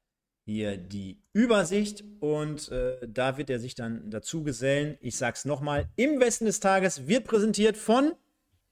hier 0.45 0.77
die 0.77 1.23
Übersicht 1.33 2.05
und 2.21 2.71
äh, 2.71 2.99
da 3.09 3.39
wird 3.39 3.49
er 3.49 3.59
sich 3.59 3.75
dann 3.75 4.11
dazu 4.11 4.43
gesellen. 4.43 4.99
Ich 5.01 5.17
sag's 5.17 5.47
nochmal: 5.47 5.89
Im 5.97 6.21
Westen 6.21 6.45
des 6.45 6.61
Tages 6.61 7.07
wird 7.07 7.25
präsentiert 7.25 7.79
von 7.79 8.13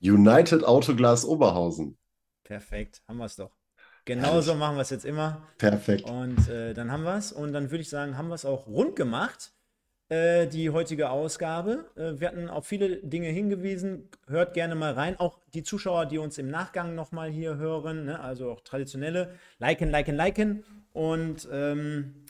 United 0.03 0.63
Autoglas 0.65 1.25
Oberhausen. 1.25 1.97
Perfekt, 2.45 3.03
haben 3.09 3.17
wir 3.17 3.27
es 3.27 3.37
doch. 3.37 3.57
Genauso 4.05 4.55
machen 4.57 4.77
wir 4.77 4.83
es 4.83 4.91
jetzt 4.91 5.07
immer. 5.07 5.47
Perfekt. 5.57 6.05
Und 6.05 6.49
äh, 6.49 6.75
dann 6.75 6.91
haben 6.91 7.05
wir 7.05 7.17
es. 7.17 7.33
Und 7.33 7.53
dann 7.53 7.71
würde 7.71 7.81
ich 7.81 7.89
sagen, 7.89 8.19
haben 8.19 8.29
wir 8.29 8.35
es 8.35 8.45
auch 8.45 8.67
rund 8.67 8.97
gemacht. 8.97 9.53
Äh, 10.13 10.47
die 10.47 10.69
heutige 10.69 11.09
Ausgabe. 11.09 11.87
Äh, 11.97 12.21
wir 12.21 12.29
hatten 12.29 12.51
auf 12.51 12.67
viele 12.67 12.97
Dinge 12.97 13.29
hingewiesen. 13.29 14.11
Hört 14.27 14.53
gerne 14.53 14.75
mal 14.75 14.93
rein. 14.93 15.19
Auch 15.19 15.39
die 15.55 15.63
Zuschauer, 15.63 16.05
die 16.05 16.19
uns 16.19 16.37
im 16.37 16.51
Nachgang 16.51 16.95
nochmal 16.95 17.31
hier 17.31 17.57
hören, 17.57 18.05
ne? 18.05 18.21
also 18.21 18.51
auch 18.51 18.61
traditionelle, 18.61 19.33
liken, 19.59 19.89
liken, 19.89 20.15
liken. 20.15 20.65
Und 20.93 21.49
ähm, 21.51 22.27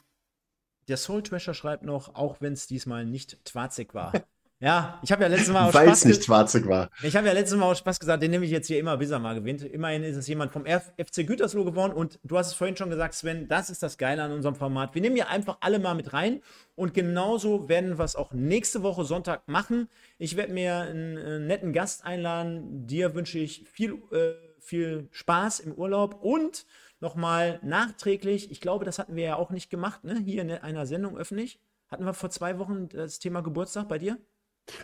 der 0.86 0.96
Soul 0.96 1.24
Trasher 1.24 1.54
schreibt 1.54 1.82
noch, 1.82 2.14
auch 2.14 2.40
wenn 2.40 2.52
es 2.52 2.68
diesmal 2.68 3.04
nicht 3.04 3.44
Twarzig 3.44 3.94
war. 3.94 4.12
Ja, 4.62 5.00
ich 5.02 5.10
habe 5.10 5.22
ja 5.24 5.28
letztes 5.28 5.48
Mal 5.48 5.68
auch 5.68 5.74
Weil 5.74 5.88
es 5.88 6.04
nicht 6.04 6.22
schwarzig 6.22 6.68
war. 6.68 6.88
Ich 7.02 7.16
habe 7.16 7.26
ja 7.26 7.32
letztes 7.32 7.58
Mal 7.58 7.66
auch 7.66 7.74
Spaß 7.74 7.98
gesagt, 7.98 8.22
den 8.22 8.30
nehme 8.30 8.44
ich 8.44 8.52
jetzt 8.52 8.68
hier 8.68 8.78
immer, 8.78 8.96
bis 8.96 9.10
er 9.10 9.18
mal 9.18 9.34
gewinnt. 9.34 9.62
Immerhin 9.62 10.04
ist 10.04 10.16
es 10.16 10.28
jemand 10.28 10.52
vom 10.52 10.64
FC 10.66 11.26
Gütersloh 11.26 11.64
geworden 11.64 11.92
und 11.92 12.20
du 12.22 12.38
hast 12.38 12.46
es 12.46 12.54
vorhin 12.54 12.76
schon 12.76 12.88
gesagt, 12.88 13.14
Sven, 13.14 13.48
das 13.48 13.70
ist 13.70 13.82
das 13.82 13.98
Geile 13.98 14.22
an 14.22 14.30
unserem 14.30 14.54
Format. 14.54 14.94
Wir 14.94 15.02
nehmen 15.02 15.16
hier 15.16 15.28
einfach 15.28 15.56
alle 15.62 15.80
mal 15.80 15.94
mit 15.94 16.12
rein 16.12 16.42
und 16.76 16.94
genauso 16.94 17.68
werden 17.68 17.98
wir 17.98 18.04
es 18.04 18.14
auch 18.14 18.32
nächste 18.34 18.84
Woche 18.84 19.04
Sonntag 19.04 19.48
machen. 19.48 19.88
Ich 20.18 20.36
werde 20.36 20.52
mir 20.52 20.76
einen, 20.76 21.18
einen, 21.18 21.46
netten 21.48 21.72
Gast 21.72 22.06
einladen. 22.06 22.86
Dir 22.86 23.16
wünsche 23.16 23.40
ich 23.40 23.64
viel, 23.68 23.94
äh, 24.12 24.34
viel 24.60 25.08
Spaß 25.10 25.58
im 25.58 25.72
Urlaub 25.72 26.22
und 26.22 26.66
nochmal 27.00 27.58
nachträglich, 27.64 28.52
ich 28.52 28.60
glaube, 28.60 28.84
das 28.84 29.00
hatten 29.00 29.16
wir 29.16 29.24
ja 29.24 29.34
auch 29.34 29.50
nicht 29.50 29.70
gemacht, 29.70 30.04
ne? 30.04 30.20
hier 30.24 30.42
in 30.42 30.52
einer 30.52 30.86
Sendung 30.86 31.18
öffentlich. 31.18 31.58
Hatten 31.88 32.04
wir 32.04 32.14
vor 32.14 32.30
zwei 32.30 32.60
Wochen 32.60 32.88
das 32.88 33.18
Thema 33.18 33.42
Geburtstag 33.42 33.88
bei 33.88 33.98
dir? 33.98 34.18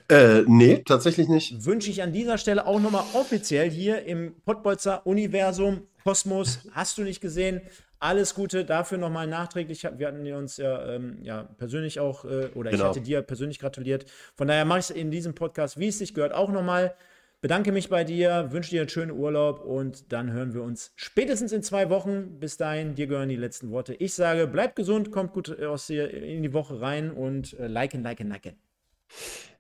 Äh, 0.09 0.43
nee, 0.47 0.83
tatsächlich 0.85 1.29
nicht. 1.29 1.65
Wünsche 1.65 1.91
ich 1.91 2.03
an 2.03 2.13
dieser 2.13 2.39
Stelle 2.39 2.67
auch 2.67 2.81
nochmal 2.81 3.05
offiziell 3.15 3.71
hier 3.71 4.05
im 4.05 4.35
Pottbolzer 4.45 5.07
Universum, 5.07 5.87
Kosmos, 6.05 6.61
hast 6.73 6.99
du 6.99 7.03
nicht 7.03 7.21
gesehen. 7.21 7.61
Alles 8.01 8.35
Gute 8.35 8.65
dafür 8.65 8.97
nochmal 8.97 9.27
nachträglich. 9.27 9.83
Wir 9.83 10.07
hatten 10.07 10.33
uns 10.33 10.57
ja, 10.57 10.95
ähm, 10.95 11.19
ja 11.23 11.43
persönlich 11.59 11.99
auch, 11.99 12.25
äh, 12.25 12.49
oder 12.55 12.71
genau. 12.71 12.85
ich 12.85 12.89
hatte 12.89 13.01
dir 13.01 13.23
persönlich 13.23 13.59
gratuliert. 13.59 14.07
Von 14.37 14.47
daher 14.49 14.65
mache 14.65 14.79
ich 14.79 14.85
es 14.87 14.91
in 14.91 15.11
diesem 15.11 15.35
Podcast, 15.35 15.79
wie 15.79 15.89
es 15.89 15.99
sich 15.99 16.15
gehört, 16.15 16.33
auch 16.33 16.51
nochmal. 16.51 16.95
Bedanke 17.41 17.71
mich 17.71 17.89
bei 17.89 18.03
dir, 18.03 18.49
wünsche 18.51 18.71
dir 18.71 18.81
einen 18.81 18.89
schönen 18.89 19.13
Urlaub 19.13 19.65
und 19.65 20.13
dann 20.13 20.33
hören 20.33 20.55
wir 20.55 20.63
uns 20.63 20.93
spätestens 20.97 21.53
in 21.53 21.63
zwei 21.63 21.89
Wochen. 21.89 22.41
Bis 22.41 22.57
dahin, 22.57 22.95
dir 22.95 23.07
gehören 23.07 23.29
die 23.29 23.37
letzten 23.37 23.71
Worte. 23.71 23.95
Ich 23.95 24.15
sage, 24.15 24.49
bleib 24.49 24.75
gesund, 24.75 25.13
kommt 25.13 25.33
gut 25.33 25.61
aus 25.61 25.87
dir 25.87 26.13
in 26.13 26.43
die 26.43 26.53
Woche 26.53 26.81
rein 26.81 27.13
und 27.13 27.57
äh, 27.59 27.69
liken, 27.69 28.03
liken, 28.03 28.29
liken. 28.29 28.57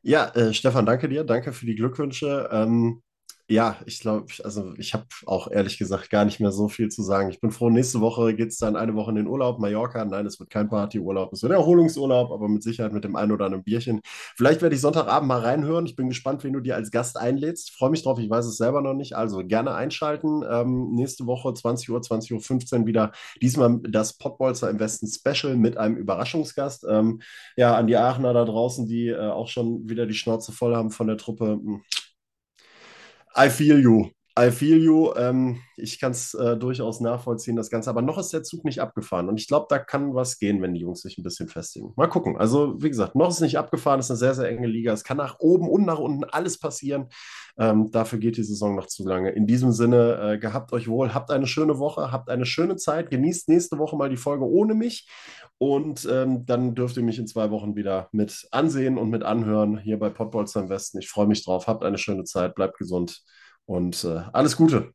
Ja, 0.03 0.29
äh, 0.35 0.53
Stefan, 0.55 0.87
danke 0.87 1.09
dir. 1.09 1.25
Danke 1.25 1.53
für 1.53 1.67
die 1.67 1.75
Glückwünsche. 1.75 2.49
Ähm, 2.53 3.03
ja, 3.51 3.77
ich 3.87 4.01
glaube, 4.01 4.27
also 4.45 4.75
ich 4.77 4.93
habe 4.93 5.07
auch 5.25 5.51
ehrlich 5.51 5.79
gesagt 5.79 6.11
gar 6.11 6.27
nicht 6.27 6.39
mehr 6.39 6.53
so 6.53 6.69
viel 6.69 6.91
zu 6.91 7.03
sagen. 7.03 7.31
Ich 7.31 7.41
bin 7.41 7.51
froh, 7.51 7.71
nächste 7.71 8.03
Woche 8.03 8.35
geht 8.35 8.51
es 8.51 8.59
dann 8.59 8.77
eine 8.77 8.95
Woche 8.95 9.11
in 9.11 9.17
den 9.17 9.27
Urlaub, 9.27 9.59
Mallorca. 9.59 10.05
Nein, 10.05 10.27
es 10.27 10.39
wird 10.39 10.51
kein 10.51 10.69
Partyurlaub, 10.69 11.33
es 11.33 11.43
wird 11.43 11.53
Erholungsurlaub, 11.53 12.31
aber 12.31 12.47
mit 12.47 12.63
Sicherheit 12.63 12.93
mit 12.93 13.05
dem 13.05 13.17
einen 13.17 13.33
oder 13.33 13.47
anderen 13.47 13.65
Bierchen. 13.65 14.03
Vielleicht 14.37 14.61
werde 14.61 14.75
ich 14.75 14.83
Sonntagabend 14.83 15.29
mal 15.29 15.41
reinhören. 15.41 15.87
Ich 15.87 15.97
bin 15.97 16.11
gespannt, 16.11 16.45
wen 16.45 16.53
du 16.53 16.61
dir 16.61 16.77
als 16.77 16.91
Gast 16.91 17.17
einlädst. 17.17 17.71
Freue 17.71 17.89
mich 17.89 18.03
drauf, 18.03 18.19
ich 18.19 18.29
weiß 18.29 18.45
es 18.45 18.59
selber 18.59 18.83
noch 18.83 18.93
nicht. 18.93 19.17
Also 19.17 19.39
gerne 19.39 19.75
einschalten. 19.75 20.45
Ähm, 20.47 20.91
nächste 20.93 21.25
Woche 21.25 21.55
20 21.55 21.89
Uhr, 21.89 22.01
20.15 22.01 22.81
Uhr 22.81 22.87
wieder. 22.87 23.13
Diesmal 23.41 23.81
das 23.89 24.19
Pottbolzer 24.19 24.69
im 24.69 24.79
Westen 24.79 25.07
Special 25.07 25.57
mit 25.57 25.79
einem 25.79 25.97
Überraschungsgast. 25.97 26.85
Ähm, 26.87 27.23
ja, 27.57 27.75
an 27.75 27.87
die 27.87 27.97
Aachener 27.97 28.35
da 28.35 28.45
draußen, 28.45 28.87
die 28.87 29.09
äh, 29.09 29.31
auch 29.31 29.49
schon 29.49 29.89
wieder 29.89 30.05
die 30.05 30.13
Schnauze 30.13 30.53
voll 30.53 30.77
haben 30.77 30.91
von 30.91 31.07
der 31.07 31.17
Truppe 31.17 31.47
hm, 31.47 31.83
I 33.37 33.49
feel 33.49 33.79
you. 33.81 34.11
I 34.39 34.53
feel 34.53 34.79
you. 34.79 35.13
Ähm, 35.17 35.61
ich 35.77 35.99
kann 35.99 36.13
es 36.13 36.33
äh, 36.35 36.57
durchaus 36.57 37.01
nachvollziehen, 37.01 37.57
das 37.57 37.71
Ganze. 37.71 37.91
Aber 37.91 38.03
noch 38.03 38.19
ist 38.19 38.33
der 38.33 38.45
Zug 38.45 38.65
nicht 38.65 38.81
abgefahren. 38.81 39.29
Und 39.29 39.41
ich 39.41 39.49
glaube, 39.49 39.67
da 39.69 39.79
kann 39.79 40.15
was 40.15 40.39
gehen, 40.39 40.63
wenn 40.63 40.75
die 40.75 40.81
Jungs 40.81 41.03
sich 41.03 41.19
ein 41.19 41.25
bisschen 41.25 41.49
festigen. 41.49 41.93
Mal 41.97 42.09
gucken. 42.09 42.37
Also, 42.37 42.81
wie 42.81 42.89
gesagt, 42.89 43.17
noch 43.17 43.31
ist 43.31 43.41
nicht 43.41 43.59
abgefahren. 43.59 43.99
Es 43.99 44.07
ist 44.07 44.11
eine 44.13 44.19
sehr, 44.19 44.35
sehr 44.35 44.49
enge 44.49 44.69
Liga. 44.69 44.93
Es 44.93 45.03
kann 45.03 45.17
nach 45.17 45.41
oben 45.41 45.69
und 45.69 45.85
nach 45.87 45.99
unten 45.99 46.25
alles 46.25 46.59
passieren. 46.59 47.09
Ähm, 47.59 47.91
dafür 47.91 48.21
geht 48.21 48.37
die 48.37 48.45
Saison 48.45 48.77
noch 48.77 48.87
zu 48.87 49.07
lange. 49.07 49.31
In 49.31 49.47
diesem 49.47 49.73
Sinne, 49.73 50.35
äh, 50.35 50.39
gehabt 50.39 50.73
euch 50.73 50.87
wohl. 50.87 51.15
Habt 51.15 51.33
eine 51.33 51.49
schöne 51.49 51.79
Woche. 51.79 52.13
Habt 52.13 52.31
eine 52.31 52.47
schöne 52.47 52.77
Zeit. 52.77 53.11
Genießt 53.11 53.49
nächste 53.49 53.79
Woche 53.79 53.97
mal 53.97 54.11
die 54.11 54.17
Folge 54.17 54.45
ohne 54.45 54.75
mich. 54.75 55.09
Und 55.59 56.07
ähm, 56.09 56.47
dann 56.47 56.77
dürft 56.77 56.97
ihr 56.97 57.03
mich 57.03 57.19
in 57.19 57.27
zwei 57.27 57.51
Wochen 57.51 57.75
wieder 57.75 58.09
mit 58.13 58.47
ansehen 58.53 58.99
und 58.99 59.11
mit 59.11 59.25
anhören 59.25 59.79
hier 59.79 59.99
bei 59.99 60.11
Podbolster 60.11 60.61
im 60.61 60.69
Westen. 60.69 60.99
Ich 60.99 61.09
freue 61.09 61.27
mich 61.27 61.45
drauf. 61.45 61.67
Habt 61.67 61.83
eine 61.83 61.99
schöne 61.99 62.23
Zeit. 62.23 62.55
Bleibt 62.55 62.79
gesund 62.79 63.25
und 63.69 64.03
äh, 64.05 64.23
alles 64.33 64.57
Gute. 64.57 64.93